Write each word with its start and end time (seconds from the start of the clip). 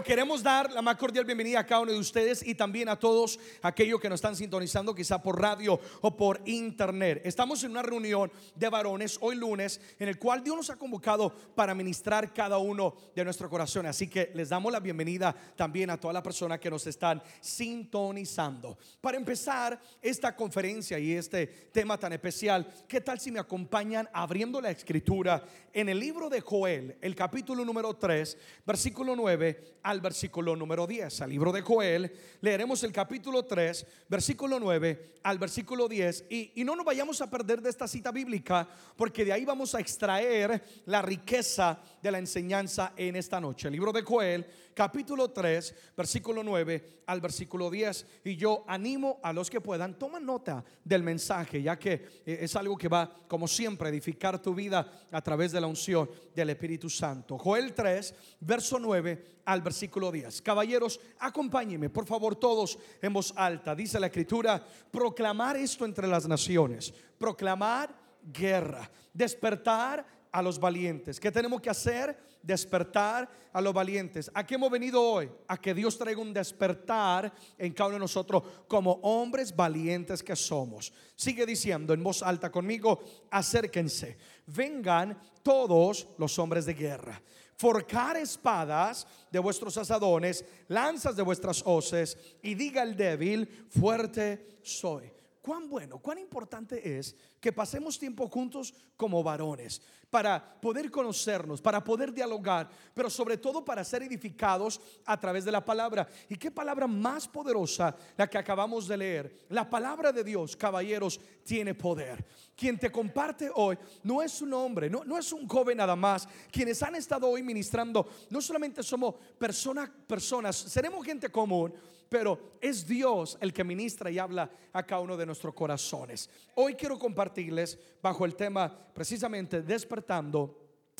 Queremos 0.00 0.42
dar 0.42 0.72
la 0.72 0.80
más 0.80 0.96
cordial 0.96 1.26
bienvenida 1.26 1.60
a 1.60 1.66
cada 1.66 1.82
uno 1.82 1.92
de 1.92 1.98
ustedes 1.98 2.42
y 2.46 2.54
también 2.54 2.88
a 2.88 2.98
todos 2.98 3.38
aquellos 3.60 4.00
que 4.00 4.08
nos 4.08 4.18
están 4.18 4.34
sintonizando 4.34 4.94
quizá 4.94 5.20
por 5.20 5.38
radio 5.38 5.78
o 6.00 6.16
por 6.16 6.40
internet. 6.46 7.20
Estamos 7.24 7.62
en 7.62 7.72
una 7.72 7.82
reunión 7.82 8.32
de 8.54 8.68
varones 8.70 9.18
hoy 9.20 9.36
lunes 9.36 9.80
en 9.98 10.08
el 10.08 10.18
cual 10.18 10.42
Dios 10.42 10.56
nos 10.56 10.70
ha 10.70 10.76
convocado 10.76 11.30
para 11.54 11.74
ministrar 11.74 12.32
cada 12.32 12.58
uno 12.58 12.94
de 13.14 13.24
nuestro 13.24 13.50
corazón. 13.50 13.84
Así 13.86 14.08
que 14.08 14.30
les 14.34 14.48
damos 14.48 14.72
la 14.72 14.80
bienvenida 14.80 15.34
también 15.56 15.90
a 15.90 16.00
todas 16.00 16.14
las 16.14 16.22
personas 16.22 16.58
que 16.58 16.70
nos 16.70 16.86
están 16.86 17.22
sintonizando. 17.40 18.78
Para 19.00 19.18
empezar 19.18 19.78
esta 20.00 20.34
conferencia 20.34 20.98
y 20.98 21.12
este 21.12 21.46
tema 21.46 21.98
tan 21.98 22.12
especial, 22.12 22.66
¿qué 22.88 23.00
tal 23.00 23.20
si 23.20 23.30
me 23.30 23.40
acompañan 23.40 24.08
abriendo 24.12 24.60
la 24.60 24.70
escritura 24.70 25.44
en 25.72 25.88
el 25.88 26.00
libro 26.00 26.30
de 26.30 26.40
Joel, 26.40 26.96
el 27.00 27.14
capítulo 27.14 27.64
número 27.64 27.94
3, 27.94 28.38
versículo 28.64 29.14
9? 29.14 29.80
Al 29.82 30.00
versículo 30.00 30.56
número 30.56 30.86
10. 30.86 31.22
Al 31.22 31.30
libro 31.30 31.52
de 31.52 31.62
Joel 31.62 32.12
leeremos 32.40 32.82
el 32.84 32.92
capítulo 32.92 33.44
3, 33.44 33.86
versículo 34.08 34.58
9 34.60 35.12
al 35.22 35.38
versículo 35.38 35.88
10. 35.88 36.26
Y, 36.30 36.52
y 36.60 36.64
no 36.64 36.76
nos 36.76 36.84
vayamos 36.84 37.20
a 37.20 37.30
perder 37.30 37.60
de 37.60 37.70
esta 37.70 37.88
cita 37.88 38.10
bíblica 38.10 38.68
porque 38.96 39.24
de 39.24 39.32
ahí 39.32 39.44
vamos 39.44 39.74
a 39.74 39.80
extraer 39.80 40.62
la 40.86 41.02
riqueza 41.02 41.78
de 42.02 42.10
la 42.10 42.18
enseñanza 42.18 42.92
en 42.96 43.16
esta 43.16 43.40
noche. 43.40 43.68
El 43.68 43.72
libro 43.72 43.92
de 43.92 44.02
Joel, 44.02 44.46
capítulo 44.74 45.30
3, 45.30 45.74
versículo 45.96 46.42
9 46.42 47.02
al 47.06 47.20
versículo 47.20 47.70
10. 47.70 48.06
Y 48.24 48.36
yo 48.36 48.64
animo 48.66 49.20
a 49.22 49.32
los 49.32 49.50
que 49.50 49.60
puedan, 49.60 49.98
toman 49.98 50.24
nota 50.24 50.64
del 50.84 51.02
mensaje, 51.02 51.62
ya 51.62 51.78
que 51.78 51.92
eh, 52.26 52.38
es 52.40 52.56
algo 52.56 52.76
que 52.76 52.88
va, 52.88 53.12
como 53.28 53.46
siempre, 53.46 53.88
a 53.88 53.90
edificar 53.90 54.40
tu 54.40 54.54
vida 54.54 55.06
a 55.10 55.20
través 55.22 55.52
de 55.52 55.60
la 55.60 55.66
unción 55.66 56.10
del 56.34 56.50
Espíritu 56.50 56.88
Santo. 56.88 57.38
Joel 57.38 57.74
3, 57.74 58.14
verso 58.40 58.78
9 58.78 59.40
al 59.44 59.60
versículo 59.60 59.71
10. 59.72 60.42
Caballeros, 60.42 61.00
acompáñenme, 61.18 61.90
por 61.90 62.06
favor, 62.06 62.36
todos 62.36 62.78
en 63.00 63.12
voz 63.12 63.32
alta. 63.36 63.74
Dice 63.74 63.98
la 63.98 64.06
escritura, 64.06 64.62
proclamar 64.90 65.56
esto 65.56 65.84
entre 65.84 66.06
las 66.06 66.26
naciones, 66.28 66.92
proclamar 67.18 67.94
guerra, 68.22 68.90
despertar 69.12 70.06
a 70.30 70.42
los 70.42 70.58
valientes. 70.58 71.20
¿Qué 71.20 71.30
tenemos 71.30 71.60
que 71.60 71.70
hacer? 71.70 72.16
Despertar 72.42 73.28
a 73.52 73.60
los 73.60 73.72
valientes. 73.72 74.30
¿A 74.34 74.44
qué 74.46 74.54
hemos 74.54 74.70
venido 74.70 75.00
hoy? 75.00 75.30
A 75.46 75.58
que 75.58 75.74
Dios 75.74 75.98
traiga 75.98 76.20
un 76.20 76.32
despertar 76.32 77.32
en 77.58 77.72
cada 77.72 77.88
uno 77.88 77.96
de 77.96 78.00
nosotros 78.00 78.42
como 78.66 78.92
hombres 79.02 79.54
valientes 79.54 80.22
que 80.22 80.34
somos. 80.34 80.92
Sigue 81.14 81.44
diciendo 81.44 81.92
en 81.92 82.02
voz 82.02 82.22
alta 82.22 82.50
conmigo, 82.50 83.00
acérquense, 83.30 84.16
vengan 84.46 85.20
todos 85.42 86.08
los 86.18 86.38
hombres 86.38 86.64
de 86.66 86.74
guerra 86.74 87.22
forcar 87.62 88.16
espadas 88.16 89.06
de 89.30 89.38
vuestros 89.38 89.76
asadones, 89.76 90.44
lanzas 90.66 91.14
de 91.14 91.22
vuestras 91.22 91.62
hoces, 91.64 92.18
y 92.42 92.56
diga 92.56 92.82
el 92.82 92.96
débil, 92.96 93.46
fuerte 93.70 94.58
soy. 94.62 95.12
Cuán 95.42 95.68
bueno, 95.68 95.98
cuán 95.98 96.18
importante 96.18 96.96
es 96.96 97.16
que 97.40 97.52
pasemos 97.52 97.98
tiempo 97.98 98.28
juntos 98.28 98.72
como 98.96 99.24
varones, 99.24 99.82
para 100.08 100.60
poder 100.60 100.88
conocernos, 100.88 101.60
para 101.60 101.82
poder 101.82 102.12
dialogar, 102.12 102.70
pero 102.94 103.10
sobre 103.10 103.36
todo 103.36 103.64
para 103.64 103.82
ser 103.82 104.04
edificados 104.04 104.80
a 105.04 105.18
través 105.18 105.44
de 105.44 105.50
la 105.50 105.64
palabra. 105.64 106.06
¿Y 106.28 106.36
qué 106.36 106.52
palabra 106.52 106.86
más 106.86 107.26
poderosa 107.26 107.96
la 108.16 108.30
que 108.30 108.38
acabamos 108.38 108.86
de 108.86 108.96
leer? 108.96 109.46
La 109.48 109.68
palabra 109.68 110.12
de 110.12 110.22
Dios, 110.22 110.54
caballeros, 110.54 111.18
tiene 111.42 111.74
poder. 111.74 112.24
Quien 112.54 112.78
te 112.78 112.92
comparte 112.92 113.50
hoy 113.52 113.76
no 114.04 114.22
es 114.22 114.40
un 114.42 114.52
hombre, 114.52 114.88
no, 114.88 115.02
no 115.02 115.18
es 115.18 115.32
un 115.32 115.48
joven 115.48 115.78
nada 115.78 115.96
más. 115.96 116.28
Quienes 116.52 116.80
han 116.84 116.94
estado 116.94 117.28
hoy 117.28 117.42
ministrando, 117.42 118.08
no 118.30 118.40
solamente 118.40 118.84
somos 118.84 119.16
personas, 119.36 119.90
personas, 120.06 120.54
seremos 120.54 121.04
gente 121.04 121.32
común 121.32 121.74
pero 122.12 122.58
es 122.60 122.86
Dios 122.86 123.38
el 123.40 123.54
que 123.54 123.64
ministra 123.64 124.10
y 124.10 124.18
habla 124.18 124.50
a 124.70 124.82
cada 124.82 125.00
uno 125.00 125.16
de 125.16 125.24
nuestros 125.24 125.54
corazones. 125.54 126.28
Hoy 126.56 126.74
quiero 126.74 126.98
compartirles 126.98 127.78
bajo 128.02 128.26
el 128.26 128.34
tema 128.34 128.70
precisamente 128.92 129.62
despertando 129.62 130.58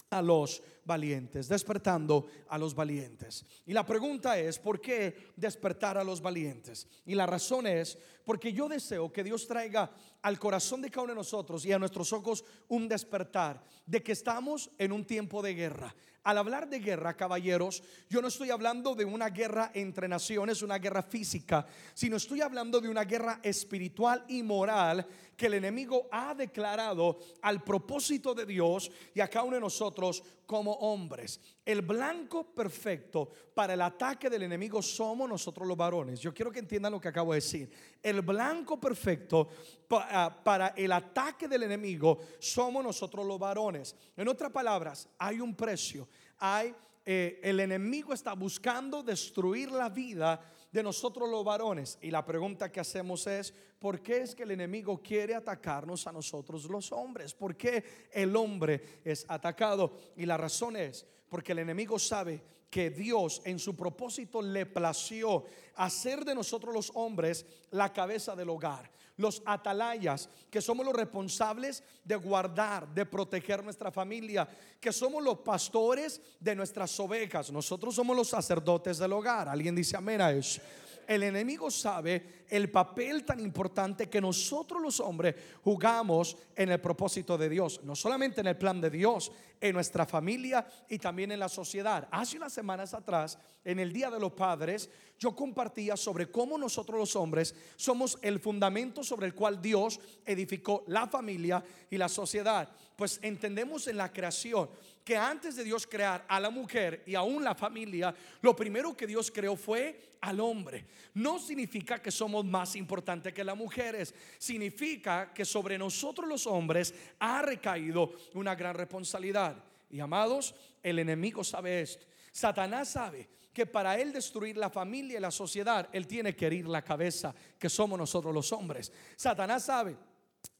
a 0.08 0.22
los 0.22 0.62
valientes, 0.84 1.48
despertando 1.48 2.26
a 2.48 2.58
los 2.58 2.74
valientes. 2.74 3.44
Y 3.66 3.72
la 3.72 3.86
pregunta 3.86 4.38
es, 4.38 4.58
¿por 4.58 4.80
qué 4.80 5.32
despertar 5.36 5.98
a 5.98 6.04
los 6.04 6.20
valientes? 6.20 6.86
Y 7.06 7.14
la 7.14 7.26
razón 7.26 7.66
es 7.66 7.98
porque 8.24 8.52
yo 8.52 8.68
deseo 8.68 9.12
que 9.12 9.24
Dios 9.24 9.46
traiga 9.46 9.90
al 10.22 10.38
corazón 10.38 10.82
de 10.82 10.90
cada 10.90 11.04
uno 11.04 11.12
de 11.12 11.18
nosotros 11.18 11.64
y 11.64 11.72
a 11.72 11.78
nuestros 11.78 12.12
ojos 12.12 12.44
un 12.68 12.88
despertar 12.88 13.62
de 13.86 14.02
que 14.02 14.12
estamos 14.12 14.70
en 14.78 14.92
un 14.92 15.04
tiempo 15.04 15.42
de 15.42 15.54
guerra. 15.54 15.94
Al 16.24 16.38
hablar 16.38 16.68
de 16.68 16.78
guerra, 16.78 17.16
caballeros, 17.16 17.82
yo 18.08 18.22
no 18.22 18.28
estoy 18.28 18.50
hablando 18.50 18.94
de 18.94 19.04
una 19.04 19.30
guerra 19.30 19.72
entre 19.74 20.06
naciones, 20.06 20.62
una 20.62 20.78
guerra 20.78 21.02
física, 21.02 21.66
sino 21.94 22.16
estoy 22.16 22.40
hablando 22.40 22.80
de 22.80 22.88
una 22.88 23.02
guerra 23.02 23.40
espiritual 23.42 24.24
y 24.28 24.44
moral 24.44 25.04
que 25.36 25.46
el 25.46 25.54
enemigo 25.54 26.06
ha 26.12 26.32
declarado 26.36 27.18
al 27.42 27.64
propósito 27.64 28.34
de 28.34 28.46
Dios 28.46 28.92
y 29.12 29.20
a 29.20 29.26
cada 29.26 29.46
uno 29.46 29.56
de 29.56 29.62
nosotros 29.62 30.22
como 30.46 30.71
hombres. 30.72 31.40
El 31.64 31.82
blanco 31.82 32.54
perfecto 32.54 33.30
para 33.54 33.74
el 33.74 33.82
ataque 33.82 34.28
del 34.28 34.42
enemigo 34.42 34.82
somos 34.82 35.28
nosotros 35.28 35.66
los 35.66 35.76
varones. 35.76 36.20
Yo 36.20 36.32
quiero 36.34 36.50
que 36.50 36.58
entiendan 36.58 36.92
lo 36.92 37.00
que 37.00 37.08
acabo 37.08 37.32
de 37.32 37.38
decir. 37.38 37.70
El 38.02 38.22
blanco 38.22 38.80
perfecto 38.80 39.48
ah, 39.90 40.40
para 40.42 40.68
el 40.68 40.92
ataque 40.92 41.48
del 41.48 41.64
enemigo 41.64 42.18
somos 42.38 42.84
nosotros 42.84 43.26
los 43.26 43.38
varones. 43.38 43.94
En 44.16 44.28
otras 44.28 44.50
palabras, 44.50 45.08
hay 45.18 45.40
un 45.40 45.54
precio. 45.54 46.08
Hay 46.38 46.74
eh, 47.04 47.40
el 47.42 47.58
enemigo 47.58 48.12
está 48.12 48.34
buscando 48.34 49.02
destruir 49.02 49.72
la 49.72 49.88
vida 49.88 50.40
de 50.72 50.82
nosotros 50.82 51.28
los 51.28 51.44
varones. 51.44 51.98
Y 52.00 52.10
la 52.10 52.24
pregunta 52.24 52.72
que 52.72 52.80
hacemos 52.80 53.26
es, 53.26 53.54
¿por 53.78 54.02
qué 54.02 54.22
es 54.22 54.34
que 54.34 54.42
el 54.42 54.50
enemigo 54.52 55.00
quiere 55.02 55.34
atacarnos 55.34 56.06
a 56.06 56.12
nosotros 56.12 56.64
los 56.64 56.90
hombres? 56.90 57.34
¿Por 57.34 57.56
qué 57.56 57.84
el 58.10 58.34
hombre 58.34 59.00
es 59.04 59.24
atacado? 59.28 59.92
Y 60.16 60.26
la 60.26 60.38
razón 60.38 60.76
es 60.76 61.06
porque 61.28 61.52
el 61.52 61.60
enemigo 61.60 61.98
sabe 61.98 62.42
que 62.70 62.90
Dios 62.90 63.42
en 63.44 63.58
su 63.58 63.76
propósito 63.76 64.40
le 64.40 64.64
plació 64.64 65.44
hacer 65.76 66.24
de 66.24 66.34
nosotros 66.34 66.74
los 66.74 66.90
hombres 66.94 67.44
la 67.70 67.92
cabeza 67.92 68.34
del 68.34 68.48
hogar 68.48 68.90
los 69.16 69.42
atalayas, 69.44 70.28
que 70.50 70.60
somos 70.60 70.84
los 70.84 70.94
responsables 70.94 71.82
de 72.04 72.16
guardar, 72.16 72.88
de 72.92 73.06
proteger 73.06 73.62
nuestra 73.62 73.90
familia, 73.90 74.48
que 74.80 74.92
somos 74.92 75.22
los 75.22 75.38
pastores 75.38 76.20
de 76.40 76.54
nuestras 76.54 76.98
ovejas. 76.98 77.50
Nosotros 77.50 77.94
somos 77.94 78.16
los 78.16 78.28
sacerdotes 78.28 78.98
del 78.98 79.12
hogar. 79.12 79.48
¿Alguien 79.48 79.74
dice 79.74 79.96
amén 79.96 80.20
a 80.20 80.30
eso? 80.32 80.60
El 81.06 81.22
enemigo 81.22 81.70
sabe 81.70 82.44
el 82.48 82.70
papel 82.70 83.24
tan 83.24 83.40
importante 83.40 84.08
que 84.08 84.20
nosotros 84.20 84.82
los 84.82 85.00
hombres 85.00 85.34
jugamos 85.62 86.36
en 86.54 86.70
el 86.70 86.80
propósito 86.80 87.38
de 87.38 87.48
Dios, 87.48 87.80
no 87.84 87.96
solamente 87.96 88.40
en 88.40 88.48
el 88.48 88.58
plan 88.58 88.80
de 88.80 88.90
Dios, 88.90 89.32
en 89.60 89.74
nuestra 89.74 90.04
familia 90.04 90.66
y 90.88 90.98
también 90.98 91.32
en 91.32 91.38
la 91.38 91.48
sociedad. 91.48 92.08
Hace 92.10 92.36
unas 92.36 92.52
semanas 92.52 92.94
atrás, 92.94 93.38
en 93.64 93.78
el 93.78 93.92
Día 93.92 94.10
de 94.10 94.18
los 94.18 94.32
Padres, 94.32 94.90
yo 95.18 95.36
compartía 95.36 95.96
sobre 95.96 96.30
cómo 96.30 96.58
nosotros 96.58 96.98
los 96.98 97.16
hombres 97.16 97.54
somos 97.76 98.18
el 98.22 98.40
fundamento 98.40 99.04
sobre 99.04 99.26
el 99.26 99.34
cual 99.34 99.62
Dios 99.62 100.00
edificó 100.26 100.82
la 100.88 101.06
familia 101.06 101.62
y 101.88 101.96
la 101.96 102.08
sociedad. 102.08 102.68
Pues 103.02 103.18
entendemos 103.20 103.88
en 103.88 103.96
la 103.96 104.12
creación 104.12 104.70
que 105.04 105.16
antes 105.16 105.56
de 105.56 105.64
Dios 105.64 105.88
crear 105.88 106.24
a 106.28 106.38
la 106.38 106.50
mujer 106.50 107.02
y 107.04 107.16
aún 107.16 107.42
la 107.42 107.52
familia, 107.56 108.14
lo 108.42 108.54
primero 108.54 108.96
que 108.96 109.08
Dios 109.08 109.32
creó 109.32 109.56
fue 109.56 110.18
al 110.20 110.38
hombre. 110.38 110.86
No 111.14 111.40
significa 111.40 112.00
que 112.00 112.12
somos 112.12 112.44
más 112.44 112.76
importantes 112.76 113.32
que 113.32 113.42
las 113.42 113.56
mujeres, 113.56 114.14
significa 114.38 115.34
que 115.34 115.44
sobre 115.44 115.76
nosotros 115.76 116.28
los 116.28 116.46
hombres 116.46 116.94
ha 117.18 117.42
recaído 117.42 118.12
una 118.34 118.54
gran 118.54 118.76
responsabilidad. 118.76 119.56
Y 119.90 119.98
amados, 119.98 120.54
el 120.80 121.00
enemigo 121.00 121.42
sabe 121.42 121.80
esto. 121.80 122.06
Satanás 122.30 122.90
sabe 122.90 123.28
que 123.52 123.66
para 123.66 123.98
él 123.98 124.12
destruir 124.12 124.56
la 124.56 124.70
familia 124.70 125.18
y 125.18 125.20
la 125.20 125.32
sociedad, 125.32 125.88
él 125.92 126.06
tiene 126.06 126.36
que 126.36 126.46
herir 126.46 126.68
la 126.68 126.82
cabeza, 126.82 127.34
que 127.58 127.68
somos 127.68 127.98
nosotros 127.98 128.32
los 128.32 128.52
hombres. 128.52 128.92
Satanás 129.16 129.64
sabe 129.64 129.96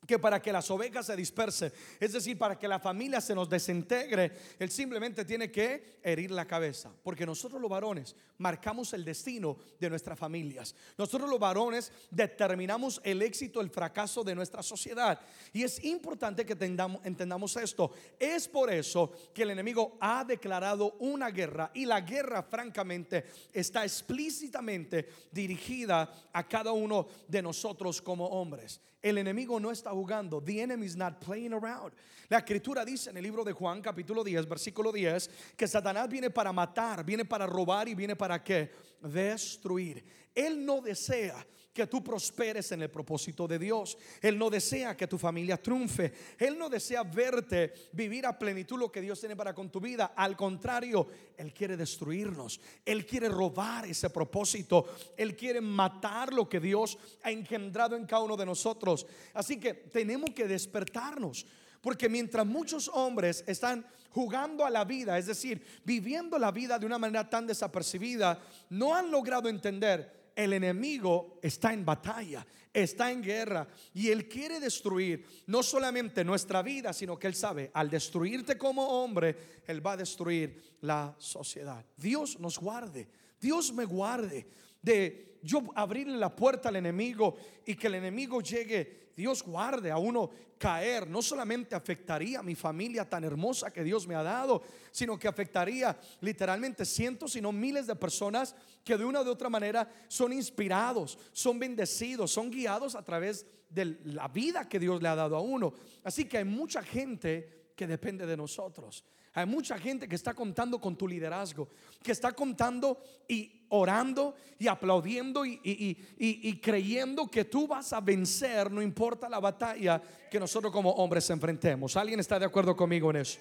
que 0.07 0.19
para 0.19 0.43
que 0.43 0.53
las 0.53 0.71
ovejas 0.71 1.07
se 1.07 1.17
dispersen, 1.17 1.73
es 2.01 2.13
decir, 2.13 2.37
para 2.37 2.59
que 2.59 2.67
la 2.67 2.81
familia 2.81 3.21
se 3.21 3.35
nos 3.35 3.49
desintegre, 3.49 4.33
Él 4.59 4.71
simplemente 4.71 5.25
tiene 5.25 5.51
que 5.51 6.01
herir 6.03 6.31
la 6.33 6.47
cabeza, 6.47 6.91
porque 7.03 7.25
nosotros 7.25 7.61
los 7.61 7.71
varones 7.71 8.17
marcamos 8.39 8.93
el 8.93 9.05
destino 9.05 9.57
de 9.79 9.89
nuestras 9.89 10.19
familias. 10.19 10.75
Nosotros 10.99 11.31
los 11.31 11.39
varones 11.39 11.93
determinamos 12.11 13.01
el 13.05 13.23
éxito, 13.23 13.61
el 13.61 13.71
fracaso 13.71 14.25
de 14.25 14.35
nuestra 14.35 14.63
sociedad. 14.63 15.21
Y 15.53 15.63
es 15.63 15.83
importante 15.85 16.45
que 16.45 16.57
entendamos 17.05 17.57
esto. 17.57 17.93
Es 18.19 18.49
por 18.49 18.73
eso 18.73 19.13
que 19.33 19.43
el 19.45 19.51
enemigo 19.51 19.97
ha 20.01 20.25
declarado 20.25 20.97
una 20.99 21.31
guerra 21.31 21.71
y 21.75 21.87
la 21.87 22.01
guerra 22.01 22.43
francamente 22.43 23.27
está 23.53 23.85
explícitamente 23.85 25.09
dirigida 25.31 26.13
a 26.33 26.49
cada 26.49 26.73
uno 26.73 27.07
de 27.29 27.43
nosotros 27.43 28.03
como 28.03 28.27
hombres. 28.27 28.81
El 29.03 29.19
enemigo 29.19 29.59
no 29.59 29.73
está 29.73 29.91
jugando. 29.91 30.41
The 30.41 30.63
enemy 30.63 30.87
is 30.87 30.97
not 30.97 31.19
playing 31.19 31.53
around. 31.53 31.93
La 32.29 32.39
escritura 32.39 32.85
dice 32.85 33.11
en 33.11 33.17
el 33.17 33.25
libro 33.25 33.43
de 33.43 33.53
Juan 33.53 33.83
capítulo 33.83 34.23
10, 34.23 34.49
versículo 34.49 34.93
10, 34.93 35.29
que 35.57 35.67
Satanás 35.67 36.09
viene 36.09 36.31
para 36.31 36.53
matar, 36.53 37.05
viene 37.05 37.25
para 37.25 37.47
robar 37.47 37.89
y 37.89 37.95
viene 37.95 38.15
para 38.15 38.43
qué? 38.43 38.71
Destruir. 39.03 40.05
Él 40.35 40.65
no 40.65 40.81
desea 40.81 41.45
que 41.73 41.87
tú 41.87 42.03
prosperes 42.05 42.71
en 42.73 42.83
el 42.83 42.91
propósito 42.91 43.49
de 43.49 43.59
Dios. 43.59 43.97
Él 44.21 44.39
no 44.39 44.51
desea 44.51 44.97
que 44.97 45.07
tu 45.07 45.19
familia 45.19 45.57
triunfe. 45.57 46.13
Él 46.39 46.59
no 46.59 46.69
desea 46.69 47.03
verte 47.03 47.73
vivir 47.93 48.27
a 48.27 48.39
plenitud 48.39 48.79
lo 48.79 48.93
que 48.93 49.01
Dios 49.01 49.19
tiene 49.19 49.37
para 49.37 49.55
con 49.55 49.71
tu 49.71 49.81
vida. 49.81 50.13
Al 50.15 50.37
contrario, 50.37 51.09
Él 51.37 51.53
quiere 51.53 51.77
destruirnos. 51.77 52.61
Él 52.85 53.07
quiere 53.07 53.29
robar 53.29 53.87
ese 53.87 54.11
propósito. 54.11 54.87
Él 55.17 55.35
quiere 55.35 55.61
matar 55.61 56.33
lo 56.33 56.49
que 56.49 56.61
Dios 56.61 56.99
ha 57.23 57.31
engendrado 57.31 57.97
en 57.97 58.07
cada 58.07 58.23
uno 58.23 58.37
de 58.37 58.47
nosotros. 58.47 59.07
Así 59.33 59.59
que 59.59 59.73
tenemos 59.75 60.31
que 60.31 60.47
despertarnos. 60.47 61.47
Porque 61.81 62.09
mientras 62.09 62.47
muchos 62.47 62.89
hombres 62.89 63.43
están 63.47 63.85
jugando 64.11 64.65
a 64.65 64.71
la 64.71 64.85
vida, 64.85 65.19
es 65.19 65.27
decir, 65.27 65.65
viviendo 65.85 66.39
la 66.39 66.53
vida 66.53 66.79
de 66.79 66.87
una 66.87 66.99
manera 66.99 67.29
tan 67.29 67.47
desapercibida, 67.47 68.41
no 68.71 68.95
han 68.95 69.11
logrado 69.11 69.49
entender 69.49 70.22
el 70.35 70.53
enemigo 70.53 71.39
está 71.43 71.73
en 71.73 71.85
batalla, 71.85 72.47
está 72.73 73.11
en 73.11 73.23
guerra 73.23 73.69
y 73.95 74.09
él 74.09 74.29
quiere 74.29 74.61
destruir 74.61 75.25
no 75.47 75.63
solamente 75.63 76.25
nuestra 76.25 76.63
vida, 76.63 76.93
sino 76.93 77.19
que 77.19 77.27
él 77.27 77.35
sabe, 77.35 77.71
al 77.75 77.91
destruirte 77.91 78.57
como 78.57 78.87
hombre, 78.87 79.63
él 79.67 79.85
va 79.85 79.93
a 79.93 79.97
destruir 79.99 80.77
la 80.81 81.15
sociedad. 81.19 81.85
Dios 81.97 82.39
nos 82.41 82.59
guarde, 82.59 83.09
Dios 83.41 83.73
me 83.73 83.85
guarde 83.85 84.47
de 84.81 85.39
yo 85.43 85.65
abrirle 85.75 86.17
la 86.17 86.35
puerta 86.35 86.69
al 86.69 86.77
enemigo 86.77 87.37
y 87.67 87.75
que 87.75 87.89
el 87.89 87.97
enemigo 87.97 88.41
llegue, 88.41 89.02
Dios 89.17 89.43
guarde 89.43 89.91
a 89.91 89.99
uno 89.99 90.31
caer, 90.59 91.09
no 91.09 91.23
solamente 91.23 91.75
afectaría 91.75 92.39
a 92.39 92.43
mi 92.43 92.55
familia 92.55 93.09
tan 93.09 93.25
hermosa 93.25 93.73
que 93.73 93.83
Dios 93.83 94.07
me 94.07 94.15
ha 94.15 94.23
dado, 94.23 94.63
sino 94.93 95.19
que 95.19 95.27
afectaría 95.27 95.99
literalmente 96.21 96.85
cientos, 96.85 97.33
sino 97.33 97.51
miles 97.51 97.87
de 97.87 97.97
personas 97.97 98.55
que 98.85 98.97
de 98.97 99.05
una 99.05 99.23
u 99.23 99.29
otra 99.29 99.49
manera 99.49 99.89
son 100.09 100.33
inspirados, 100.33 101.19
son 101.33 101.59
bendecidos, 101.59 102.31
son 102.31 102.51
guiados 102.51 102.95
a 102.95 103.05
través 103.05 103.45
de 103.69 103.99
la 104.05 104.29
vida 104.29 104.69
que 104.69 104.79
Dios 104.79 105.03
le 105.03 105.09
ha 105.09 105.17
dado 105.17 105.37
a 105.37 105.41
uno. 105.41 105.73
Así 106.05 106.27
que 106.27 106.39
hay 106.39 106.45
mucha 106.45 106.83
gente 106.83 107.73
que 107.75 107.87
depende 107.87 108.27
de 108.27 108.37
nosotros. 108.37 109.05
Hay 109.35 109.47
mucha 109.47 109.79
gente 109.79 110.07
que 110.07 110.15
está 110.15 110.35
contando 110.35 110.79
con 110.79 110.97
tu 110.97 111.09
liderazgo, 111.09 111.69
que 112.03 112.13
está 112.13 112.33
contando 112.33 113.03
y 113.27 113.65
orando 113.71 114.35
y 114.59 114.69
aplaudiendo 114.69 115.47
y, 115.47 116.61
creyendo 116.63 117.27
que 117.29 117.47
tú 117.47 117.67
vas 117.67 117.95
a 117.95 118.01
vencer, 118.01 118.71
no 118.71 118.83
importa 118.83 119.31
la 119.31 119.41
batalla 119.41 120.03
que 120.31 120.39
nosotros 120.39 120.71
como 120.71 120.91
hombres 120.91 121.31
enfrentemos. 121.31 121.97
¿Alguien 121.97 122.21
está 122.21 122.39
de 122.39 122.45
acuerdo 122.45 122.77
conmigo 122.77 123.11
en 123.11 123.17
eso? 123.17 123.39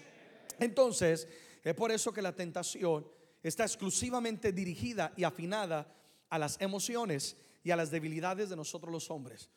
Entonces, 0.60 1.28
es 1.62 1.74
por 1.74 1.92
eso 1.92 2.14
que 2.14 2.22
la 2.22 2.34
tentación 2.34 3.06
está 3.44 3.64
exclusivamente 3.64 4.54
dirigida 4.54 5.12
y 5.18 5.26
afinada 5.26 5.94
a 6.30 6.40
las 6.40 6.60
emociones 6.62 7.36
y 7.64 7.72
a 7.72 7.76
las 7.76 7.92
debilidades 7.92 8.50
de 8.50 8.56
nosotros 8.56 8.94
los 8.94 9.12
hombres. 9.12 9.50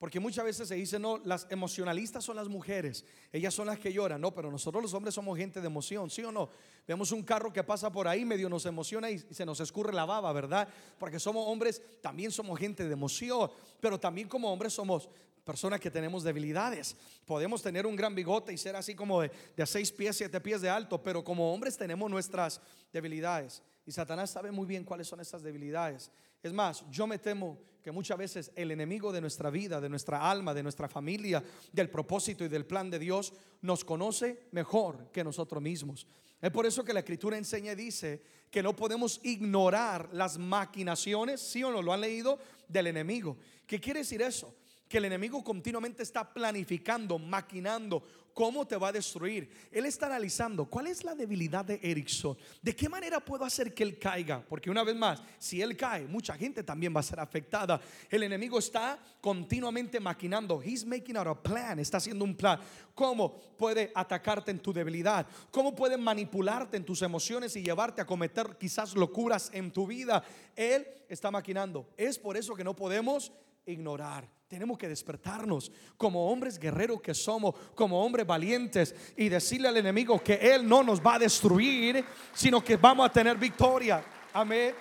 Porque 0.00 0.18
muchas 0.18 0.46
veces 0.46 0.66
se 0.66 0.76
dice, 0.76 0.98
no, 0.98 1.18
las 1.26 1.46
emocionalistas 1.50 2.24
son 2.24 2.34
las 2.34 2.48
mujeres, 2.48 3.04
ellas 3.30 3.52
son 3.52 3.66
las 3.66 3.78
que 3.78 3.92
lloran, 3.92 4.18
no, 4.18 4.32
pero 4.32 4.50
nosotros 4.50 4.82
los 4.82 4.94
hombres 4.94 5.14
somos 5.14 5.36
gente 5.36 5.60
de 5.60 5.66
emoción, 5.66 6.08
¿sí 6.08 6.24
o 6.24 6.32
no? 6.32 6.48
Vemos 6.88 7.12
un 7.12 7.22
carro 7.22 7.52
que 7.52 7.62
pasa 7.62 7.92
por 7.92 8.08
ahí, 8.08 8.24
medio 8.24 8.48
nos 8.48 8.64
emociona 8.64 9.10
y 9.10 9.18
se 9.18 9.44
nos 9.44 9.60
escurre 9.60 9.92
la 9.92 10.06
baba, 10.06 10.32
¿verdad? 10.32 10.66
Porque 10.98 11.20
somos 11.20 11.46
hombres, 11.46 11.82
también 12.00 12.30
somos 12.30 12.58
gente 12.58 12.84
de 12.86 12.92
emoción, 12.94 13.50
pero 13.78 14.00
también 14.00 14.26
como 14.26 14.50
hombres 14.50 14.72
somos 14.72 15.06
personas 15.44 15.78
que 15.78 15.90
tenemos 15.90 16.22
debilidades. 16.22 16.96
Podemos 17.26 17.60
tener 17.60 17.86
un 17.86 17.94
gran 17.94 18.14
bigote 18.14 18.54
y 18.54 18.56
ser 18.56 18.76
así 18.76 18.94
como 18.94 19.20
de, 19.20 19.30
de 19.54 19.66
seis 19.66 19.92
pies, 19.92 20.16
siete 20.16 20.40
pies 20.40 20.62
de 20.62 20.70
alto, 20.70 21.02
pero 21.02 21.22
como 21.22 21.52
hombres 21.52 21.76
tenemos 21.76 22.10
nuestras 22.10 22.62
debilidades. 22.90 23.62
Y 23.84 23.92
Satanás 23.92 24.30
sabe 24.30 24.50
muy 24.50 24.64
bien 24.64 24.82
cuáles 24.82 25.08
son 25.08 25.20
esas 25.20 25.42
debilidades. 25.42 26.10
Es 26.42 26.52
más, 26.52 26.84
yo 26.90 27.06
me 27.06 27.18
temo 27.18 27.58
que 27.82 27.92
muchas 27.92 28.18
veces 28.18 28.52
el 28.54 28.70
enemigo 28.70 29.12
de 29.12 29.20
nuestra 29.20 29.50
vida, 29.50 29.80
de 29.80 29.88
nuestra 29.88 30.30
alma, 30.30 30.54
de 30.54 30.62
nuestra 30.62 30.88
familia, 30.88 31.42
del 31.72 31.90
propósito 31.90 32.44
y 32.44 32.48
del 32.48 32.66
plan 32.66 32.90
de 32.90 32.98
Dios, 32.98 33.32
nos 33.62 33.84
conoce 33.84 34.48
mejor 34.52 35.10
que 35.12 35.24
nosotros 35.24 35.62
mismos. 35.62 36.06
Es 36.40 36.50
por 36.50 36.66
eso 36.66 36.84
que 36.84 36.92
la 36.92 37.00
escritura 37.00 37.36
enseña 37.36 37.72
y 37.72 37.76
dice 37.76 38.22
que 38.50 38.62
no 38.62 38.74
podemos 38.74 39.20
ignorar 39.22 40.08
las 40.12 40.38
maquinaciones, 40.38 41.40
sí 41.40 41.62
o 41.62 41.70
no, 41.70 41.82
lo 41.82 41.92
han 41.92 42.00
leído, 42.00 42.38
del 42.68 42.88
enemigo. 42.88 43.36
¿Qué 43.66 43.80
quiere 43.80 44.00
decir 44.00 44.22
eso? 44.22 44.54
Que 44.88 44.98
el 44.98 45.04
enemigo 45.04 45.44
continuamente 45.44 46.02
está 46.02 46.32
planificando, 46.32 47.18
maquinando, 47.18 48.02
cómo 48.34 48.66
te 48.66 48.76
va 48.76 48.88
a 48.88 48.92
destruir. 48.92 49.50
Él 49.70 49.86
está 49.86 50.06
analizando 50.06 50.66
cuál 50.66 50.86
es 50.86 51.04
la 51.04 51.14
debilidad 51.14 51.64
de 51.64 51.80
Erickson. 51.82 52.36
¿De 52.62 52.74
qué 52.74 52.88
manera 52.88 53.20
puedo 53.20 53.44
hacer 53.44 53.74
que 53.74 53.82
él 53.82 53.98
caiga? 53.98 54.44
Porque 54.48 54.70
una 54.70 54.84
vez 54.84 54.96
más, 54.96 55.22
si 55.38 55.60
él 55.60 55.76
cae, 55.76 56.06
mucha 56.06 56.34
gente 56.34 56.62
también 56.62 56.94
va 56.94 57.00
a 57.00 57.04
ser 57.04 57.20
afectada. 57.20 57.80
El 58.08 58.22
enemigo 58.22 58.58
está 58.58 58.98
continuamente 59.20 60.00
maquinando. 60.00 60.62
He's 60.62 60.84
making 60.84 61.16
out 61.16 61.26
a 61.26 61.34
plan. 61.34 61.78
Está 61.78 61.98
haciendo 61.98 62.24
un 62.24 62.36
plan. 62.36 62.58
¿Cómo 62.94 63.38
puede 63.56 63.90
atacarte 63.94 64.50
en 64.50 64.58
tu 64.58 64.72
debilidad? 64.72 65.26
¿Cómo 65.50 65.74
puede 65.74 65.96
manipularte 65.96 66.76
en 66.76 66.84
tus 66.84 67.02
emociones 67.02 67.56
y 67.56 67.62
llevarte 67.62 68.00
a 68.00 68.06
cometer 68.06 68.56
quizás 68.58 68.94
locuras 68.94 69.50
en 69.52 69.70
tu 69.70 69.86
vida? 69.86 70.22
Él 70.56 70.86
está 71.08 71.30
maquinando. 71.30 71.88
Es 71.96 72.18
por 72.18 72.36
eso 72.36 72.54
que 72.54 72.64
no 72.64 72.74
podemos 72.74 73.32
ignorar. 73.70 74.28
Tenemos 74.48 74.76
que 74.76 74.88
despertarnos 74.88 75.70
como 75.96 76.28
hombres 76.28 76.58
guerreros 76.58 77.00
que 77.00 77.14
somos, 77.14 77.54
como 77.74 78.04
hombres 78.04 78.26
valientes 78.26 78.94
y 79.16 79.28
decirle 79.28 79.68
al 79.68 79.76
enemigo 79.76 80.20
que 80.22 80.34
Él 80.34 80.68
no 80.68 80.82
nos 80.82 81.00
va 81.00 81.14
a 81.14 81.18
destruir, 81.20 82.04
sino 82.34 82.62
que 82.62 82.76
vamos 82.76 83.06
a 83.06 83.12
tener 83.12 83.36
victoria. 83.36 84.04
Amén. 84.32 84.74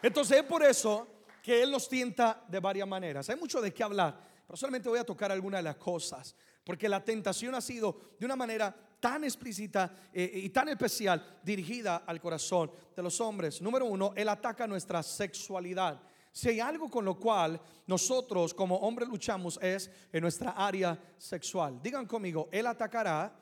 Entonces 0.00 0.38
es 0.38 0.44
por 0.44 0.62
eso 0.62 1.08
que 1.42 1.62
Él 1.62 1.70
nos 1.70 1.88
tienta 1.88 2.44
de 2.48 2.60
varias 2.60 2.86
maneras. 2.86 3.28
Hay 3.28 3.36
mucho 3.36 3.60
de 3.60 3.74
qué 3.74 3.82
hablar, 3.82 4.18
pero 4.46 4.56
solamente 4.56 4.88
voy 4.88 5.00
a 5.00 5.04
tocar 5.04 5.32
algunas 5.32 5.58
de 5.58 5.64
las 5.64 5.76
cosas, 5.76 6.36
porque 6.62 6.88
la 6.88 7.04
tentación 7.04 7.54
ha 7.54 7.60
sido 7.60 8.14
de 8.18 8.24
una 8.24 8.36
manera 8.36 8.74
tan 9.00 9.24
explícita 9.24 9.94
eh, 10.12 10.30
y 10.32 10.48
tan 10.48 10.68
especial 10.70 11.38
dirigida 11.42 12.04
al 12.06 12.20
corazón 12.20 12.70
de 12.96 13.02
los 13.02 13.20
hombres. 13.20 13.60
Número 13.60 13.84
uno, 13.84 14.12
Él 14.16 14.28
ataca 14.30 14.66
nuestra 14.66 15.02
sexualidad. 15.02 16.00
Si 16.34 16.48
hay 16.48 16.58
algo 16.58 16.90
con 16.90 17.04
lo 17.04 17.16
cual 17.16 17.60
nosotros 17.86 18.52
como 18.52 18.74
hombres 18.78 19.08
luchamos 19.08 19.56
es 19.62 19.88
en 20.12 20.20
nuestra 20.20 20.50
área 20.50 20.98
sexual. 21.16 21.80
Digan 21.80 22.06
conmigo, 22.06 22.48
Él 22.50 22.66
atacará 22.66 23.32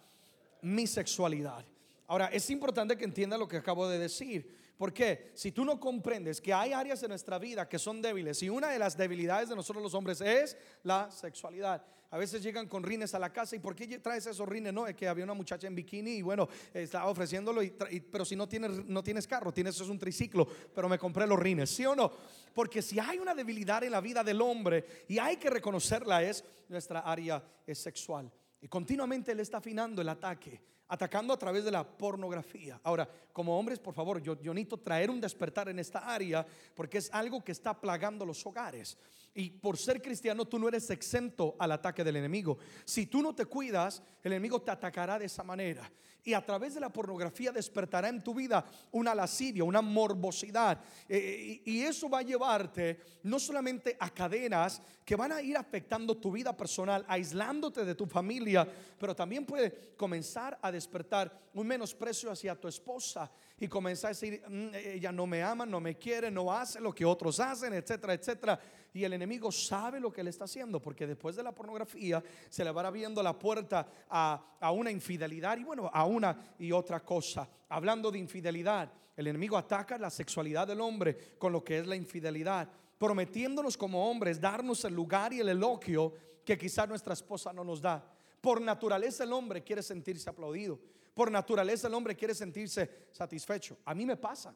mi 0.61 0.87
sexualidad. 0.87 1.65
Ahora, 2.07 2.27
es 2.27 2.51
importante 2.51 2.99
que 2.99 3.07
entienda 3.07 3.39
lo 3.39 3.49
que 3.49 3.57
acabo 3.57 3.89
de 3.89 3.99
decir. 3.99 4.62
Porque 4.83 5.31
si 5.35 5.53
tú 5.53 5.65
no 5.65 5.79
comprendes 5.79 6.41
que 6.41 6.53
hay 6.53 6.73
áreas 6.73 7.01
de 7.01 7.07
nuestra 7.07 7.39
vida 7.39 7.69
que 7.69 7.79
son 7.79 8.03
débiles 8.03 8.43
y 8.43 8.49
una 8.49 8.69
de 8.69 8.81
las 8.81 8.97
debilidades 8.97 9.49
de 9.49 9.55
nosotros 9.55 9.81
los 9.81 9.95
hombres 9.95 10.21
es 10.21 10.57
la 10.83 11.09
sexualidad. 11.09 11.87
A 12.11 12.19
veces 12.19 12.43
llegan 12.43 12.67
con 12.67 12.83
rines 12.83 13.15
a 13.15 13.21
la 13.21 13.33
casa 13.33 13.55
y 13.55 13.61
¿por 13.61 13.77
qué 13.77 14.01
traes 14.01 14.27
esos 14.27 14.49
rines? 14.49 14.73
No, 14.73 14.89
es 14.89 14.97
que 14.97 15.07
había 15.07 15.23
una 15.23 15.35
muchacha 15.35 15.69
en 15.69 15.77
bikini 15.77 16.15
y 16.15 16.23
bueno, 16.23 16.49
estaba 16.75 17.07
ofreciéndolo, 17.07 17.63
y, 17.63 17.71
pero 18.11 18.25
si 18.25 18.35
no 18.35 18.49
tienes, 18.49 18.85
no 18.85 19.05
tienes 19.05 19.29
carro, 19.29 19.53
tienes 19.53 19.81
es 19.81 19.89
un 19.89 20.01
triciclo, 20.01 20.49
pero 20.75 20.89
me 20.89 20.99
compré 20.99 21.29
los 21.29 21.39
rines, 21.39 21.71
¿sí 21.71 21.87
o 21.87 21.95
no? 21.95 22.11
Porque 22.53 22.83
si 22.83 22.99
hay 22.99 23.21
una 23.21 23.37
debilidad 23.37 23.85
en 23.85 23.93
la 23.93 24.01
vida 24.01 24.25
del 24.25 24.41
hombre 24.41 25.05
y 25.07 25.17
hay 25.17 25.37
que 25.37 25.49
reconocerla 25.49 26.25
es 26.25 26.45
nuestra 26.69 27.03
área 27.03 27.41
sexual. 27.73 28.29
Y 28.61 28.67
continuamente 28.67 29.31
él 29.31 29.39
está 29.39 29.59
afinando 29.59 30.03
el 30.03 30.09
ataque 30.09 30.72
atacando 30.93 31.33
a 31.33 31.39
través 31.39 31.65
de 31.65 31.71
la 31.71 31.85
pornografía. 31.85 32.79
Ahora, 32.85 33.09
como 33.33 33.59
hombres, 33.59 33.79
por 33.79 33.95
favor, 33.95 34.21
yo, 34.21 34.39
yo 34.43 34.53
necesito 34.53 34.77
traer 34.77 35.09
un 35.09 35.23
despertar 35.23 35.71
en 35.71 35.79
esta 35.79 36.01
área 36.01 36.47
porque 36.75 36.99
es 36.99 37.09
algo 37.15 37.43
que 37.43 37.53
está 37.53 37.73
plagando 37.73 38.27
los 38.27 38.45
hogares. 38.45 38.99
Y 39.35 39.51
por 39.51 39.79
ser 39.79 40.03
cristiano 40.03 40.45
tú 40.45 40.59
no 40.59 40.69
eres 40.69 40.91
exento 40.91 41.57
al 41.59 41.73
ataque 41.73 42.05
del 42.05 42.17
enemigo. 42.17 42.59
Si 42.85 43.07
tú 43.07 43.23
no 43.23 43.35
te 43.35 43.47
cuidas, 43.47 44.03
el 44.23 44.33
enemigo 44.33 44.61
te 44.61 44.71
atacará 44.71 45.19
de 45.19 45.25
esa 45.25 45.43
manera. 45.43 45.91
Y 46.25 46.35
a 46.35 46.45
través 46.45 46.75
de 46.75 46.81
la 46.81 46.93
pornografía 46.93 47.51
despertará 47.51 48.09
en 48.09 48.23
tu 48.23 48.35
vida 48.35 48.65
una 48.93 49.15
lascivia, 49.15 49.65
una 49.65 49.83
morbosidad. 49.83 50.81
Eh, 51.09 51.63
y 51.65 51.81
eso 51.81 52.09
va 52.09 52.21
a 52.21 52.23
llevarte 52.23 53.01
no 53.25 53.41
solamente 53.41 53.97
a 53.99 54.09
cadenas 54.11 54.81
que 55.05 55.17
van 55.17 55.33
a 55.33 55.43
ir 55.43 55.57
afectando 55.57 56.17
tu 56.17 56.31
vida 56.31 56.57
personal, 56.57 57.05
aislándote 57.09 57.85
de 57.85 57.97
tu 57.97 58.07
familia, 58.07 58.69
pero 58.99 59.17
también 59.17 59.45
puede 59.45 59.95
comenzar 59.97 60.59
a 60.63 60.71
despertar 60.71 61.37
un 61.55 61.67
menosprecio 61.67 62.31
hacia 62.31 62.55
tu 62.55 62.69
esposa 62.69 63.31
y 63.59 63.69
comenzar 63.69 64.09
a 64.09 64.15
decir, 64.15 64.43
mm, 64.49 64.75
ella 64.75 65.13
no 65.13 65.27
me 65.27 65.43
ama, 65.43 65.65
no 65.65 65.81
me 65.81 65.97
quiere, 65.97 66.31
no 66.31 66.53
hace 66.53 66.81
lo 66.81 66.95
que 66.95 67.05
otros 67.05 67.39
hacen, 67.41 67.73
etcétera, 67.75 68.15
etcétera. 68.15 68.59
Y 68.93 69.05
el 69.05 69.13
enemigo 69.13 69.51
sabe 69.51 70.01
lo 70.01 70.13
que 70.13 70.21
él 70.21 70.29
está 70.29 70.45
haciendo, 70.45 70.81
porque 70.81 71.07
después 71.07 71.37
de 71.37 71.43
la 71.43 71.53
pornografía 71.53 72.23
se 72.49 72.65
le 72.65 72.71
va 72.71 72.91
viendo 72.91 73.23
la 73.23 73.39
puerta 73.39 73.87
a, 74.11 74.57
a 74.61 74.71
una 74.73 74.91
infidelidad 74.91 75.57
y 75.59 75.65
bueno, 75.65 75.91
a 75.93 76.05
una 76.05 76.55
y 76.59 76.73
otra 76.73 77.01
cosa. 77.01 77.49
Hablando 77.69 78.11
de 78.11 78.19
infidelidad, 78.19 78.93
el 79.17 79.27
enemigo 79.27 79.57
ataca 79.57 79.99
la 79.99 80.11
sexualidad 80.11 80.67
del 80.67 80.81
hombre 80.81 81.37
con 81.39 81.53
lo 81.53 81.63
que 81.63 81.79
es 81.79 81.87
la 81.87 81.97
infidelidad, 81.97 82.69
prometiéndonos 82.99 83.77
como 83.77 84.11
hombres 84.11 84.41
darnos 84.41 84.85
el 84.85 84.95
lugar 84.95 85.33
y 85.33 85.41
el 85.41 85.49
elogio 85.49 86.13
que 86.45 86.59
quizás 86.59 86.89
nuestra 86.89 87.15
esposa 87.15 87.53
no 87.53 87.65
nos 87.65 87.81
da. 87.81 88.05
Por 88.41 88.61
naturaleza 88.61 89.25
el 89.25 89.33
hombre 89.33 89.63
quiere 89.63 89.83
sentirse 89.83 90.29
aplaudido. 90.29 90.79
Por 91.15 91.31
naturaleza 91.31 91.89
el 91.89 91.95
hombre 91.95 92.17
quiere 92.17 92.35
sentirse 92.35 93.09
satisfecho. 93.13 93.79
A 93.85 93.95
mí 93.95 94.07
me 94.07 94.17
pasa. 94.17 94.55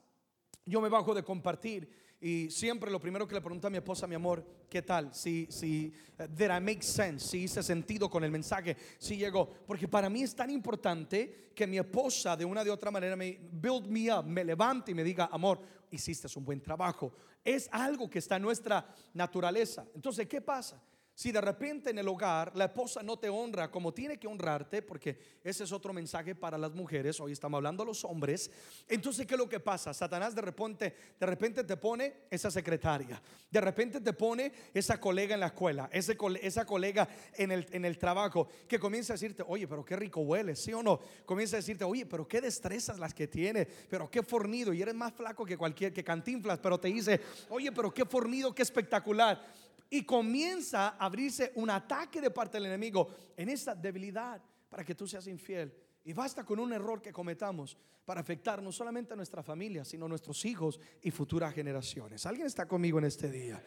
Yo 0.65 0.81
me 0.81 0.89
bajo 0.89 1.15
de 1.15 1.23
compartir 1.23 1.89
y 2.21 2.51
siempre 2.51 2.91
lo 2.91 2.99
primero 2.99 3.29
que 3.29 3.35
le 3.35 3.43
pregunto 3.43 3.67
a 3.67 3.71
mi 3.71 3.77
esposa, 3.77 4.07
mi 4.07 4.15
amor, 4.15 4.45
¿qué 4.71 4.81
tal? 4.81 5.15
Si, 5.15 5.47
si, 5.51 5.93
uh, 6.19 6.27
did 6.27 6.47
I 6.51 6.61
make 6.61 6.83
sense? 6.83 7.29
Si 7.29 7.43
hice 7.43 7.63
sentido 7.63 8.09
con 8.09 8.25
el 8.25 8.31
mensaje, 8.31 8.77
si 8.99 9.17
llegó. 9.17 9.49
Porque 9.67 9.87
para 9.87 10.09
mí 10.09 10.23
es 10.23 10.35
tan 10.35 10.51
importante 10.51 11.53
que 11.55 11.67
mi 11.67 11.77
esposa 11.77 12.37
de 12.37 12.45
una 12.45 12.65
de 12.65 12.71
otra 12.71 12.91
manera 12.91 13.17
me 13.17 13.39
build 13.53 13.87
me 13.87 14.13
up, 14.13 14.25
me 14.25 14.45
levante 14.45 14.93
y 14.93 14.95
me 14.95 15.05
diga, 15.05 15.29
amor, 15.31 15.61
hiciste 15.91 16.27
un 16.37 16.45
buen 16.45 16.61
trabajo. 16.61 17.13
Es 17.45 17.69
algo 17.71 18.09
que 18.09 18.19
está 18.19 18.37
en 18.37 18.43
nuestra 18.43 18.93
naturaleza. 19.13 19.87
Entonces, 19.95 20.27
¿qué 20.27 20.41
pasa? 20.41 20.83
Si 21.17 21.33
de 21.33 21.41
repente 21.41 21.89
en 21.89 21.99
el 21.99 22.09
hogar 22.09 22.55
la 22.55 22.67
esposa 22.67 23.03
no 23.03 23.19
te 23.19 23.31
honra 23.31 23.71
como 23.71 23.95
tiene 23.95 24.19
que 24.19 24.27
honrarte, 24.27 24.83
porque 24.83 25.17
ese 25.43 25.65
es 25.65 25.73
otro 25.73 25.95
mensaje 25.95 26.35
para 26.35 26.59
las 26.59 26.75
mujeres, 26.75 27.19
hoy 27.21 27.33
estamos 27.33 27.57
hablando 27.57 27.83
a 27.83 27.87
los 27.87 28.05
hombres, 28.05 28.51
entonces 28.87 29.27
¿qué 29.27 29.33
es 29.33 29.39
lo 29.39 29.49
que 29.49 29.59
pasa? 29.59 29.95
Satanás 29.95 30.35
de 30.35 30.43
repente, 30.43 30.95
de 31.19 31.25
repente 31.25 31.65
te 31.65 31.79
pone 31.79 32.25
esa 32.31 32.51
secretaria, 32.51 33.19
de 33.51 33.61
repente 33.63 34.03
te 34.03 34.13
pone 34.13 34.53
esa 34.75 35.01
colega 35.01 35.33
en 35.33 35.41
la 35.41 35.47
escuela, 35.47 35.89
ese, 35.91 36.19
esa 36.43 36.67
colega 36.67 37.09
en 37.33 37.51
el, 37.51 37.67
en 37.73 37.87
el 37.87 37.97
trabajo, 37.97 38.47
que 38.69 38.79
comienza 38.79 39.15
a 39.15 39.17
decirte, 39.17 39.43
oye, 39.49 39.67
pero 39.67 39.87
qué 39.87 39.97
rico 39.97 40.21
huele, 40.21 40.55
¿sí 40.55 40.75
o 40.75 40.83
no? 40.83 41.01
Comienza 41.25 41.57
a 41.57 41.61
decirte, 41.61 41.85
oye, 41.85 42.05
pero 42.05 42.29
qué 42.29 42.43
destrezas 42.43 42.99
las 42.99 43.15
que 43.15 43.27
tiene, 43.27 43.67
pero 43.89 44.11
qué 44.11 44.23
fornido, 44.23 44.71
y 44.75 44.83
eres 44.83 44.95
más 44.95 45.15
flaco 45.15 45.47
que 45.47 45.57
cualquier, 45.57 45.95
que 45.95 46.05
cantinflas, 46.05 46.59
pero 46.59 46.79
te 46.79 46.89
dice, 46.89 47.23
oye, 47.49 47.73
pero 47.73 47.91
qué 47.95 48.05
fornido, 48.05 48.55
qué 48.55 48.61
espectacular 48.61 49.66
y 49.91 50.05
comienza 50.05 50.89
a 50.89 51.07
abrirse 51.07 51.53
un 51.57 51.71
ataque 51.71 52.21
de 52.21 52.31
parte 52.31 52.57
del 52.57 52.67
enemigo 52.67 53.09
en 53.37 53.49
esa 53.49 53.75
debilidad 53.75 54.43
para 54.69 54.85
que 54.85 54.95
tú 54.95 55.07
seas 55.07 55.27
infiel. 55.27 55.73
Y 56.05 56.13
basta 56.13 56.45
con 56.45 56.59
un 56.59 56.73
error 56.73 57.03
que 57.03 57.13
cometamos 57.13 57.77
para 58.05 58.21
afectar 58.21 58.63
no 58.63 58.71
solamente 58.71 59.13
a 59.13 59.17
nuestra 59.17 59.43
familia, 59.43 59.85
sino 59.85 60.07
a 60.07 60.09
nuestros 60.09 60.45
hijos 60.45 60.79
y 61.03 61.11
futuras 61.11 61.53
generaciones. 61.53 62.25
¿Alguien 62.27 62.47
está 62.47 62.67
conmigo 62.67 62.99
en 62.99 63.07
este 63.07 63.31
día? 63.31 63.63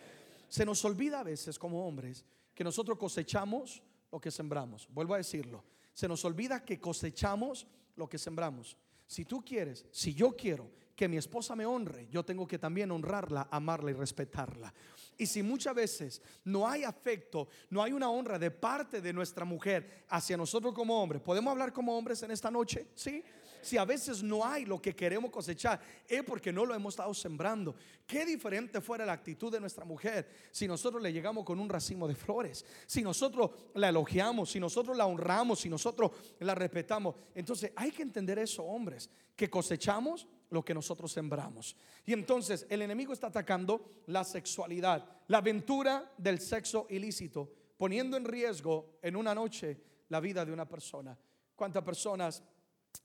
Se 0.47 0.65
nos 0.65 0.83
olvida 0.85 1.19
a 1.19 1.23
veces 1.23 1.59
como 1.59 1.85
hombres 1.85 2.25
que 2.55 2.63
nosotros 2.63 2.97
cosechamos 2.97 3.83
lo 4.11 4.19
que 4.19 4.31
sembramos. 4.31 4.88
Vuelvo 4.89 5.13
a 5.13 5.17
decirlo. 5.17 5.63
Se 5.93 6.07
nos 6.07 6.23
olvida 6.23 6.63
que 6.63 6.79
cosechamos 6.79 7.67
lo 7.95 8.07
que 8.07 8.17
sembramos. 8.17 8.77
Si 9.05 9.25
tú 9.25 9.43
quieres, 9.43 9.85
si 9.91 10.13
yo 10.13 10.35
quiero 10.35 10.71
que 10.95 11.07
mi 11.07 11.17
esposa 11.17 11.55
me 11.55 11.65
honre, 11.65 12.07
yo 12.09 12.23
tengo 12.23 12.47
que 12.47 12.59
también 12.59 12.91
honrarla, 12.91 13.47
amarla 13.51 13.91
y 13.91 13.93
respetarla. 13.93 14.73
Y 15.19 15.27
si 15.27 15.43
muchas 15.43 15.75
veces 15.75 16.21
no 16.45 16.65
hay 16.65 16.85
afecto, 16.85 17.49
no 17.69 17.83
hay 17.83 17.91
una 17.91 18.09
honra 18.09 18.39
de 18.39 18.51
parte 18.51 19.01
de 19.01 19.11
nuestra 19.11 19.43
mujer 19.43 20.05
hacia 20.07 20.38
nosotros 20.38 20.73
como 20.73 21.03
hombres, 21.03 21.21
¿podemos 21.21 21.51
hablar 21.51 21.73
como 21.73 21.95
hombres 21.95 22.23
en 22.23 22.31
esta 22.31 22.49
noche? 22.49 22.88
Sí. 22.95 23.21
Si 23.61 23.75
a 23.75 23.83
veces 23.83 24.23
no 24.23 24.45
hay 24.45 24.63
lo 24.63 24.81
que 24.81 24.95
queremos 24.95 25.29
cosechar, 25.29 25.81
es 26.07 26.23
porque 26.23 26.53
no 26.53 26.65
lo 26.65 26.73
hemos 26.73 26.93
estado 26.93 27.13
sembrando. 27.13 27.75
Qué 28.07 28.25
diferente 28.25 28.79
fuera 28.79 29.05
la 29.05 29.11
actitud 29.11 29.51
de 29.51 29.59
nuestra 29.59 29.83
mujer 29.83 30.29
si 30.51 30.65
nosotros 30.69 31.03
le 31.03 31.11
llegamos 31.11 31.43
con 31.43 31.59
un 31.59 31.67
racimo 31.67 32.07
de 32.07 32.15
flores, 32.15 32.65
si 32.88 33.01
nosotros 33.01 33.51
la 33.73 33.89
elogiamos, 33.89 34.51
si 34.51 34.59
nosotros 34.61 34.95
la 34.95 35.05
honramos, 35.05 35.59
si 35.59 35.69
nosotros 35.69 36.11
la 36.39 36.55
respetamos. 36.55 37.15
Entonces 37.35 37.73
hay 37.75 37.91
que 37.91 38.03
entender 38.03 38.39
eso, 38.39 38.63
hombres, 38.63 39.09
que 39.35 39.49
cosechamos 39.49 40.25
lo 40.49 40.63
que 40.63 40.73
nosotros 40.73 41.11
sembramos. 41.11 41.75
Y 42.05 42.13
entonces 42.13 42.65
el 42.69 42.81
enemigo 42.81 43.13
está 43.13 43.27
atacando 43.27 44.03
la 44.07 44.23
sexualidad, 44.23 45.05
la 45.27 45.37
aventura 45.39 46.11
del 46.17 46.39
sexo 46.39 46.87
ilícito, 46.89 47.51
poniendo 47.77 48.17
en 48.17 48.25
riesgo 48.25 48.99
en 49.01 49.15
una 49.15 49.35
noche 49.35 49.77
la 50.09 50.19
vida 50.19 50.43
de 50.45 50.51
una 50.51 50.67
persona. 50.67 51.17
¿Cuántas 51.55 51.83
personas 51.83 52.43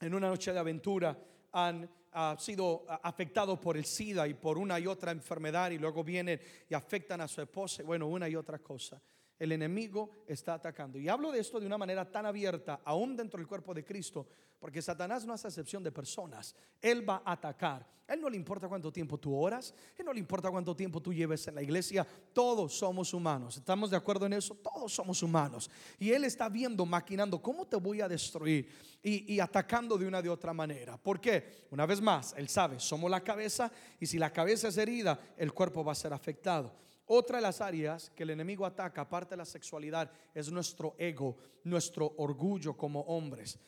en 0.01 0.15
una 0.15 0.29
noche 0.29 0.53
de 0.53 0.59
aventura 0.59 1.19
han 1.53 1.91
sido 2.39 2.87
afectados 3.03 3.59
por 3.59 3.77
el 3.77 3.85
SIDA 3.85 4.27
y 4.29 4.35
por 4.35 4.57
una 4.57 4.79
y 4.79 4.87
otra 4.87 5.13
enfermedad 5.13 5.71
y 5.71 5.79
luego 5.79 6.05
vienen 6.05 6.41
y 6.69 6.75
afectan 6.75 7.21
a 7.21 7.29
su 7.29 7.43
esposa? 7.43 7.83
Bueno, 7.83 8.07
una 8.07 8.29
y 8.29 8.37
otra 8.37 8.59
cosa 8.59 9.01
el 9.39 9.53
enemigo 9.53 10.11
está 10.27 10.55
atacando. 10.55 10.99
Y 10.99 11.09
hablo 11.09 11.33
de 11.33 11.41
esto 11.41 11.61
de 11.61 11.67
una 11.67 11.79
manera 11.79 12.11
tan 12.11 12.27
abierta, 12.27 12.81
aún 12.85 13.17
dentro 13.17 13.39
del 13.39 13.47
cuerpo 13.47 13.75
de 13.75 13.85
Cristo, 13.85 14.27
porque 14.59 14.81
Satanás 14.81 15.25
no 15.25 15.33
hace 15.33 15.49
excepción 15.49 15.83
de 15.83 15.93
personas. 15.93 16.55
Él 16.81 17.09
va 17.09 17.23
a 17.25 17.33
atacar. 17.33 17.87
Él 18.07 18.21
no 18.21 18.29
le 18.29 18.37
importa 18.37 18.69
cuánto 18.69 18.93
tiempo 18.93 19.19
tú 19.19 19.35
oras, 19.35 19.75
él 19.97 20.05
no 20.05 20.13
le 20.13 20.19
importa 20.21 20.51
cuánto 20.51 20.77
tiempo 20.77 21.01
tú 21.01 21.13
lleves 21.13 21.47
en 21.49 21.55
la 21.55 21.63
iglesia. 21.63 22.07
Todos 22.35 22.75
somos 22.77 23.15
humanos. 23.15 23.57
¿Estamos 23.57 23.91
de 23.91 23.97
acuerdo 23.97 24.27
en 24.27 24.35
eso? 24.35 24.55
Todos 24.57 24.93
somos 24.93 25.23
humanos. 25.23 25.71
Y 25.99 26.11
él 26.11 26.25
está 26.25 26.51
viendo, 26.51 26.85
maquinando, 26.85 27.41
¿cómo 27.41 27.67
te 27.67 27.77
voy 27.77 28.03
a 28.03 28.09
destruir? 28.09 28.69
Y, 29.03 29.35
y 29.35 29.41
atacando 29.41 29.97
de 29.97 30.07
una 30.07 30.21
de 30.21 30.29
otra 30.29 30.53
manera. 30.53 30.99
¿Por 30.99 31.19
qué? 31.19 31.67
Una 31.71 31.87
vez 31.87 32.03
más, 32.03 32.35
él 32.37 32.49
sabe, 32.49 32.79
somos 32.79 33.11
la 33.11 33.23
cabeza 33.23 33.73
y 33.99 34.07
si 34.07 34.19
la 34.19 34.31
cabeza 34.31 34.69
es 34.69 34.77
herida, 34.77 35.19
el 35.39 35.53
cuerpo 35.53 35.83
va 35.83 35.93
a 35.93 35.97
ser 35.97 36.13
afectado. 36.13 36.73
Otra 37.07 37.39
de 37.39 37.43
las 37.43 37.61
áreas 37.61 38.11
que 38.11 38.23
el 38.23 38.31
enemigo 38.31 38.65
ataca, 38.65 39.03
aparte 39.03 39.31
de 39.31 39.39
la 39.39 39.45
sexualidad, 39.45 40.11
es 40.35 40.51
nuestro 40.51 40.95
ego, 40.99 41.37
nuestro 41.65 42.15
orgullo 42.17 42.77
como 42.77 43.01
hombres. 43.03 43.59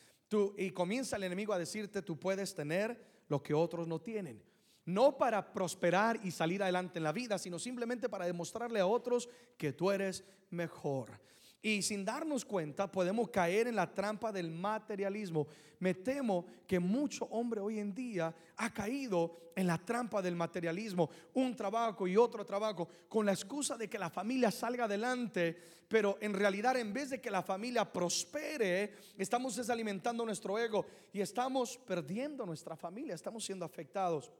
Y 0.57 0.71
comienza 0.71 1.15
el 1.15 1.23
enemigo 1.23 1.53
a 1.53 1.59
decirte, 1.59 2.01
tú 2.01 2.19
puedes 2.19 2.53
tener 2.55 2.99
lo 3.27 3.41
que 3.41 3.53
otros 3.53 3.87
no 3.87 3.99
tienen. 3.99 4.43
No 4.85 5.17
para 5.17 5.53
prosperar 5.53 6.19
y 6.23 6.31
salir 6.31 6.63
adelante 6.63 6.99
en 6.99 7.03
la 7.03 7.11
vida, 7.11 7.37
sino 7.37 7.59
simplemente 7.59 8.09
para 8.09 8.25
demostrarle 8.25 8.79
a 8.79 8.87
otros 8.87 9.29
que 9.57 9.73
tú 9.73 9.91
eres 9.91 10.23
mejor. 10.49 11.19
Y 11.67 11.81
sin 11.81 12.05
darnos 12.05 12.45
cuenta 12.45 12.89
podemos 12.89 13.29
caer 13.29 13.67
en 13.67 13.75
la 13.75 13.93
trampa 13.93 14.31
del 14.31 14.49
materialismo. 14.49 15.47
Me 15.79 15.95
temo 15.95 16.45
que 16.65 16.79
mucho 16.79 17.25
hombre 17.25 17.59
hoy 17.59 17.79
en 17.79 17.93
día 17.93 18.33
ha 18.55 18.73
caído 18.73 19.51
en 19.53 19.67
la 19.67 19.77
trampa 19.77 20.21
del 20.21 20.33
materialismo. 20.33 21.09
Un 21.33 21.57
trabajo 21.57 22.07
y 22.07 22.15
otro 22.15 22.45
trabajo 22.45 22.87
con 23.09 23.25
la 23.25 23.33
excusa 23.33 23.75
de 23.75 23.89
que 23.89 23.99
la 23.99 24.09
familia 24.09 24.49
salga 24.49 24.85
adelante. 24.85 25.57
Pero 25.89 26.17
en 26.21 26.35
realidad 26.35 26.77
en 26.77 26.93
vez 26.93 27.09
de 27.09 27.19
que 27.19 27.29
la 27.29 27.43
familia 27.43 27.83
prospere, 27.83 28.93
estamos 29.17 29.57
desalimentando 29.57 30.23
nuestro 30.23 30.57
ego 30.57 30.85
y 31.11 31.19
estamos 31.19 31.77
perdiendo 31.79 32.45
nuestra 32.45 32.77
familia. 32.77 33.13
Estamos 33.13 33.43
siendo 33.43 33.65
afectados 33.65 34.31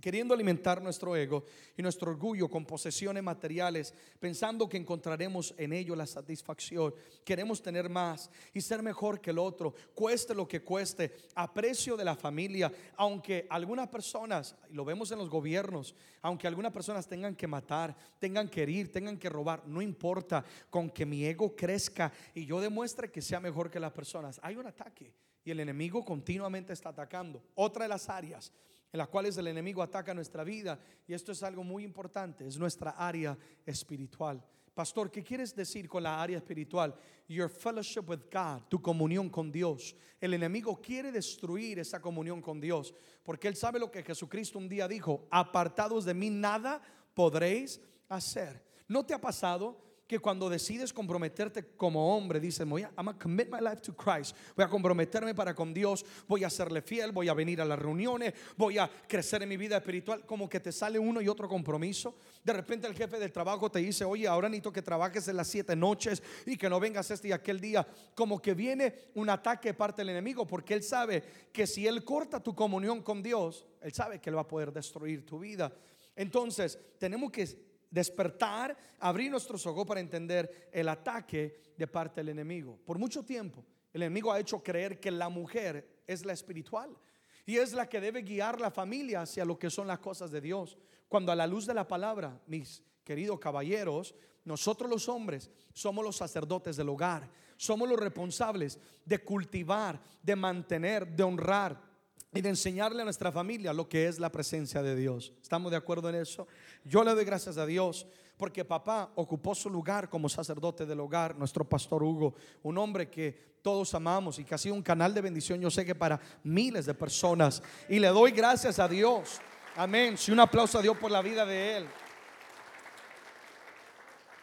queriendo 0.00 0.32
alimentar 0.32 0.80
nuestro 0.80 1.14
ego 1.14 1.44
y 1.76 1.82
nuestro 1.82 2.10
orgullo 2.10 2.48
con 2.48 2.64
posesiones 2.64 3.22
materiales, 3.22 3.92
pensando 4.18 4.68
que 4.68 4.76
encontraremos 4.76 5.54
en 5.58 5.72
ello 5.72 5.94
la 5.94 6.06
satisfacción. 6.06 6.94
Queremos 7.24 7.60
tener 7.60 7.88
más 7.88 8.30
y 8.54 8.60
ser 8.60 8.82
mejor 8.82 9.20
que 9.20 9.30
el 9.30 9.38
otro, 9.38 9.74
cueste 9.94 10.34
lo 10.34 10.48
que 10.48 10.62
cueste, 10.62 11.14
aprecio 11.34 11.96
de 11.96 12.04
la 12.04 12.16
familia, 12.16 12.72
aunque 12.96 13.46
algunas 13.50 13.88
personas, 13.88 14.56
lo 14.70 14.84
vemos 14.84 15.10
en 15.12 15.18
los 15.18 15.28
gobiernos, 15.28 15.94
aunque 16.22 16.46
algunas 16.46 16.72
personas 16.72 17.06
tengan 17.06 17.36
que 17.36 17.46
matar, 17.46 17.94
tengan 18.18 18.48
que 18.48 18.62
herir, 18.62 18.90
tengan 18.90 19.18
que 19.18 19.28
robar, 19.28 19.66
no 19.66 19.82
importa, 19.82 20.44
con 20.70 20.88
que 20.90 21.04
mi 21.04 21.24
ego 21.24 21.54
crezca 21.54 22.12
y 22.34 22.46
yo 22.46 22.60
demuestre 22.60 23.10
que 23.10 23.20
sea 23.20 23.40
mejor 23.40 23.70
que 23.70 23.80
las 23.80 23.92
personas. 23.92 24.40
Hay 24.42 24.56
un 24.56 24.66
ataque 24.66 25.12
y 25.44 25.50
el 25.50 25.60
enemigo 25.60 26.04
continuamente 26.04 26.72
está 26.72 26.90
atacando. 26.90 27.42
Otra 27.54 27.84
de 27.84 27.88
las 27.88 28.08
áreas 28.08 28.52
en 28.92 28.98
las 28.98 29.08
cuales 29.08 29.36
el 29.38 29.46
enemigo 29.46 29.82
ataca 29.82 30.12
nuestra 30.12 30.44
vida. 30.44 30.78
Y 31.06 31.14
esto 31.14 31.32
es 31.32 31.42
algo 31.42 31.64
muy 31.64 31.82
importante, 31.84 32.46
es 32.46 32.58
nuestra 32.58 32.90
área 32.90 33.36
espiritual. 33.64 34.44
Pastor, 34.74 35.10
¿qué 35.10 35.22
quieres 35.22 35.54
decir 35.54 35.88
con 35.88 36.02
la 36.02 36.22
área 36.22 36.38
espiritual? 36.38 36.94
Your 37.28 37.50
fellowship 37.50 38.08
with 38.08 38.20
God, 38.32 38.62
tu 38.68 38.80
comunión 38.80 39.28
con 39.28 39.52
Dios. 39.52 39.94
El 40.20 40.34
enemigo 40.34 40.80
quiere 40.80 41.12
destruir 41.12 41.78
esa 41.78 42.00
comunión 42.00 42.40
con 42.40 42.60
Dios, 42.60 42.94
porque 43.22 43.48
él 43.48 43.56
sabe 43.56 43.78
lo 43.78 43.90
que 43.90 44.02
Jesucristo 44.02 44.58
un 44.58 44.68
día 44.68 44.88
dijo, 44.88 45.26
apartados 45.30 46.04
de 46.04 46.14
mí 46.14 46.30
nada 46.30 46.80
podréis 47.14 47.80
hacer. 48.08 48.64
¿No 48.88 49.04
te 49.04 49.12
ha 49.12 49.20
pasado? 49.20 49.91
Que 50.12 50.18
cuando 50.18 50.50
decides 50.50 50.92
comprometerte 50.92 51.68
como 51.74 52.14
hombre, 52.14 52.38
dices, 52.38 52.68
voy 52.68 52.82
a 52.82 52.90
commit 53.18 53.48
my 53.50 53.60
life 53.66 53.80
to 53.80 53.96
Christ, 53.96 54.36
voy 54.54 54.62
a 54.62 54.68
comprometerme 54.68 55.34
para 55.34 55.54
con 55.54 55.72
Dios, 55.72 56.04
voy 56.28 56.44
a 56.44 56.50
serle 56.50 56.82
fiel, 56.82 57.12
voy 57.12 57.30
a 57.30 57.34
venir 57.34 57.62
a 57.62 57.64
las 57.64 57.78
reuniones, 57.78 58.34
voy 58.58 58.76
a 58.76 58.90
crecer 59.08 59.42
en 59.42 59.48
mi 59.48 59.56
vida 59.56 59.78
espiritual, 59.78 60.26
como 60.26 60.50
que 60.50 60.60
te 60.60 60.70
sale 60.70 60.98
uno 60.98 61.22
y 61.22 61.28
otro 61.28 61.48
compromiso. 61.48 62.14
De 62.44 62.52
repente 62.52 62.86
el 62.86 62.94
jefe 62.94 63.18
del 63.18 63.32
trabajo 63.32 63.70
te 63.70 63.78
dice, 63.78 64.04
oye, 64.04 64.28
ahora 64.28 64.50
necesito 64.50 64.70
que 64.70 64.82
trabajes 64.82 65.26
en 65.28 65.36
las 65.38 65.48
siete 65.48 65.74
noches 65.74 66.22
y 66.44 66.58
que 66.58 66.68
no 66.68 66.78
vengas 66.78 67.10
este 67.10 67.28
y 67.28 67.32
aquel 67.32 67.58
día. 67.58 67.86
Como 68.14 68.42
que 68.42 68.52
viene 68.52 68.94
un 69.14 69.30
ataque 69.30 69.70
de 69.70 69.74
parte 69.74 70.02
del 70.02 70.10
enemigo, 70.10 70.46
porque 70.46 70.74
él 70.74 70.82
sabe 70.82 71.24
que 71.50 71.66
si 71.66 71.86
él 71.86 72.04
corta 72.04 72.38
tu 72.38 72.54
comunión 72.54 73.00
con 73.00 73.22
Dios, 73.22 73.64
él 73.80 73.94
sabe 73.94 74.20
que 74.20 74.28
él 74.28 74.36
va 74.36 74.42
a 74.42 74.46
poder 74.46 74.74
destruir 74.74 75.24
tu 75.24 75.38
vida. 75.38 75.72
Entonces, 76.14 76.78
tenemos 76.98 77.32
que 77.32 77.71
despertar, 77.92 78.76
abrir 78.98 79.30
nuestros 79.30 79.64
ojos 79.66 79.86
para 79.86 80.00
entender 80.00 80.70
el 80.72 80.88
ataque 80.88 81.74
de 81.76 81.86
parte 81.86 82.20
del 82.20 82.30
enemigo. 82.30 82.80
Por 82.84 82.98
mucho 82.98 83.22
tiempo 83.22 83.64
El 83.92 84.02
enemigo 84.02 84.32
ha 84.32 84.40
hecho 84.40 84.62
creer 84.62 84.98
que 84.98 85.10
la 85.10 85.28
mujer 85.28 86.02
es 86.06 86.24
la 86.24 86.32
espiritual 86.32 86.96
y 87.44 87.58
es 87.58 87.74
la 87.74 87.86
que 87.86 88.00
debe 88.00 88.22
guiar 88.22 88.58
la 88.58 88.70
familia 88.70 89.20
hacia 89.20 89.44
lo 89.44 89.58
que 89.58 89.68
son 89.68 89.86
las 89.86 89.98
cosas 89.98 90.30
de 90.30 90.40
Dios. 90.40 90.78
Cuando 91.08 91.30
a 91.30 91.36
la 91.36 91.46
luz 91.46 91.66
de 91.66 91.74
la 91.74 91.86
palabra, 91.86 92.40
mis 92.46 92.82
queridos 93.04 93.38
caballeros, 93.38 94.14
nosotros 94.44 94.88
los 94.88 95.10
hombres 95.10 95.50
somos 95.74 96.02
los 96.02 96.16
sacerdotes 96.16 96.76
del 96.76 96.88
hogar, 96.88 97.28
somos 97.58 97.86
los 97.86 98.00
responsables 98.00 98.78
de 99.04 99.18
cultivar, 99.18 100.00
de 100.22 100.36
mantener, 100.36 101.06
de 101.06 101.22
honrar 101.22 101.91
y 102.34 102.40
de 102.40 102.48
enseñarle 102.48 103.02
a 103.02 103.04
nuestra 103.04 103.30
familia 103.30 103.72
lo 103.72 103.88
que 103.88 104.08
es 104.08 104.18
la 104.18 104.32
presencia 104.32 104.82
de 104.82 104.96
Dios. 104.96 105.32
¿Estamos 105.42 105.70
de 105.70 105.76
acuerdo 105.76 106.08
en 106.08 106.16
eso? 106.16 106.46
Yo 106.84 107.04
le 107.04 107.14
doy 107.14 107.24
gracias 107.24 107.58
a 107.58 107.66
Dios 107.66 108.06
porque 108.36 108.64
papá 108.64 109.10
ocupó 109.16 109.54
su 109.54 109.68
lugar 109.68 110.08
como 110.08 110.28
sacerdote 110.28 110.86
del 110.86 111.00
hogar, 111.00 111.36
nuestro 111.36 111.64
pastor 111.68 112.02
Hugo, 112.02 112.34
un 112.62 112.78
hombre 112.78 113.08
que 113.08 113.52
todos 113.62 113.94
amamos 113.94 114.38
y 114.38 114.44
que 114.44 114.54
ha 114.54 114.58
sido 114.58 114.74
un 114.74 114.82
canal 114.82 115.14
de 115.14 115.20
bendición, 115.20 115.60
yo 115.60 115.70
sé 115.70 115.84
que 115.84 115.94
para 115.94 116.18
miles 116.42 116.86
de 116.86 116.94
personas. 116.94 117.62
Y 117.88 117.98
le 117.98 118.08
doy 118.08 118.32
gracias 118.32 118.78
a 118.78 118.88
Dios. 118.88 119.40
Amén. 119.76 120.16
Si 120.18 120.32
un 120.32 120.40
aplauso 120.40 120.78
a 120.78 120.82
Dios 120.82 120.96
por 120.96 121.10
la 121.10 121.22
vida 121.22 121.46
de 121.46 121.76
él. 121.76 121.86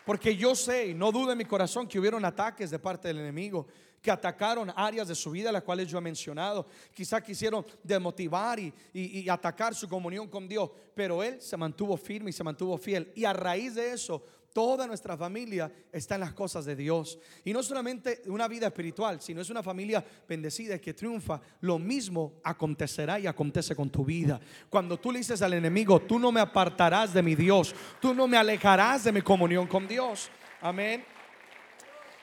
Porque 0.06 0.36
yo 0.36 0.56
sé 0.56 0.88
y 0.88 0.94
no 0.94 1.12
dude 1.12 1.34
en 1.34 1.38
mi 1.38 1.46
corazón 1.46 1.88
que 1.88 2.00
hubieron 2.00 2.24
ataques 2.24 2.72
de 2.72 2.80
parte 2.80 3.10
del 3.10 3.20
enemigo 3.20 3.68
que 4.02 4.12
atacaron 4.12 4.72
áreas 4.76 5.08
de 5.08 5.16
su 5.16 5.32
vida, 5.32 5.52
las 5.52 5.64
cuales 5.64 5.88
yo 5.88 5.98
he 5.98 6.02
mencionado. 6.02 6.66
Quizá 6.94 7.22
quisieron 7.22 7.66
demotivar 7.84 8.60
y, 8.60 8.74
y, 8.94 9.30
atacar 9.30 9.76
su 9.76 9.88
comunión 9.88 10.28
con 10.28 10.48
Dios, 10.48 10.70
pero 10.96 11.24
él 11.24 11.42
se 11.42 11.58
mantuvo 11.58 11.98
firme 11.98 12.30
y 12.30 12.34
se 12.34 12.44
mantuvo 12.44 12.78
fiel. 12.78 13.12
Y 13.16 13.26
a 13.26 13.34
raíz 13.34 13.76
de 13.76 13.92
eso, 13.92 14.24
toda 14.54 14.88
nuestra 14.88 15.16
familia 15.18 15.72
está 15.92 16.16
en 16.16 16.22
las 16.22 16.34
cosas 16.34 16.66
de 16.66 16.76
Dios. 16.76 17.20
Y 17.44 17.54
no 17.54 17.62
solamente 17.62 18.22
una 18.28 18.48
vida 18.48 18.68
espiritual, 18.68 19.22
sino 19.22 19.42
es 19.42 19.50
una 19.50 19.64
familia 19.64 20.04
bendecida 20.28 20.76
y 20.76 20.80
que 20.80 20.94
triunfa. 20.94 21.40
Lo 21.62 21.78
mismo 21.78 22.34
acontecerá 22.44 23.20
y 23.20 23.28
acontece 23.28 23.76
con 23.76 23.90
tu 23.90 24.06
vida. 24.06 24.40
Cuando 24.70 24.98
tú 24.98 25.12
le 25.12 25.20
dices 25.20 25.42
al 25.42 25.54
enemigo, 25.54 26.02
tú 26.02 26.20
no 26.20 26.32
me 26.32 26.40
apartarás 26.40 27.14
de 27.14 27.24
mi 27.24 27.36
Dios, 27.36 27.76
tú 28.00 28.14
no 28.14 28.28
me 28.28 28.38
alejarás 28.38 29.04
de 29.04 29.12
mi 29.12 29.22
comunión 29.22 29.68
con 29.68 29.88
Dios. 29.88 30.30
Amén. 30.62 31.04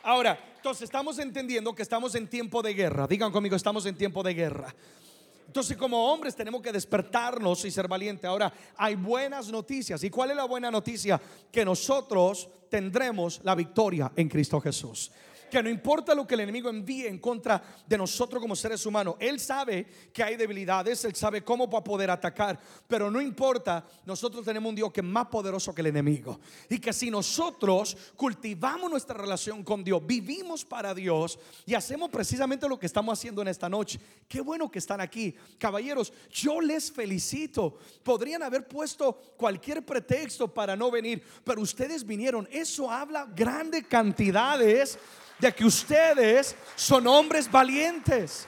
Ahora, 0.03 0.39
entonces 0.67 0.83
estamos 0.83 1.17
entendiendo 1.21 1.73
que 1.77 1.83
estamos 1.83 2.17
en 2.17 2.27
tiempo 2.27 2.61
de 2.61 2.75
guerra. 2.75 3.07
Digan 3.07 3.31
conmigo, 3.31 3.55
estamos 3.55 3.87
en 3.87 3.95
tiempo 3.95 4.25
de 4.25 4.35
guerra. 4.35 4.75
Entonces 5.47 5.77
como 5.77 6.13
hombres 6.13 6.35
tenemos 6.35 6.61
que 6.61 6.73
despertarnos 6.73 7.65
y 7.65 7.71
ser 7.71 7.87
valientes. 7.87 8.25
Ahora, 8.25 8.53
hay 8.77 8.97
buenas 8.97 9.49
noticias. 9.49 10.03
¿Y 10.03 10.11
cuál 10.11 10.33
es 10.33 10.37
la 10.37 10.43
buena 10.43 10.69
noticia? 10.69 11.21
Que 11.53 11.65
nosotros 11.65 12.49
tendremos 12.69 13.41
la 13.45 13.55
victoria 13.55 14.11
en 14.17 14.29
Cristo 14.29 14.61
Jesús 14.61 15.13
que 15.51 15.63
no 15.63 15.69
importa 15.69 16.15
lo 16.15 16.27
que 16.27 16.35
el 16.35 16.41
enemigo 16.41 16.69
envíe 16.69 17.07
en 17.07 17.19
contra 17.19 17.63
de 17.87 17.99
nosotros 17.99 18.41
como 18.41 18.57
seres 18.57 18.85
humanos, 18.87 19.17
Él 19.19 19.41
sabe 19.41 19.87
que 20.13 20.23
hay 20.23 20.37
debilidades, 20.37 21.05
Él 21.05 21.15
sabe 21.15 21.43
cómo 21.43 21.69
va 21.69 21.79
a 21.79 21.85
poder 21.85 22.11
atacar, 22.11 22.59
pero 22.87 23.11
no 23.11 23.21
importa, 23.21 23.87
nosotros 24.05 24.45
tenemos 24.45 24.71
un 24.71 24.77
Dios 24.77 24.93
que 24.93 25.01
es 25.01 25.07
más 25.07 25.27
poderoso 25.27 25.75
que 25.75 25.81
el 25.81 25.89
enemigo. 25.89 26.41
Y 26.69 26.79
que 26.79 26.93
si 26.93 27.11
nosotros 27.11 27.97
cultivamos 28.17 28.91
nuestra 28.91 29.17
relación 29.17 29.63
con 29.63 29.83
Dios, 29.83 30.05
vivimos 30.07 30.65
para 30.65 30.95
Dios 30.95 31.39
y 31.65 31.75
hacemos 31.75 32.11
precisamente 32.11 32.69
lo 32.69 32.79
que 32.79 32.87
estamos 32.87 33.19
haciendo 33.19 33.43
en 33.43 33.49
esta 33.49 33.69
noche, 33.69 34.01
qué 34.29 34.41
bueno 34.41 34.71
que 34.71 34.79
están 34.79 35.01
aquí. 35.01 35.35
Caballeros, 35.59 36.13
yo 36.31 36.61
les 36.61 36.91
felicito. 36.91 37.79
Podrían 38.03 38.43
haber 38.43 38.67
puesto 38.67 39.15
cualquier 39.37 39.85
pretexto 39.85 40.53
para 40.53 40.77
no 40.77 40.91
venir, 40.91 41.23
pero 41.45 41.61
ustedes 41.61 42.05
vinieron. 42.05 42.49
Eso 42.51 42.91
habla 42.91 43.27
grandes 43.35 43.87
cantidades 43.87 44.99
de 45.39 45.53
que 45.53 45.65
ustedes 45.65 46.57
son 46.75 47.07
hombres 47.07 47.51
valientes, 47.51 48.47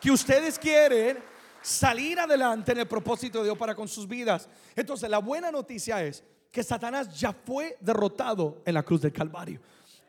que 0.00 0.10
ustedes 0.10 0.58
quieren 0.58 1.18
salir 1.62 2.18
adelante 2.18 2.72
en 2.72 2.78
el 2.78 2.86
propósito 2.86 3.38
de 3.38 3.44
Dios 3.44 3.58
para 3.58 3.74
con 3.74 3.88
sus 3.88 4.08
vidas. 4.08 4.48
Entonces 4.74 5.08
la 5.10 5.18
buena 5.18 5.50
noticia 5.50 6.02
es 6.04 6.24
que 6.50 6.62
Satanás 6.62 7.18
ya 7.18 7.32
fue 7.32 7.76
derrotado 7.80 8.62
en 8.64 8.74
la 8.74 8.82
cruz 8.82 9.02
del 9.02 9.12
Calvario. 9.12 9.60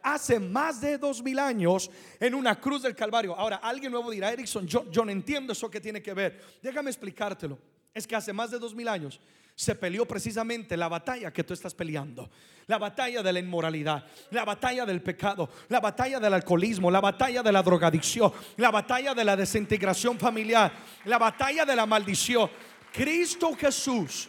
Hace 0.03 0.39
más 0.39 0.81
de 0.81 0.97
dos 0.97 1.21
mil 1.21 1.37
años 1.37 1.91
en 2.19 2.33
una 2.33 2.59
cruz 2.59 2.81
del 2.81 2.95
Calvario. 2.95 3.35
Ahora, 3.35 3.57
alguien 3.57 3.91
nuevo 3.91 4.09
dirá, 4.09 4.31
Erickson, 4.31 4.65
yo, 4.65 4.89
yo 4.89 5.05
no 5.05 5.11
entiendo 5.11 5.53
eso 5.53 5.69
que 5.69 5.79
tiene 5.79 6.01
que 6.01 6.13
ver. 6.13 6.41
Déjame 6.61 6.89
explicártelo. 6.89 7.59
Es 7.93 8.07
que 8.07 8.15
hace 8.15 8.33
más 8.33 8.49
de 8.49 8.57
dos 8.57 8.73
mil 8.73 8.87
años 8.87 9.19
se 9.61 9.75
peleó 9.75 10.07
precisamente 10.07 10.75
la 10.75 10.87
batalla 10.87 11.31
que 11.31 11.43
tú 11.43 11.53
estás 11.53 11.75
peleando. 11.75 12.31
La 12.65 12.79
batalla 12.79 13.21
de 13.21 13.31
la 13.31 13.37
inmoralidad, 13.37 14.03
la 14.31 14.43
batalla 14.43 14.87
del 14.87 15.03
pecado, 15.03 15.47
la 15.69 15.79
batalla 15.79 16.19
del 16.19 16.33
alcoholismo, 16.33 16.89
la 16.89 16.99
batalla 16.99 17.43
de 17.43 17.51
la 17.51 17.61
drogadicción, 17.61 18.33
la 18.57 18.71
batalla 18.71 19.13
de 19.13 19.23
la 19.23 19.35
desintegración 19.35 20.17
familiar, 20.17 20.73
la 21.05 21.19
batalla 21.19 21.63
de 21.63 21.75
la 21.75 21.85
maldición. 21.85 22.49
Cristo 22.91 23.53
Jesús 23.55 24.27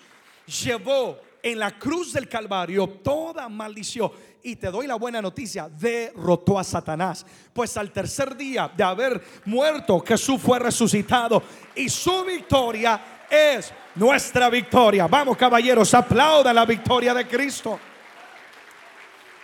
llevó 0.65 1.19
en 1.43 1.59
la 1.59 1.79
cruz 1.79 2.13
del 2.13 2.29
Calvario 2.29 2.87
toda 3.03 3.49
maldición. 3.49 4.13
Y 4.43 4.57
te 4.57 4.71
doy 4.71 4.87
la 4.87 4.97
buena 4.97 5.23
noticia, 5.23 5.67
derrotó 5.71 6.59
a 6.59 6.65
Satanás. 6.65 7.25
Pues 7.55 7.75
al 7.79 7.91
tercer 7.91 8.37
día 8.37 8.71
de 8.77 8.85
haber 8.85 9.23
muerto, 9.47 9.99
Jesús 10.01 10.43
fue 10.43 10.59
resucitado 10.59 11.43
y 11.75 11.89
su 11.89 12.23
victoria 12.23 13.25
es 13.31 13.73
nuestra 13.95 14.49
victoria. 14.49 15.07
Vamos 15.07 15.37
caballeros, 15.37 15.93
aplauda 15.95 16.53
la 16.53 16.65
victoria 16.65 17.15
de 17.15 17.27
Cristo. 17.27 17.79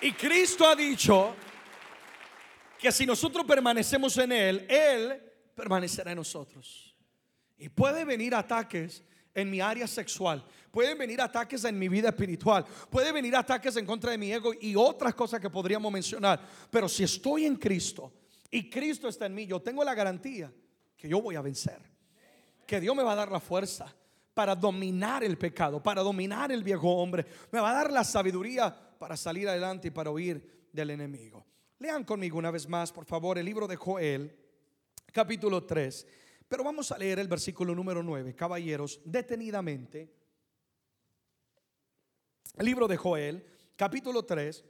Y 0.00 0.12
Cristo 0.12 0.66
ha 0.66 0.76
dicho 0.76 1.34
que 2.78 2.92
si 2.92 3.04
nosotros 3.04 3.44
permanecemos 3.44 4.16
en 4.18 4.32
Él, 4.32 4.66
Él 4.68 5.22
permanecerá 5.54 6.12
en 6.12 6.18
nosotros. 6.18 6.94
Y 7.58 7.68
puede 7.68 8.04
venir 8.04 8.34
ataques 8.34 9.02
en 9.34 9.50
mi 9.50 9.60
área 9.60 9.86
sexual, 9.86 10.44
pueden 10.70 10.98
venir 10.98 11.20
ataques 11.20 11.64
en 11.64 11.78
mi 11.78 11.88
vida 11.88 12.08
espiritual, 12.08 12.64
puede 12.90 13.12
venir 13.12 13.36
ataques 13.36 13.76
en 13.76 13.86
contra 13.86 14.12
de 14.12 14.18
mi 14.18 14.32
ego 14.32 14.52
y 14.60 14.74
otras 14.74 15.14
cosas 15.14 15.40
que 15.40 15.50
podríamos 15.50 15.92
mencionar. 15.92 16.40
Pero 16.70 16.88
si 16.88 17.04
estoy 17.04 17.46
en 17.46 17.56
Cristo 17.56 18.12
y 18.50 18.70
Cristo 18.70 19.08
está 19.08 19.26
en 19.26 19.34
mí, 19.34 19.46
yo 19.46 19.60
tengo 19.60 19.84
la 19.84 19.94
garantía 19.94 20.52
que 20.96 21.08
yo 21.08 21.20
voy 21.20 21.36
a 21.36 21.40
vencer, 21.40 21.80
que 22.66 22.80
Dios 22.80 22.94
me 22.96 23.02
va 23.02 23.12
a 23.12 23.16
dar 23.16 23.30
la 23.30 23.40
fuerza 23.40 23.94
para 24.38 24.54
dominar 24.54 25.24
el 25.24 25.36
pecado, 25.36 25.82
para 25.82 26.00
dominar 26.00 26.52
el 26.52 26.62
viejo 26.62 26.88
hombre. 26.94 27.26
Me 27.50 27.58
va 27.58 27.72
a 27.72 27.74
dar 27.74 27.92
la 27.92 28.04
sabiduría 28.04 28.72
para 28.96 29.16
salir 29.16 29.48
adelante 29.48 29.88
y 29.88 29.90
para 29.90 30.12
huir 30.12 30.68
del 30.72 30.90
enemigo. 30.90 31.44
Lean 31.80 32.04
conmigo 32.04 32.38
una 32.38 32.52
vez 32.52 32.68
más, 32.68 32.92
por 32.92 33.04
favor, 33.04 33.36
el 33.36 33.44
libro 33.44 33.66
de 33.66 33.74
Joel, 33.74 34.38
capítulo 35.12 35.64
3. 35.64 36.06
Pero 36.46 36.62
vamos 36.62 36.92
a 36.92 36.98
leer 36.98 37.18
el 37.18 37.26
versículo 37.26 37.74
número 37.74 38.00
9, 38.00 38.36
caballeros, 38.36 39.00
detenidamente. 39.04 40.14
El 42.56 42.66
libro 42.66 42.86
de 42.86 42.96
Joel, 42.96 43.44
capítulo 43.74 44.24
3, 44.24 44.64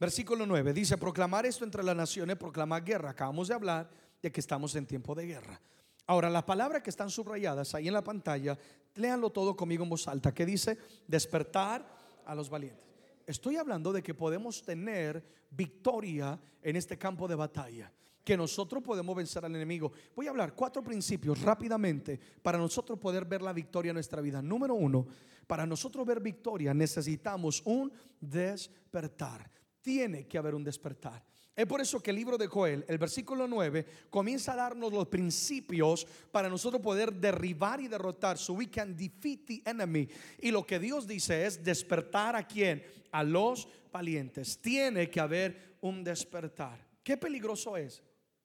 versículo 0.00 0.44
9, 0.44 0.72
dice, 0.72 0.98
proclamar 0.98 1.46
esto 1.46 1.62
entre 1.64 1.84
las 1.84 1.94
naciones, 1.94 2.34
proclamar 2.36 2.82
guerra. 2.82 3.10
Acabamos 3.10 3.46
de 3.46 3.54
hablar 3.54 3.88
de 4.20 4.32
que 4.32 4.40
estamos 4.40 4.74
en 4.74 4.86
tiempo 4.86 5.14
de 5.14 5.26
guerra. 5.26 5.60
Ahora, 6.06 6.28
las 6.28 6.44
palabras 6.44 6.82
que 6.82 6.90
están 6.90 7.10
subrayadas 7.10 7.74
ahí 7.74 7.88
en 7.88 7.94
la 7.94 8.04
pantalla, 8.04 8.58
léanlo 8.94 9.30
todo 9.30 9.56
conmigo 9.56 9.84
en 9.84 9.90
voz 9.90 10.06
alta, 10.06 10.34
que 10.34 10.44
dice, 10.44 10.76
despertar 11.06 11.86
a 12.26 12.34
los 12.34 12.50
valientes. 12.50 12.84
Estoy 13.26 13.56
hablando 13.56 13.92
de 13.92 14.02
que 14.02 14.12
podemos 14.12 14.62
tener 14.62 15.24
victoria 15.50 16.38
en 16.62 16.76
este 16.76 16.98
campo 16.98 17.26
de 17.26 17.34
batalla, 17.34 17.90
que 18.22 18.36
nosotros 18.36 18.82
podemos 18.82 19.16
vencer 19.16 19.44
al 19.44 19.54
enemigo. 19.54 19.92
Voy 20.14 20.26
a 20.26 20.30
hablar 20.30 20.54
cuatro 20.54 20.82
principios 20.82 21.40
rápidamente 21.40 22.18
para 22.42 22.58
nosotros 22.58 22.98
poder 22.98 23.24
ver 23.24 23.40
la 23.40 23.52
victoria 23.54 23.90
en 23.90 23.94
nuestra 23.94 24.20
vida. 24.20 24.42
Número 24.42 24.74
uno, 24.74 25.06
para 25.46 25.64
nosotros 25.64 26.06
ver 26.06 26.20
victoria 26.20 26.74
necesitamos 26.74 27.62
un 27.64 27.90
despertar. 28.20 29.50
Tiene 29.80 30.26
que 30.26 30.36
haber 30.36 30.54
un 30.54 30.64
despertar. 30.64 31.24
Es 31.56 31.66
por 31.66 31.80
eso 31.80 32.02
que 32.02 32.10
el 32.10 32.16
libro 32.16 32.36
de 32.36 32.48
Joel, 32.48 32.84
el 32.88 32.98
versículo 32.98 33.46
9, 33.46 33.86
comienza 34.10 34.54
a 34.54 34.56
darnos 34.56 34.92
los 34.92 35.06
principios 35.06 36.04
para 36.32 36.48
nosotros 36.48 36.82
poder 36.82 37.12
derribar 37.12 37.80
y 37.80 37.86
derrotar. 37.86 38.38
So 38.38 38.54
we 38.54 38.68
can 38.68 38.96
defeat 38.96 39.40
the 39.46 39.62
enemy. 39.64 40.08
Y 40.40 40.50
lo 40.50 40.66
que 40.66 40.80
Dios 40.80 41.06
dice 41.06 41.46
es 41.46 41.62
despertar 41.62 42.34
a 42.34 42.44
quién? 42.46 42.82
A 43.12 43.22
los 43.22 43.68
valientes. 43.92 44.58
Tiene 44.60 45.08
que 45.08 45.20
haber 45.20 45.76
un 45.80 46.02
despertar. 46.02 46.84
Qué 47.04 47.16
peligroso 47.16 47.76
es, 47.76 48.02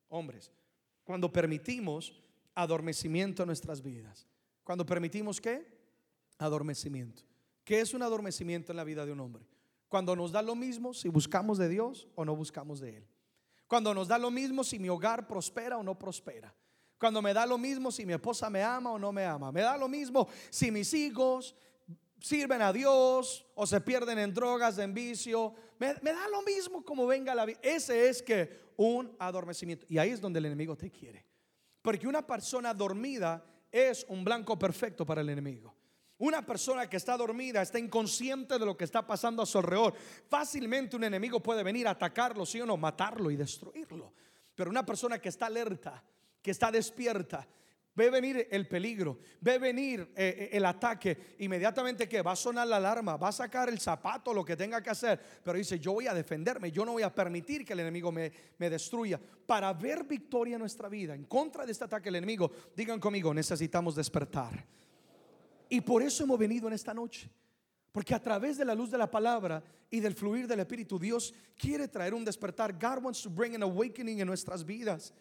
hombres, 0.09 0.51
cuando 1.03 1.33
permitimos 1.33 2.13
adormecimiento 2.53 3.41
en 3.41 3.47
nuestras 3.47 3.81
vidas. 3.81 4.27
Cuando 4.63 4.85
permitimos 4.85 5.41
qué? 5.41 5.65
Adormecimiento. 6.37 7.23
¿Qué 7.63 7.81
es 7.81 7.95
un 7.95 8.03
adormecimiento 8.03 8.71
en 8.71 8.77
la 8.77 8.83
vida 8.83 9.03
de 9.03 9.13
un 9.13 9.19
hombre? 9.19 9.43
Cuando 9.89 10.15
nos 10.15 10.31
da 10.31 10.41
lo 10.41 10.55
mismo 10.55 10.93
si 10.93 11.09
buscamos 11.09 11.57
de 11.57 11.67
Dios 11.67 12.07
o 12.15 12.23
no 12.23 12.35
buscamos 12.35 12.79
de 12.79 12.97
Él. 12.97 13.07
Cuando 13.67 13.93
nos 13.93 14.07
da 14.07 14.17
lo 14.17 14.31
mismo 14.31 14.63
si 14.63 14.79
mi 14.79 14.87
hogar 14.87 15.27
prospera 15.27 15.77
o 15.77 15.83
no 15.83 15.97
prospera. 15.97 16.55
Cuando 16.99 17.21
me 17.21 17.33
da 17.33 17.45
lo 17.45 17.57
mismo 17.57 17.91
si 17.91 18.05
mi 18.05 18.13
esposa 18.13 18.49
me 18.49 18.63
ama 18.63 18.91
o 18.91 18.99
no 18.99 19.11
me 19.11 19.25
ama. 19.25 19.51
Me 19.51 19.61
da 19.61 19.75
lo 19.77 19.87
mismo 19.87 20.27
si 20.49 20.71
mis 20.71 20.93
hijos 20.93 21.55
sirven 22.19 22.61
a 22.61 22.71
Dios 22.71 23.45
o 23.55 23.65
se 23.65 23.81
pierden 23.81 24.19
en 24.19 24.33
drogas, 24.33 24.77
en 24.77 24.93
vicio. 24.93 25.55
Me, 25.79 25.95
me 26.01 26.13
da 26.13 26.27
lo 26.29 26.43
mismo 26.43 26.83
como 26.83 27.07
venga 27.07 27.33
la 27.33 27.45
vida. 27.45 27.59
Ese 27.63 28.09
es 28.09 28.21
que 28.21 28.69
un 28.77 29.15
adormecimiento. 29.17 29.85
Y 29.89 29.97
ahí 29.97 30.11
es 30.11 30.21
donde 30.21 30.39
el 30.39 30.45
enemigo 30.45 30.75
te 30.75 30.91
quiere. 30.91 31.25
Porque 31.81 32.07
una 32.07 32.25
persona 32.25 32.73
dormida 32.73 33.43
es 33.71 34.05
un 34.09 34.23
blanco 34.23 34.59
perfecto 34.59 35.05
para 35.05 35.21
el 35.21 35.29
enemigo. 35.29 35.73
Una 36.19 36.45
persona 36.45 36.89
que 36.89 36.97
está 36.97 37.15
dormida, 37.15 37.61
está 37.61 37.79
inconsciente 37.79 38.59
de 38.59 38.65
lo 38.65 38.75
que 38.75 38.83
está 38.83 39.07
pasando 39.07 39.41
a 39.41 39.45
su 39.45 39.57
alrededor. 39.57 39.93
Fácilmente 40.27 40.97
un 40.97 41.05
enemigo 41.05 41.41
puede 41.41 41.63
venir 41.63 41.87
a 41.87 41.91
atacarlo, 41.91 42.45
sí 42.45 42.59
o 42.59 42.65
no, 42.65 42.75
matarlo 42.75 43.31
y 43.31 43.37
destruirlo. 43.37 44.13
Pero 44.53 44.69
una 44.69 44.85
persona 44.85 45.19
que 45.19 45.29
está 45.29 45.45
alerta, 45.45 46.03
que 46.41 46.51
está 46.51 46.71
despierta, 46.71 47.47
ve 47.95 48.09
venir 48.09 48.49
el 48.51 48.67
peligro, 48.67 49.19
ve 49.39 49.59
venir 49.59 50.11
eh, 50.13 50.35
eh, 50.37 50.49
el 50.51 50.65
ataque, 50.65 51.35
inmediatamente 51.39 52.09
que 52.09 52.21
va 52.21 52.33
a 52.33 52.35
sonar 52.35 52.67
la 52.67 52.75
alarma, 52.75 53.15
va 53.15 53.29
a 53.29 53.31
sacar 53.31 53.69
el 53.69 53.79
zapato, 53.79 54.33
lo 54.33 54.43
que 54.43 54.57
tenga 54.57 54.83
que 54.83 54.89
hacer, 54.89 55.21
pero 55.41 55.57
dice, 55.57 55.79
yo 55.79 55.93
voy 55.93 56.07
a 56.07 56.13
defenderme, 56.13 56.69
yo 56.69 56.83
no 56.83 56.91
voy 56.91 57.03
a 57.03 57.15
permitir 57.15 57.63
que 57.63 57.71
el 57.71 57.79
enemigo 57.79 58.11
me, 58.11 58.29
me 58.57 58.69
destruya. 58.69 59.17
Para 59.45 59.71
ver 59.71 60.03
victoria 60.03 60.55
en 60.55 60.59
nuestra 60.59 60.89
vida, 60.89 61.15
en 61.15 61.23
contra 61.23 61.65
de 61.65 61.71
este 61.71 61.85
ataque 61.85 62.05
del 62.05 62.17
enemigo, 62.17 62.51
digan 62.75 62.99
conmigo, 62.99 63.33
necesitamos 63.33 63.95
despertar. 63.95 64.65
Y 65.69 65.81
por 65.81 66.01
eso 66.01 66.23
hemos 66.23 66.39
venido 66.39 66.67
en 66.67 66.73
esta 66.73 66.93
noche. 66.93 67.29
Porque 67.91 68.13
a 68.13 68.21
través 68.21 68.57
de 68.57 68.65
la 68.65 68.75
luz 68.75 68.91
de 68.91 68.97
la 68.97 69.09
palabra 69.09 69.63
y 69.89 69.99
del 69.99 70.13
fluir 70.13 70.47
del 70.47 70.59
Espíritu, 70.59 70.99
Dios 70.99 71.33
quiere 71.57 71.87
traer 71.87 72.13
un 72.13 72.25
despertar. 72.25 72.73
God 72.73 73.03
wants 73.03 73.21
to 73.21 73.29
bring 73.29 73.55
an 73.55 73.63
awakening 73.63 74.19
en 74.19 74.27
nuestras 74.27 74.65
vidas. 74.65 75.13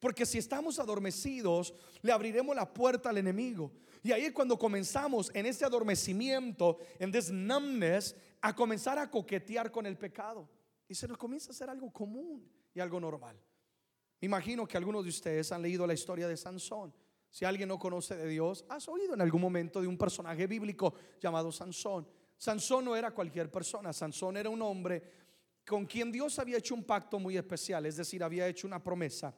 Porque 0.00 0.26
si 0.26 0.38
estamos 0.38 0.78
adormecidos, 0.78 1.74
le 2.02 2.12
abriremos 2.12 2.54
la 2.54 2.72
puerta 2.72 3.10
al 3.10 3.18
enemigo. 3.18 3.72
Y 4.02 4.12
ahí 4.12 4.26
es 4.26 4.32
cuando 4.32 4.58
comenzamos 4.58 5.30
en 5.34 5.46
ese 5.46 5.64
adormecimiento, 5.64 6.78
en 6.98 7.10
this 7.10 7.30
numbness, 7.30 8.14
a 8.42 8.54
comenzar 8.54 8.98
a 8.98 9.10
coquetear 9.10 9.70
con 9.70 9.86
el 9.86 9.96
pecado. 9.96 10.48
Y 10.86 10.94
se 10.94 11.08
nos 11.08 11.16
comienza 11.16 11.48
a 11.48 11.52
hacer 11.52 11.70
algo 11.70 11.90
común 11.90 12.46
y 12.74 12.80
algo 12.80 13.00
normal. 13.00 13.40
Imagino 14.20 14.66
que 14.66 14.76
algunos 14.76 15.04
de 15.04 15.10
ustedes 15.10 15.52
han 15.52 15.62
leído 15.62 15.86
la 15.86 15.94
historia 15.94 16.28
de 16.28 16.36
Sansón. 16.36 16.92
Si 17.34 17.44
alguien 17.44 17.68
no 17.68 17.80
conoce 17.80 18.14
de 18.16 18.28
Dios, 18.28 18.64
has 18.68 18.86
oído 18.88 19.14
en 19.14 19.20
algún 19.20 19.40
momento 19.40 19.80
de 19.80 19.88
un 19.88 19.98
personaje 19.98 20.46
bíblico 20.46 20.94
llamado 21.20 21.50
Sansón. 21.50 22.06
Sansón 22.38 22.84
no 22.84 22.94
era 22.94 23.10
cualquier 23.10 23.50
persona, 23.50 23.92
Sansón 23.92 24.36
era 24.36 24.48
un 24.48 24.62
hombre 24.62 25.02
con 25.66 25.84
quien 25.84 26.12
Dios 26.12 26.38
había 26.38 26.58
hecho 26.58 26.76
un 26.76 26.84
pacto 26.84 27.18
muy 27.18 27.36
especial, 27.36 27.86
es 27.86 27.96
decir, 27.96 28.22
había 28.22 28.46
hecho 28.46 28.68
una 28.68 28.80
promesa 28.80 29.34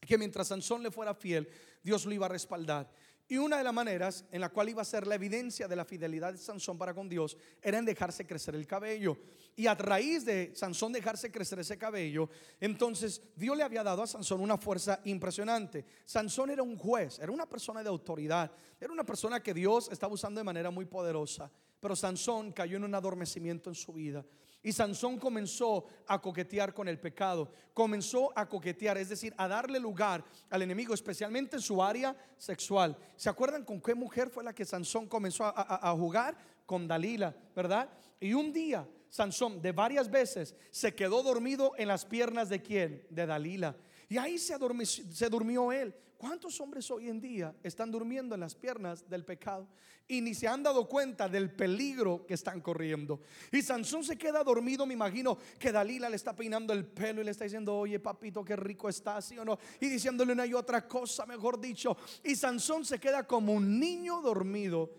que 0.00 0.18
mientras 0.18 0.48
Sansón 0.48 0.82
le 0.82 0.90
fuera 0.90 1.14
fiel, 1.14 1.48
Dios 1.80 2.06
lo 2.06 2.12
iba 2.12 2.26
a 2.26 2.28
respaldar. 2.28 2.90
Y 3.30 3.36
una 3.36 3.58
de 3.58 3.64
las 3.64 3.74
maneras 3.74 4.24
en 4.32 4.40
la 4.40 4.48
cual 4.48 4.70
iba 4.70 4.80
a 4.80 4.86
ser 4.86 5.06
la 5.06 5.14
evidencia 5.14 5.68
de 5.68 5.76
la 5.76 5.84
fidelidad 5.84 6.32
de 6.32 6.38
Sansón 6.38 6.78
para 6.78 6.94
con 6.94 7.10
Dios 7.10 7.36
era 7.60 7.76
en 7.76 7.84
dejarse 7.84 8.26
crecer 8.26 8.54
el 8.54 8.66
cabello. 8.66 9.18
Y 9.54 9.66
a 9.66 9.74
raíz 9.74 10.24
de 10.24 10.52
Sansón 10.54 10.94
dejarse 10.94 11.30
crecer 11.30 11.58
ese 11.58 11.76
cabello, 11.76 12.30
entonces 12.58 13.20
Dios 13.36 13.54
le 13.54 13.64
había 13.64 13.82
dado 13.82 14.02
a 14.02 14.06
Sansón 14.06 14.40
una 14.40 14.56
fuerza 14.56 15.00
impresionante. 15.04 15.84
Sansón 16.06 16.50
era 16.50 16.62
un 16.62 16.78
juez, 16.78 17.18
era 17.18 17.30
una 17.30 17.46
persona 17.46 17.82
de 17.82 17.90
autoridad, 17.90 18.50
era 18.80 18.92
una 18.92 19.04
persona 19.04 19.42
que 19.42 19.52
Dios 19.52 19.90
estaba 19.92 20.14
usando 20.14 20.40
de 20.40 20.44
manera 20.44 20.70
muy 20.70 20.86
poderosa. 20.86 21.50
Pero 21.80 21.94
Sansón 21.94 22.52
cayó 22.52 22.78
en 22.78 22.84
un 22.84 22.94
adormecimiento 22.94 23.68
en 23.68 23.76
su 23.76 23.92
vida. 23.92 24.24
Y 24.62 24.72
Sansón 24.72 25.18
comenzó 25.18 25.86
a 26.06 26.20
coquetear 26.20 26.74
con 26.74 26.88
el 26.88 26.98
pecado, 26.98 27.52
comenzó 27.72 28.32
a 28.36 28.48
coquetear, 28.48 28.98
es 28.98 29.08
decir, 29.08 29.32
a 29.36 29.46
darle 29.46 29.78
lugar 29.78 30.24
al 30.50 30.62
enemigo, 30.62 30.94
especialmente 30.94 31.56
en 31.56 31.62
su 31.62 31.82
área 31.82 32.16
sexual. 32.36 32.96
¿Se 33.16 33.28
acuerdan 33.28 33.64
con 33.64 33.80
qué 33.80 33.94
mujer 33.94 34.30
fue 34.30 34.42
la 34.42 34.52
que 34.52 34.64
Sansón 34.64 35.06
comenzó 35.06 35.44
a, 35.44 35.92
jugar? 35.92 36.36
Con 36.66 36.86
Dalila, 36.86 37.34
¿verdad? 37.54 37.88
Y 38.20 38.34
un 38.34 38.52
día 38.52 38.86
Sansón 39.08 39.62
de 39.62 39.72
varias 39.72 40.10
veces 40.10 40.54
se 40.70 40.94
quedó 40.94 41.22
dormido 41.22 41.72
en 41.78 41.88
las 41.88 42.04
piernas 42.04 42.48
de 42.48 42.60
quién? 42.60 43.06
De 43.08 43.24
Dalila. 43.24 43.74
Y 44.08 44.18
ahí 44.18 44.38
se, 44.38 44.56
se 44.84 45.28
durmió 45.30 45.72
él. 45.72 45.94
¿Cuántos 46.18 46.60
hombres 46.60 46.90
hoy 46.90 47.08
en 47.08 47.20
día 47.20 47.54
están 47.62 47.92
durmiendo 47.92 48.34
en 48.34 48.40
las 48.40 48.56
piernas 48.56 49.08
del 49.08 49.24
pecado 49.24 49.68
y 50.08 50.20
ni 50.20 50.34
se 50.34 50.48
han 50.48 50.64
dado 50.64 50.88
cuenta 50.88 51.28
del 51.28 51.52
peligro 51.52 52.26
que 52.26 52.34
están 52.34 52.60
corriendo? 52.60 53.20
Y 53.52 53.62
Sansón 53.62 54.02
se 54.02 54.18
queda 54.18 54.42
dormido, 54.42 54.84
me 54.84 54.94
imagino 54.94 55.38
que 55.60 55.70
Dalila 55.70 56.08
le 56.08 56.16
está 56.16 56.34
peinando 56.34 56.72
el 56.72 56.84
pelo 56.86 57.20
y 57.20 57.24
le 57.24 57.30
está 57.30 57.44
diciendo, 57.44 57.78
oye 57.78 58.00
papito, 58.00 58.44
qué 58.44 58.56
rico 58.56 58.88
estás, 58.88 59.26
¿sí 59.26 59.38
o 59.38 59.44
no? 59.44 59.60
Y 59.78 59.88
diciéndole 59.88 60.32
una 60.32 60.44
y 60.44 60.54
otra 60.54 60.88
cosa, 60.88 61.24
mejor 61.24 61.60
dicho. 61.60 61.96
Y 62.24 62.34
Sansón 62.34 62.84
se 62.84 62.98
queda 62.98 63.24
como 63.24 63.52
un 63.52 63.78
niño 63.78 64.20
dormido. 64.20 64.90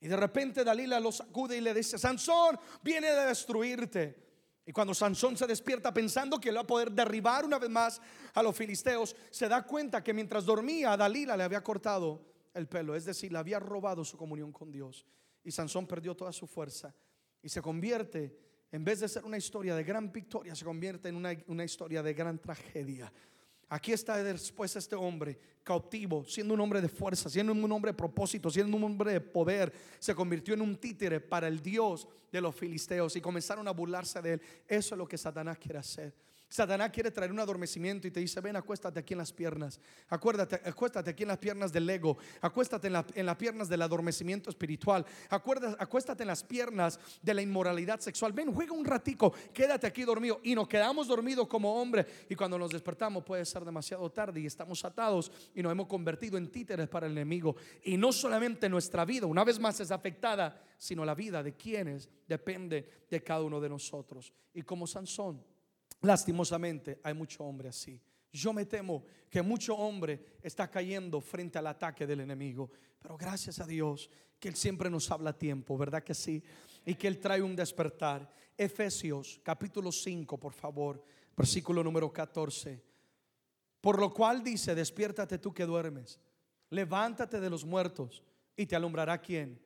Y 0.00 0.08
de 0.08 0.16
repente 0.16 0.64
Dalila 0.64 0.98
lo 0.98 1.12
sacude 1.12 1.56
y 1.56 1.60
le 1.60 1.72
dice, 1.72 1.98
Sansón, 1.98 2.58
viene 2.82 3.06
a 3.06 3.26
destruirte. 3.26 4.27
Y 4.68 4.72
cuando 4.72 4.92
Sansón 4.92 5.34
se 5.34 5.46
despierta 5.46 5.94
pensando 5.94 6.38
que 6.38 6.52
le 6.52 6.56
va 6.56 6.60
a 6.60 6.66
poder 6.66 6.92
derribar 6.92 7.42
una 7.42 7.58
vez 7.58 7.70
más 7.70 8.02
a 8.34 8.42
los 8.42 8.54
filisteos, 8.54 9.16
se 9.30 9.48
da 9.48 9.62
cuenta 9.62 10.04
que 10.04 10.12
mientras 10.12 10.44
dormía, 10.44 10.94
Dalila 10.94 11.38
le 11.38 11.44
había 11.44 11.64
cortado 11.64 12.20
el 12.52 12.68
pelo, 12.68 12.94
es 12.94 13.06
decir, 13.06 13.32
le 13.32 13.38
había 13.38 13.58
robado 13.60 14.04
su 14.04 14.18
comunión 14.18 14.52
con 14.52 14.70
Dios. 14.70 15.06
Y 15.42 15.52
Sansón 15.52 15.86
perdió 15.86 16.14
toda 16.14 16.32
su 16.32 16.46
fuerza 16.46 16.94
y 17.40 17.48
se 17.48 17.62
convierte, 17.62 18.38
en 18.70 18.84
vez 18.84 19.00
de 19.00 19.08
ser 19.08 19.24
una 19.24 19.38
historia 19.38 19.74
de 19.74 19.84
gran 19.84 20.12
victoria, 20.12 20.54
se 20.54 20.66
convierte 20.66 21.08
en 21.08 21.16
una, 21.16 21.34
una 21.46 21.64
historia 21.64 22.02
de 22.02 22.12
gran 22.12 22.38
tragedia. 22.38 23.10
Aquí 23.68 23.92
está 23.92 24.22
después 24.22 24.74
este 24.76 24.96
hombre 24.96 25.38
cautivo, 25.62 26.24
siendo 26.24 26.54
un 26.54 26.60
hombre 26.60 26.80
de 26.80 26.88
fuerza, 26.88 27.28
siendo 27.28 27.52
un 27.52 27.72
hombre 27.72 27.90
de 27.90 27.96
propósito, 27.96 28.48
siendo 28.50 28.76
un 28.76 28.84
hombre 28.84 29.12
de 29.12 29.20
poder, 29.20 29.72
se 29.98 30.14
convirtió 30.14 30.54
en 30.54 30.62
un 30.62 30.76
títere 30.76 31.20
para 31.20 31.48
el 31.48 31.60
Dios 31.60 32.08
de 32.32 32.40
los 32.40 32.54
filisteos 32.54 33.14
y 33.16 33.20
comenzaron 33.20 33.68
a 33.68 33.72
burlarse 33.72 34.22
de 34.22 34.34
él. 34.34 34.42
Eso 34.66 34.94
es 34.94 34.98
lo 34.98 35.06
que 35.06 35.18
Satanás 35.18 35.58
quiere 35.58 35.78
hacer. 35.78 36.14
Satanás 36.50 36.90
quiere 36.90 37.10
traer 37.10 37.30
un 37.30 37.40
adormecimiento 37.40 38.08
y 38.08 38.10
te 38.10 38.20
dice, 38.20 38.40
ven, 38.40 38.56
acuéstate 38.56 38.98
aquí 38.98 39.12
en 39.12 39.18
las 39.18 39.32
piernas. 39.34 39.78
Acuérdate, 40.08 40.58
acuéstate 40.64 41.10
aquí 41.10 41.24
en 41.24 41.28
las 41.28 41.36
piernas 41.36 41.70
del 41.70 41.88
ego. 41.90 42.16
Acuéstate 42.40 42.86
en, 42.86 43.26
las 43.26 43.36
piernas 43.36 43.68
del 43.68 43.82
adormecimiento 43.82 44.48
espiritual. 44.48 45.04
Acuérdate, 45.28 45.76
acuéstate 45.78 46.22
en 46.22 46.28
las 46.28 46.42
piernas 46.42 46.98
de 47.20 47.34
la 47.34 47.42
inmoralidad 47.42 48.00
sexual. 48.00 48.32
Ven, 48.32 48.50
juega 48.54 48.72
un 48.72 48.86
ratico, 48.86 49.30
quédate 49.52 49.86
aquí 49.86 50.04
dormido. 50.04 50.40
Y 50.42 50.54
nos 50.54 50.68
quedamos 50.68 51.06
dormidos 51.06 51.46
como 51.48 51.78
hombre. 51.78 52.06
Y 52.30 52.34
cuando 52.34 52.58
nos 52.58 52.70
despertamos 52.70 53.24
puede 53.24 53.44
ser 53.44 53.62
demasiado 53.66 54.10
tarde 54.10 54.40
y 54.40 54.46
estamos 54.46 54.82
atados 54.86 55.30
y 55.54 55.62
nos 55.62 55.70
hemos 55.70 55.86
convertido 55.86 56.38
en 56.38 56.50
títeres 56.50 56.88
para 56.88 57.06
el 57.06 57.12
enemigo. 57.12 57.56
Y 57.84 57.98
no 57.98 58.10
solamente 58.10 58.70
nuestra 58.70 59.04
vida, 59.04 59.26
una 59.26 59.44
vez 59.44 59.58
más 59.60 59.80
es 59.80 59.90
afectada, 59.90 60.64
sino 60.78 61.04
la 61.04 61.14
vida 61.14 61.42
de 61.42 61.54
quienes 61.54 62.08
depende 62.26 63.04
de 63.10 63.22
cada 63.22 63.42
uno 63.42 63.60
de 63.60 63.68
nosotros. 63.68 64.32
Y 64.54 64.62
como 64.62 64.86
Sansón 64.86 65.44
Lastimosamente 66.02 67.00
hay 67.02 67.14
mucho 67.14 67.44
hombre 67.44 67.68
así. 67.68 68.00
Yo 68.32 68.52
me 68.52 68.66
temo 68.66 69.04
que 69.30 69.42
mucho 69.42 69.74
hombre 69.74 70.38
está 70.42 70.70
cayendo 70.70 71.20
frente 71.20 71.58
al 71.58 71.66
ataque 71.66 72.06
del 72.06 72.20
enemigo. 72.20 72.70
Pero 73.00 73.16
gracias 73.16 73.58
a 73.60 73.66
Dios 73.66 74.10
que 74.38 74.48
Él 74.48 74.56
siempre 74.56 74.90
nos 74.90 75.10
habla 75.10 75.30
a 75.30 75.38
tiempo, 75.38 75.76
¿verdad 75.76 76.02
que 76.02 76.14
sí? 76.14 76.42
Y 76.84 76.94
que 76.94 77.08
Él 77.08 77.18
trae 77.18 77.42
un 77.42 77.56
despertar. 77.56 78.30
Efesios 78.56 79.40
capítulo 79.42 79.92
5, 79.92 80.38
por 80.38 80.52
favor, 80.52 81.02
versículo 81.36 81.82
número 81.82 82.12
14. 82.12 82.82
Por 83.80 83.98
lo 83.98 84.12
cual 84.12 84.42
dice, 84.42 84.74
despiértate 84.74 85.38
tú 85.38 85.54
que 85.54 85.64
duermes, 85.64 86.20
levántate 86.70 87.40
de 87.40 87.50
los 87.50 87.64
muertos 87.64 88.22
y 88.56 88.66
te 88.66 88.76
alumbrará 88.76 89.20
quién? 89.20 89.60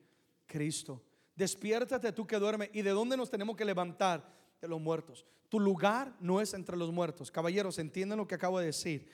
Cristo. 0.45 1.03
Despiértate 1.35 2.11
tú 2.11 2.27
que 2.27 2.37
duermes. 2.37 2.69
¿Y 2.73 2.83
de 2.83 2.91
dónde 2.91 3.17
nos 3.17 3.29
tenemos 3.29 3.55
que 3.55 3.65
levantar? 3.65 4.31
De 4.63 4.69
los 4.69 4.79
muertos. 4.79 5.25
Tu 5.49 5.59
lugar 5.59 6.15
no 6.21 6.39
es 6.39 6.53
entre 6.53 6.77
los 6.77 6.89
muertos. 6.89 7.29
Caballeros, 7.29 7.79
entienden 7.79 8.17
lo 8.17 8.25
que 8.25 8.35
acabo 8.35 8.59
de 8.59 8.67
decir. 8.67 9.05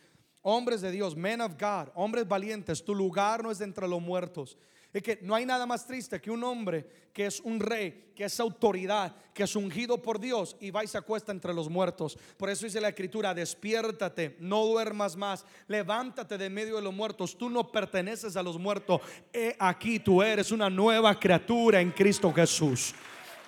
Hombres 0.43 0.79
de 0.79 0.91
Dios, 0.91 1.15
men 1.15 1.41
of 1.41 1.53
God, 1.59 1.89
hombres 1.95 2.27
valientes, 2.27 2.85
tu 2.85 2.93
lugar 2.93 3.41
no 3.41 3.49
es 3.49 3.59
entre 3.59 3.88
los 3.88 3.99
muertos. 3.99 4.59
Es 4.93 5.01
que 5.01 5.17
no 5.23 5.33
hay 5.33 5.47
nada 5.47 5.65
más 5.65 5.88
triste 5.88 6.21
que 6.21 6.29
un 6.29 6.43
hombre 6.43 7.09
que 7.12 7.25
es 7.25 7.39
un 7.39 7.59
rey, 7.59 8.12
que 8.15 8.25
es 8.25 8.39
autoridad, 8.39 9.15
que 9.33 9.41
es 9.41 9.55
ungido 9.55 9.99
por 9.99 10.19
Dios 10.19 10.55
y 10.59 10.69
va 10.69 10.83
y 10.83 10.88
se 10.88 10.99
acuesta 10.99 11.31
entre 11.31 11.51
los 11.51 11.67
muertos. 11.67 12.15
Por 12.38 12.51
eso 12.51 12.65
dice 12.65 12.79
la 12.79 12.89
escritura, 12.89 13.33
despiértate, 13.33 14.38
no 14.39 14.67
duermas 14.67 15.15
más, 15.15 15.47
levántate 15.67 16.38
de 16.38 16.51
medio 16.51 16.75
de 16.75 16.83
los 16.83 16.93
muertos. 16.93 17.35
Tú 17.35 17.49
no 17.49 17.71
perteneces 17.71 18.35
a 18.35 18.43
los 18.43 18.59
muertos. 18.59 19.01
He 19.33 19.55
aquí 19.57 19.97
tú 19.97 20.21
eres 20.21 20.51
una 20.51 20.69
nueva 20.69 21.19
criatura 21.19 21.81
en 21.81 21.89
Cristo 21.89 22.31
Jesús. 22.31 22.93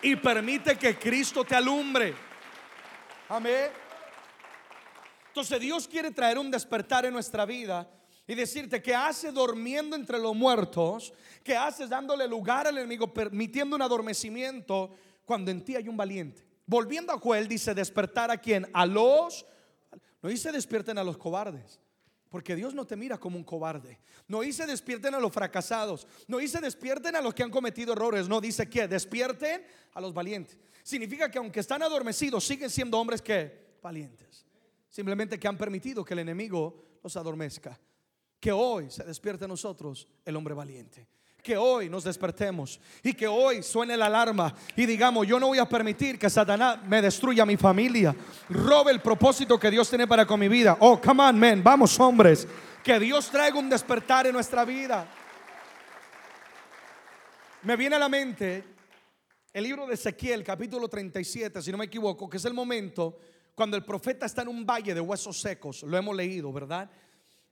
Y 0.03 0.15
permite 0.15 0.77
que 0.77 0.97
Cristo 0.97 1.43
te 1.43 1.55
alumbre. 1.55 2.13
Amén. 3.29 3.69
Entonces 5.27 5.59
Dios 5.59 5.87
quiere 5.87 6.11
traer 6.11 6.37
un 6.37 6.51
despertar 6.51 7.05
en 7.05 7.13
nuestra 7.13 7.45
vida 7.45 7.89
y 8.27 8.35
decirte 8.35 8.81
que 8.81 8.93
hace 8.93 9.31
durmiendo 9.31 9.95
entre 9.95 10.19
los 10.19 10.35
muertos, 10.35 11.13
que 11.43 11.55
haces 11.55 11.89
dándole 11.89 12.27
lugar 12.27 12.67
al 12.67 12.77
enemigo, 12.77 13.13
permitiendo 13.13 13.75
un 13.75 13.81
adormecimiento 13.81 14.91
cuando 15.25 15.51
en 15.51 15.63
ti 15.63 15.75
hay 15.75 15.87
un 15.87 15.97
valiente. 15.97 16.45
Volviendo 16.65 17.13
a 17.13 17.19
Joel, 17.19 17.47
dice 17.47 17.73
despertar 17.73 18.31
a 18.31 18.37
quien? 18.37 18.67
A 18.73 18.85
los, 18.85 19.45
no 20.21 20.29
dice 20.29 20.51
despierten 20.51 20.97
a 20.97 21.03
los 21.03 21.17
cobardes. 21.17 21.79
Porque 22.31 22.55
Dios 22.55 22.73
no 22.73 22.87
te 22.87 22.95
mira 22.95 23.17
como 23.19 23.35
un 23.35 23.43
cobarde. 23.43 23.99
No 24.29 24.39
dice 24.39 24.65
despierten 24.65 25.13
a 25.13 25.19
los 25.19 25.33
fracasados. 25.33 26.07
No 26.29 26.37
dice 26.37 26.61
despierten 26.61 27.17
a 27.17 27.21
los 27.21 27.33
que 27.33 27.43
han 27.43 27.51
cometido 27.51 27.91
errores. 27.91 28.29
No 28.29 28.39
dice 28.39 28.69
que 28.69 28.87
despierten 28.87 29.65
a 29.93 29.99
los 29.99 30.13
valientes. 30.13 30.57
Significa 30.81 31.29
que 31.29 31.39
aunque 31.39 31.59
están 31.59 31.83
adormecidos, 31.83 32.47
siguen 32.47 32.69
siendo 32.69 32.97
hombres 32.97 33.21
que 33.21 33.75
valientes. 33.83 34.45
Simplemente 34.87 35.37
que 35.37 35.47
han 35.49 35.57
permitido 35.57 36.05
que 36.05 36.13
el 36.13 36.19
enemigo 36.19 36.99
los 37.03 37.17
adormezca. 37.17 37.77
Que 38.39 38.53
hoy 38.53 38.89
se 38.89 39.03
despierte 39.03 39.43
a 39.43 39.49
nosotros 39.49 40.07
el 40.23 40.37
hombre 40.37 40.53
valiente 40.53 41.09
que 41.41 41.57
hoy 41.57 41.89
nos 41.89 42.03
despertemos 42.03 42.79
y 43.03 43.13
que 43.13 43.27
hoy 43.27 43.63
suene 43.63 43.97
la 43.97 44.05
alarma 44.05 44.53
y 44.75 44.85
digamos, 44.85 45.27
yo 45.27 45.39
no 45.39 45.47
voy 45.47 45.59
a 45.59 45.67
permitir 45.67 46.17
que 46.17 46.29
Satanás 46.29 46.79
me 46.85 47.01
destruya 47.01 47.45
mi 47.45 47.57
familia, 47.57 48.15
robe 48.49 48.91
el 48.91 49.01
propósito 49.01 49.59
que 49.59 49.71
Dios 49.71 49.89
tiene 49.89 50.07
para 50.07 50.25
con 50.25 50.39
mi 50.39 50.47
vida. 50.47 50.77
Oh, 50.79 50.99
come 51.01 51.23
on, 51.23 51.37
men, 51.37 51.63
vamos 51.63 51.99
hombres, 51.99 52.47
que 52.83 52.99
Dios 52.99 53.29
traiga 53.29 53.57
un 53.57 53.69
despertar 53.69 54.27
en 54.27 54.33
nuestra 54.33 54.65
vida. 54.65 55.07
Me 57.63 57.75
viene 57.75 57.95
a 57.95 57.99
la 57.99 58.09
mente 58.09 58.63
el 59.53 59.63
libro 59.63 59.85
de 59.85 59.95
Ezequiel, 59.95 60.43
capítulo 60.43 60.87
37, 60.87 61.61
si 61.61 61.71
no 61.71 61.77
me 61.77 61.85
equivoco, 61.85 62.29
que 62.29 62.37
es 62.37 62.45
el 62.45 62.53
momento 62.53 63.19
cuando 63.53 63.77
el 63.77 63.83
profeta 63.83 64.25
está 64.25 64.41
en 64.43 64.47
un 64.47 64.65
valle 64.65 64.93
de 64.93 65.01
huesos 65.01 65.39
secos. 65.39 65.83
Lo 65.83 65.97
hemos 65.97 66.15
leído, 66.15 66.51
¿verdad? 66.51 66.89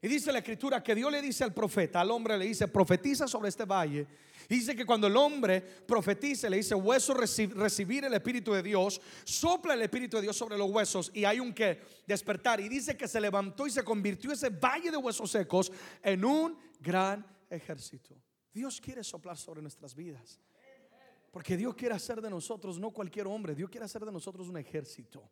Y 0.02 0.08
dice 0.08 0.32
la 0.32 0.38
escritura 0.38 0.82
que 0.82 0.94
Dios 0.94 1.12
le 1.12 1.20
dice 1.20 1.44
al 1.44 1.52
profeta, 1.52 2.00
al 2.00 2.10
hombre 2.10 2.38
le 2.38 2.46
dice, 2.46 2.68
profetiza 2.68 3.28
sobre 3.28 3.50
este 3.50 3.66
valle. 3.66 4.06
Y 4.48 4.54
dice 4.54 4.74
que 4.74 4.86
cuando 4.86 5.06
el 5.06 5.16
hombre 5.16 5.60
profetice, 5.60 6.48
le 6.48 6.56
dice, 6.56 6.74
hueso 6.74 7.12
recibir 7.12 8.04
el 8.04 8.14
Espíritu 8.14 8.52
de 8.52 8.62
Dios, 8.62 9.00
sopla 9.24 9.74
el 9.74 9.82
Espíritu 9.82 10.16
de 10.16 10.22
Dios 10.22 10.36
sobre 10.36 10.56
los 10.56 10.70
huesos 10.70 11.10
y 11.14 11.24
hay 11.24 11.38
un 11.38 11.52
que 11.52 11.80
despertar. 12.06 12.60
Y 12.60 12.68
dice 12.68 12.96
que 12.96 13.06
se 13.06 13.20
levantó 13.20 13.66
y 13.66 13.70
se 13.70 13.84
convirtió 13.84 14.32
ese 14.32 14.48
valle 14.48 14.90
de 14.90 14.96
huesos 14.96 15.30
secos 15.30 15.70
en 16.02 16.24
un 16.24 16.58
gran 16.80 17.24
ejército. 17.50 18.16
Dios 18.52 18.80
quiere 18.80 19.04
soplar 19.04 19.36
sobre 19.36 19.60
nuestras 19.60 19.94
vidas. 19.94 20.40
Porque 21.30 21.56
Dios 21.56 21.74
quiere 21.74 21.94
hacer 21.94 22.20
de 22.20 22.30
nosotros, 22.30 22.78
no 22.78 22.90
cualquier 22.90 23.26
hombre, 23.26 23.54
Dios 23.54 23.70
quiere 23.70 23.84
hacer 23.84 24.04
de 24.04 24.10
nosotros 24.10 24.48
un 24.48 24.56
ejército. 24.56 25.30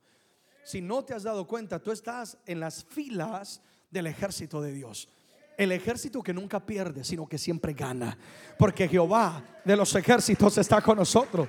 Si 0.63 0.81
no 0.81 1.05
te 1.05 1.15
has 1.15 1.23
dado 1.23 1.47
cuenta, 1.47 1.83
tú 1.83 1.91
estás 1.91 2.39
en 2.47 2.61
las 2.61 2.85
filas 2.85 3.63
del 3.91 4.07
ejército 4.07 4.61
de 4.61 4.73
Dios. 4.73 5.09
El 5.57 5.73
ejército 5.73 6.23
que 6.23 6.33
nunca 6.33 6.65
pierde, 6.65 7.03
sino 7.03 7.27
que 7.27 7.39
siempre 7.39 7.73
gana. 7.73 8.17
Porque 8.59 8.89
Jehová 8.89 9.43
de 9.65 9.77
los 9.77 9.95
ejércitos 9.95 10.57
está 10.59 10.81
con 10.81 10.99
nosotros. 10.99 11.49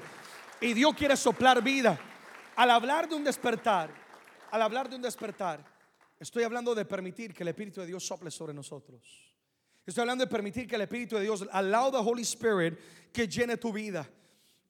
Y 0.61 0.73
Dios 0.73 0.93
quiere 0.95 1.15
soplar 1.15 1.63
vida. 1.63 1.99
Al 2.55 2.71
hablar 2.71 3.07
de 3.07 3.15
un 3.15 3.23
despertar, 3.23 3.91
al 4.51 4.61
hablar 4.61 4.89
de 4.89 4.95
un 4.95 5.01
despertar, 5.01 5.63
estoy 6.19 6.43
hablando 6.43 6.73
de 6.73 6.85
permitir 6.85 7.33
que 7.33 7.43
el 7.43 7.49
Espíritu 7.49 7.81
de 7.81 7.87
Dios 7.87 8.05
sople 8.05 8.31
sobre 8.31 8.53
nosotros. 8.53 9.29
Estoy 9.85 10.01
hablando 10.01 10.25
de 10.25 10.29
permitir 10.29 10.67
que 10.67 10.75
el 10.75 10.81
Espíritu 10.81 11.15
de 11.15 11.23
Dios, 11.23 11.47
allow 11.51 11.91
the 11.91 11.97
Holy 11.97 12.23
Spirit, 12.23 12.77
que 13.13 13.27
llene 13.27 13.57
tu 13.57 13.71
vida. 13.71 14.07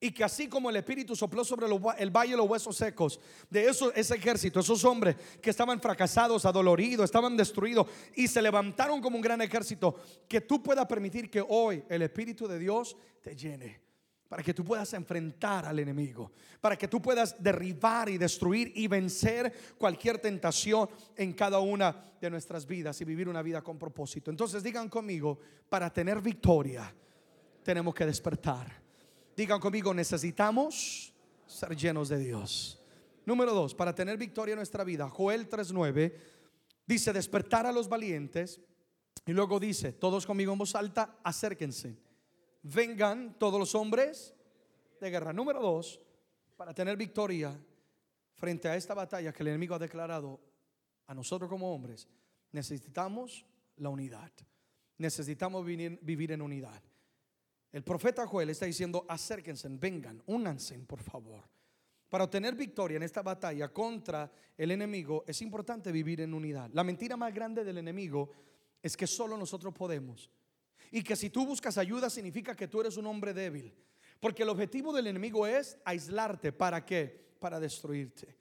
Y 0.02 0.12
que 0.12 0.24
así 0.24 0.48
como 0.48 0.70
el 0.70 0.78
Espíritu 0.78 1.14
sopló 1.14 1.44
sobre 1.44 1.68
el 1.68 2.10
valle 2.10 2.32
de 2.32 2.38
los 2.38 2.50
huesos 2.50 2.78
secos, 2.78 3.20
de 3.50 3.68
eso, 3.68 3.94
ese 3.94 4.16
ejército, 4.16 4.62
esos 4.62 4.86
hombres 4.86 5.18
que 5.42 5.50
estaban 5.50 5.82
fracasados, 5.82 6.46
adoloridos, 6.46 7.04
estaban 7.04 7.36
destruidos 7.36 7.88
y 8.16 8.28
se 8.30 8.42
levantaron 8.42 9.02
como 9.02 9.18
un 9.18 9.22
gran 9.22 9.42
ejército, 9.42 9.98
que 10.28 10.40
tú 10.40 10.64
puedas 10.64 10.86
permitir 10.86 11.30
que 11.30 11.44
hoy 11.46 11.84
el 11.90 12.02
Espíritu 12.04 12.48
de 12.48 12.60
Dios 12.60 12.96
te 13.22 13.36
llene. 13.36 13.82
Para 14.30 14.44
que 14.44 14.54
tú 14.54 14.64
puedas 14.64 14.94
enfrentar 14.94 15.66
al 15.66 15.80
enemigo, 15.80 16.32
para 16.62 16.78
que 16.78 16.88
tú 16.88 17.02
puedas 17.02 17.36
derribar 17.42 18.10
y 18.10 18.20
destruir 18.20 18.72
y 18.76 18.88
vencer 18.88 19.52
cualquier 19.76 20.20
tentación 20.20 20.88
en 21.16 21.34
cada 21.34 21.60
una 21.60 22.14
de 22.22 22.30
nuestras 22.30 22.68
vidas 22.68 23.02
y 23.02 23.06
vivir 23.06 23.28
una 23.28 23.42
vida 23.42 23.64
con 23.64 23.80
propósito. 23.80 24.30
Entonces 24.30 24.62
digan 24.62 24.88
conmigo, 24.88 25.40
para 25.68 25.92
tener 25.92 26.22
victoria 26.22 26.94
tenemos 27.64 27.94
que 27.96 28.06
despertar. 28.06 28.89
Digan 29.40 29.62
conmigo, 29.62 29.94
necesitamos 29.94 31.14
ser 31.48 31.74
llenos 31.74 32.10
de 32.10 32.18
Dios. 32.18 32.78
Número 33.26 33.54
dos, 33.54 33.74
para 33.74 33.96
tener 33.96 34.18
victoria 34.18 34.52
en 34.52 34.58
nuestra 34.58 34.84
vida, 34.84 35.08
Joel 35.08 35.50
3.9 35.50 36.14
dice 36.86 37.14
despertar 37.14 37.66
a 37.66 37.72
los 37.72 37.88
valientes 37.88 38.60
y 39.26 39.32
luego 39.32 39.58
dice, 39.58 39.94
todos 39.94 40.26
conmigo 40.26 40.52
en 40.52 40.60
voz 40.60 40.76
alta, 40.76 41.20
acérquense. 41.24 41.96
Vengan 42.64 43.40
todos 43.40 43.58
los 43.58 43.76
hombres 43.76 44.36
de 45.00 45.10
guerra. 45.10 45.32
Número 45.32 45.62
dos, 45.62 46.02
para 46.58 46.74
tener 46.74 46.98
victoria 46.98 47.58
frente 48.34 48.68
a 48.68 48.76
esta 48.76 48.94
batalla 48.94 49.32
que 49.32 49.44
el 49.44 49.48
enemigo 49.48 49.74
ha 49.74 49.80
declarado 49.80 50.42
a 51.08 51.14
nosotros 51.14 51.50
como 51.50 51.74
hombres, 51.74 52.10
necesitamos 52.52 53.46
la 53.78 53.88
unidad. 53.88 54.34
Necesitamos 54.98 55.66
vivir 55.66 56.34
en 56.34 56.42
unidad. 56.42 56.89
El 57.72 57.84
profeta 57.84 58.26
Joel 58.26 58.50
está 58.50 58.66
diciendo, 58.66 59.06
acérquense, 59.08 59.68
vengan, 59.70 60.22
únanse, 60.26 60.78
por 60.80 61.02
favor. 61.02 61.44
Para 62.10 62.24
obtener 62.24 62.56
victoria 62.56 62.98
en 62.98 63.04
esta 63.04 63.22
batalla 63.22 63.72
contra 63.72 64.32
el 64.58 64.72
enemigo 64.72 65.24
es 65.28 65.42
importante 65.44 65.92
vivir 65.92 66.22
en 66.22 66.34
unidad. 66.34 66.72
La 66.74 66.84
mentira 66.84 67.16
más 67.16 67.34
grande 67.34 67.64
del 67.64 67.78
enemigo 67.78 68.32
es 68.82 68.98
que 68.98 69.06
solo 69.06 69.38
nosotros 69.38 69.74
podemos. 69.74 70.32
Y 70.92 71.04
que 71.04 71.16
si 71.16 71.30
tú 71.30 71.46
buscas 71.46 71.78
ayuda 71.78 72.10
significa 72.10 72.56
que 72.56 72.68
tú 72.68 72.82
eres 72.82 72.98
un 72.98 73.06
hombre 73.06 73.34
débil. 73.34 73.76
Porque 74.20 74.42
el 74.42 74.50
objetivo 74.50 74.92
del 74.92 75.06
enemigo 75.06 75.46
es 75.46 75.78
aislarte. 75.86 76.52
¿Para 76.52 76.84
qué? 76.84 77.36
Para 77.40 77.60
destruirte. 77.60 78.36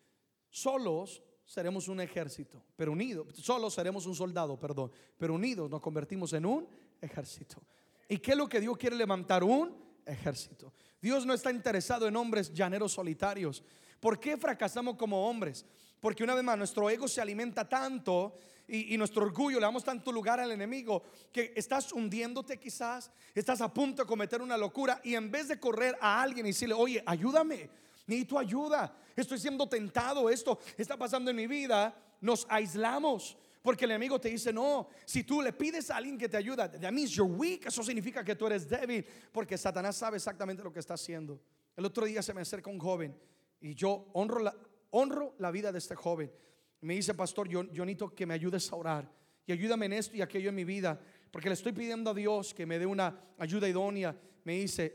Solos 0.49 1.23
seremos 1.45 1.89
un 1.89 2.01
ejército, 2.01 2.63
pero 2.77 2.93
unidos, 2.93 3.37
solos 3.37 3.75
seremos 3.75 4.07
un 4.07 4.15
soldado, 4.15 4.59
perdón, 4.59 4.93
pero 5.17 5.35
unidos 5.35 5.71
nos 5.71 5.81
convertimos 5.81 6.33
en 6.33 6.45
un 6.45 6.69
ejército. 7.01 7.63
¿Y 8.09 8.19
qué 8.19 8.33
es 8.33 8.37
lo 8.37 8.49
que 8.49 8.61
Dios 8.61 8.77
quiere 8.79 8.97
levantar? 8.97 9.45
Un 9.45 9.77
ejército. 10.07 10.73
Dios 11.01 11.27
no 11.27 11.35
está 11.35 11.51
interesado 11.51 12.09
en 12.09 12.17
hombres 12.17 12.53
llaneros 12.53 12.93
solitarios. 12.93 13.63
¿Por 14.01 14.19
qué 14.19 14.37
fracasamos 14.37 14.97
como 14.97 15.29
hombres? 15.29 15.65
Porque 16.01 16.25
una 16.25 16.35
vez 16.35 16.45
más 16.45 16.57
nuestro 16.57 16.89
ego 16.89 17.07
se 17.07 17.21
alimenta 17.21 17.69
tanto 17.69 18.39
y, 18.69 18.97
nuestro 18.99 19.25
orgullo 19.25 19.59
le 19.59 19.67
damos 19.67 19.83
tanto 19.83 20.13
lugar 20.13 20.39
al 20.41 20.53
enemigo 20.53 21.03
que 21.33 21.53
estás 21.57 21.93
hundiéndote 21.93 22.59
quizás, 22.59 23.11
estás 23.35 23.61
a 23.61 23.73
punto 23.73 24.03
de 24.03 24.07
cometer 24.07 24.43
una 24.43 24.57
locura 24.57 25.01
y 25.03 25.15
en 25.15 25.31
vez 25.31 25.49
de 25.49 25.59
correr 25.59 25.97
a 26.01 26.23
alguien 26.23 26.47
y 26.47 26.51
decirle, 26.51 26.75
oye, 26.75 27.03
ayúdame, 27.07 27.71
necesito 28.07 28.39
ayuda, 28.39 28.95
estoy 29.17 29.39
siendo 29.39 29.67
tentado, 29.69 30.29
esto 30.29 30.59
está 30.77 30.97
pasando 30.99 31.31
en 31.31 31.37
mi 31.37 31.47
vida, 31.47 31.97
nos 32.21 32.47
aislamos 32.51 33.39
porque 33.63 33.85
el 33.85 33.93
enemigo 33.93 34.21
te 34.21 34.29
dice, 34.29 34.53
no, 34.53 34.89
si 35.05 35.25
tú 35.25 35.43
le 35.43 35.53
pides 35.53 35.91
a 35.91 35.97
alguien 35.97 36.17
que 36.17 36.29
te 36.29 36.37
ayuda, 36.37 36.71
that 36.71 36.93
means 36.93 37.11
you're 37.11 37.33
weak, 37.33 37.67
eso 37.67 37.83
significa 37.83 38.25
que 38.25 38.35
tú 38.35 38.47
eres 38.47 38.69
débil, 38.69 39.05
porque 39.33 39.59
Satanás 39.59 39.97
sabe 39.97 40.17
exactamente 40.17 40.63
lo 40.63 40.73
que 40.73 40.81
está 40.81 40.95
haciendo. 40.95 41.41
El 41.77 41.85
otro 41.85 42.07
día 42.07 42.23
se 42.23 42.35
me 42.35 42.41
acerca 42.41 42.71
un 42.71 42.79
joven 42.79 43.15
y 43.61 43.75
yo 43.75 44.09
honro 44.13 44.41
la, 44.41 44.55
honro 44.91 45.35
la 45.39 45.51
vida 45.51 45.73
de 45.73 45.79
este 45.79 45.95
joven. 45.95 46.31
Me 46.81 46.95
dice, 46.95 47.15
pastor, 47.15 47.49
yo, 47.49 47.65
yo 47.73 47.85
necesito 47.85 48.15
que 48.15 48.27
me 48.27 48.35
ayudes 48.35 48.73
a 48.73 48.77
orar 48.77 49.19
y 49.49 49.53
ayúdame 49.53 49.87
en 49.87 49.95
esto 49.95 50.15
y 50.15 50.21
aquello 50.21 50.51
en 50.51 50.55
mi 50.55 50.65
vida, 50.65 51.01
porque 51.31 51.49
le 51.49 51.55
estoy 51.55 51.73
pidiendo 51.73 52.11
a 52.11 52.15
Dios 52.15 52.53
que 52.53 52.67
me 52.67 52.79
dé 52.79 52.85
una 52.85 53.19
ayuda 53.39 53.67
idónea. 53.67 54.15
Me 54.45 54.53
dice, 54.55 54.95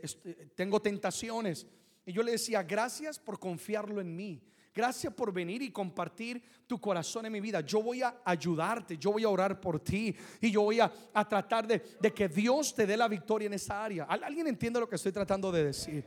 tengo 0.54 0.80
tentaciones. 0.80 1.66
Y 2.06 2.12
yo 2.12 2.22
le 2.22 2.32
decía, 2.32 2.62
gracias 2.62 3.18
por 3.18 3.40
confiarlo 3.40 4.00
en 4.00 4.14
mí. 4.14 4.40
Gracias 4.74 5.14
por 5.14 5.32
venir 5.32 5.62
y 5.62 5.70
compartir 5.70 6.42
tu 6.66 6.80
corazón 6.80 7.26
en 7.26 7.32
mi 7.32 7.40
vida. 7.40 7.60
Yo 7.60 7.80
voy 7.80 8.02
a 8.02 8.20
ayudarte, 8.24 8.98
yo 8.98 9.12
voy 9.12 9.22
a 9.22 9.28
orar 9.28 9.60
por 9.60 9.78
ti 9.78 10.14
y 10.40 10.50
yo 10.50 10.62
voy 10.62 10.80
a, 10.80 10.90
tratar 11.28 11.66
de, 11.66 11.80
de, 12.00 12.12
que 12.12 12.28
Dios 12.28 12.74
te 12.74 12.84
dé 12.84 12.96
la 12.96 13.06
victoria 13.06 13.46
en 13.46 13.54
esa 13.54 13.84
área. 13.84 14.04
¿Alguien 14.04 14.48
entiende 14.48 14.80
lo 14.80 14.88
que 14.88 14.96
estoy 14.96 15.12
tratando 15.12 15.52
de 15.52 15.64
decir? 15.64 16.04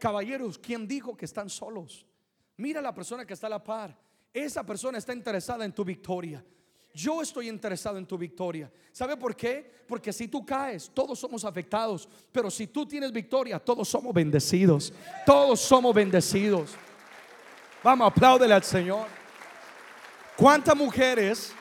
Caballeros, 0.00 0.58
¿quién 0.58 0.88
dijo 0.88 1.16
que 1.16 1.26
están 1.26 1.48
solos? 1.48 2.04
Mira 2.56 2.80
a 2.80 2.82
la 2.82 2.92
persona 2.92 3.24
que 3.24 3.34
está 3.34 3.46
a 3.46 3.50
la 3.50 3.62
par. 3.62 3.96
Esa 4.34 4.66
persona 4.66 4.98
está 4.98 5.12
interesada 5.12 5.64
en 5.64 5.72
tu 5.72 5.84
victoria. 5.84 6.44
Yo 6.94 7.22
estoy 7.22 7.48
interesado 7.48 7.98
en 7.98 8.06
tu 8.06 8.18
victoria. 8.18 8.70
¿Sabe 8.90 9.16
por 9.16 9.36
qué? 9.36 9.70
Porque 9.86 10.12
si 10.12 10.28
tú 10.28 10.44
caes, 10.44 10.90
todos 10.92 11.18
somos 11.18 11.44
afectados. 11.44 12.08
Pero 12.30 12.50
si 12.50 12.66
tú 12.66 12.84
tienes 12.84 13.12
victoria, 13.12 13.58
todos 13.58 13.88
somos 13.88 14.12
bendecidos. 14.12 14.92
Todos 15.24 15.60
somos 15.60 15.94
bendecidos. 15.94 16.76
Vamos, 17.82 18.06
apláudele 18.06 18.54
al 18.54 18.62
Señor. 18.62 19.08
¿Cuántas 20.36 20.76
mujeres? 20.76 21.52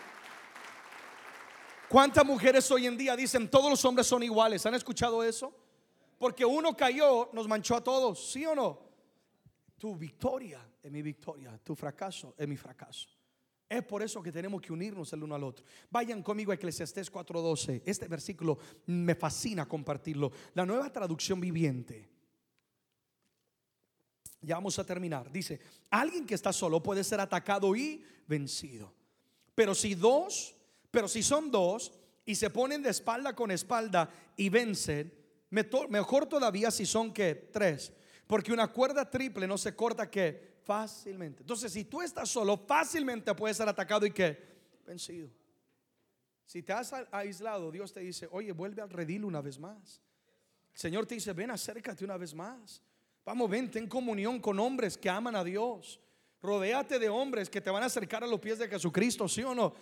¿Cuántas 1.89 2.23
mujeres 2.23 2.69
hoy 2.69 2.85
en 2.85 2.95
día 2.95 3.15
dicen 3.15 3.49
todos 3.49 3.71
los 3.71 3.83
hombres 3.85 4.05
son 4.05 4.21
iguales? 4.21 4.63
¿Han 4.67 4.75
escuchado 4.75 5.23
eso? 5.23 5.51
Porque 6.19 6.45
uno 6.45 6.77
cayó, 6.77 7.31
nos 7.33 7.47
manchó 7.47 7.75
a 7.75 7.83
todos, 7.83 8.31
¿sí 8.31 8.45
o 8.45 8.53
no? 8.53 8.79
Tu 9.79 9.95
victoria 9.95 10.63
es 10.83 10.91
mi 10.91 11.01
victoria, 11.01 11.59
tu 11.63 11.75
fracaso 11.75 12.35
es 12.37 12.47
mi 12.47 12.55
fracaso. 12.55 13.09
Es 13.67 13.83
por 13.83 14.03
eso 14.03 14.21
que 14.21 14.31
tenemos 14.31 14.61
que 14.61 14.71
unirnos 14.71 15.11
el 15.13 15.23
uno 15.23 15.33
al 15.33 15.43
otro. 15.43 15.65
Vayan 15.89 16.21
conmigo 16.21 16.51
a 16.51 16.55
Eclesiastés 16.55 17.11
4:12. 17.11 17.81
Este 17.83 18.07
versículo 18.07 18.59
me 18.85 19.15
fascina 19.15 19.67
compartirlo. 19.67 20.31
La 20.53 20.67
nueva 20.67 20.91
traducción 20.91 21.39
viviente. 21.39 22.20
Ya 24.41 24.55
vamos 24.55 24.77
a 24.79 24.83
terminar. 24.83 25.31
Dice, 25.31 25.59
alguien 25.89 26.25
que 26.25 26.35
está 26.35 26.51
solo 26.51 26.81
puede 26.81 27.03
ser 27.03 27.19
atacado 27.19 27.75
y 27.75 28.03
vencido. 28.27 28.93
Pero 29.53 29.75
si 29.75 29.95
dos 29.95 30.55
Pero 30.91 31.07
si 31.07 31.23
son 31.23 31.49
dos 31.49 31.93
y 32.25 32.35
se 32.35 32.49
ponen 32.49 32.83
de 32.83 32.89
espalda 32.89 33.33
con 33.33 33.49
espalda 33.49 34.09
y 34.35 34.49
vencen, 34.49 35.11
mejor 35.49 36.27
todavía 36.27 36.69
si 36.69 36.85
son 36.85 37.13
que 37.13 37.33
tres. 37.33 37.91
Porque 38.27 38.53
una 38.53 38.67
cuerda 38.67 39.09
triple 39.09 39.47
no 39.47 39.57
se 39.57 39.75
corta 39.75 40.09
que 40.09 40.59
fácilmente. 40.63 41.41
Entonces, 41.41 41.73
si 41.73 41.85
tú 41.85 42.01
estás 42.01 42.29
solo, 42.29 42.57
fácilmente 42.57 43.33
puedes 43.33 43.57
ser 43.57 43.67
atacado 43.67 44.05
y 44.05 44.11
que 44.11 44.37
vencido. 44.85 45.29
Si 46.45 46.61
te 46.61 46.73
has 46.73 46.93
aislado, 47.11 47.71
Dios 47.71 47.93
te 47.93 48.01
dice, 48.01 48.27
oye, 48.31 48.51
vuelve 48.51 48.81
al 48.81 48.89
redil 48.89 49.25
una 49.25 49.41
vez 49.41 49.57
más. 49.57 50.01
El 50.73 50.79
Señor 50.79 51.05
te 51.05 51.15
dice, 51.15 51.33
ven, 51.33 51.51
acércate 51.51 52.03
una 52.05 52.17
vez 52.17 52.33
más. 52.33 52.81
Vamos, 53.23 53.49
ven, 53.49 53.69
ten 53.69 53.87
comunión 53.87 54.39
con 54.39 54.59
hombres 54.59 54.97
que 54.97 55.09
aman 55.09 55.35
a 55.35 55.43
Dios. 55.43 55.99
Rodéate 56.41 56.97
de 56.97 57.07
hombres 57.07 57.49
que 57.49 57.61
te 57.61 57.69
van 57.69 57.83
a 57.83 57.85
acercar 57.85 58.23
a 58.23 58.27
los 58.27 58.39
pies 58.39 58.57
de 58.57 58.67
Jesucristo, 58.67 59.27
¿sí 59.27 59.43
o 59.43 59.53
no? 59.53 59.75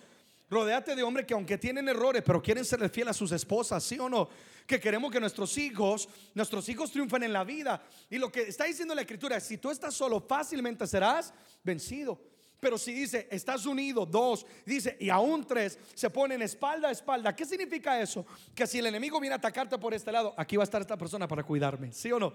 Rodéate 0.50 0.94
de 0.94 1.02
hombres 1.02 1.26
que 1.26 1.32
aunque 1.32 1.56
tienen 1.56 1.88
errores, 1.88 2.22
pero 2.26 2.42
quieren 2.42 2.64
ser 2.64 2.86
fiel 2.90 3.08
a 3.08 3.14
sus 3.14 3.32
esposas, 3.32 3.82
¿sí 3.82 3.98
o 3.98 4.08
no? 4.08 4.28
Que 4.66 4.78
queremos 4.78 5.10
que 5.10 5.20
nuestros 5.20 5.56
hijos, 5.56 6.08
nuestros 6.34 6.68
hijos 6.68 6.90
triunfen 6.90 7.22
en 7.22 7.32
la 7.32 7.44
vida. 7.44 7.82
Y 8.10 8.18
lo 8.18 8.30
que 8.30 8.42
está 8.42 8.64
diciendo 8.64 8.94
la 8.94 9.02
escritura 9.02 9.36
es, 9.36 9.44
si 9.44 9.56
tú 9.56 9.70
estás 9.70 9.94
solo, 9.94 10.20
fácilmente 10.20 10.86
serás 10.86 11.32
vencido. 11.62 12.20
Pero 12.58 12.76
si 12.76 12.92
dice, 12.92 13.26
estás 13.30 13.64
unido, 13.64 14.04
dos, 14.04 14.44
dice, 14.66 14.98
y 15.00 15.08
aún 15.08 15.46
tres, 15.46 15.78
se 15.94 16.10
ponen 16.10 16.42
espalda 16.42 16.88
a 16.88 16.90
espalda. 16.90 17.34
¿Qué 17.34 17.46
significa 17.46 17.98
eso? 18.02 18.26
Que 18.54 18.66
si 18.66 18.80
el 18.80 18.86
enemigo 18.86 19.18
viene 19.18 19.34
a 19.34 19.38
atacarte 19.38 19.78
por 19.78 19.94
este 19.94 20.12
lado, 20.12 20.34
aquí 20.36 20.58
va 20.58 20.62
a 20.62 20.64
estar 20.64 20.82
esta 20.82 20.98
persona 20.98 21.26
para 21.26 21.42
cuidarme, 21.42 21.90
¿sí 21.92 22.12
o 22.12 22.18
no? 22.18 22.34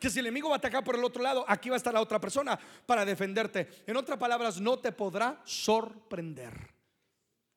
Que 0.00 0.08
si 0.08 0.18
el 0.18 0.26
enemigo 0.26 0.48
va 0.48 0.54
a 0.54 0.58
atacar 0.58 0.82
por 0.82 0.96
el 0.96 1.04
otro 1.04 1.22
lado, 1.22 1.44
aquí 1.46 1.68
va 1.68 1.76
a 1.76 1.78
estar 1.78 1.92
la 1.92 2.00
otra 2.00 2.18
persona 2.18 2.58
para 2.86 3.04
defenderte. 3.04 3.68
En 3.86 3.96
otras 3.96 4.18
palabras, 4.18 4.58
no 4.58 4.78
te 4.78 4.92
podrá 4.92 5.42
sorprender. 5.44 6.54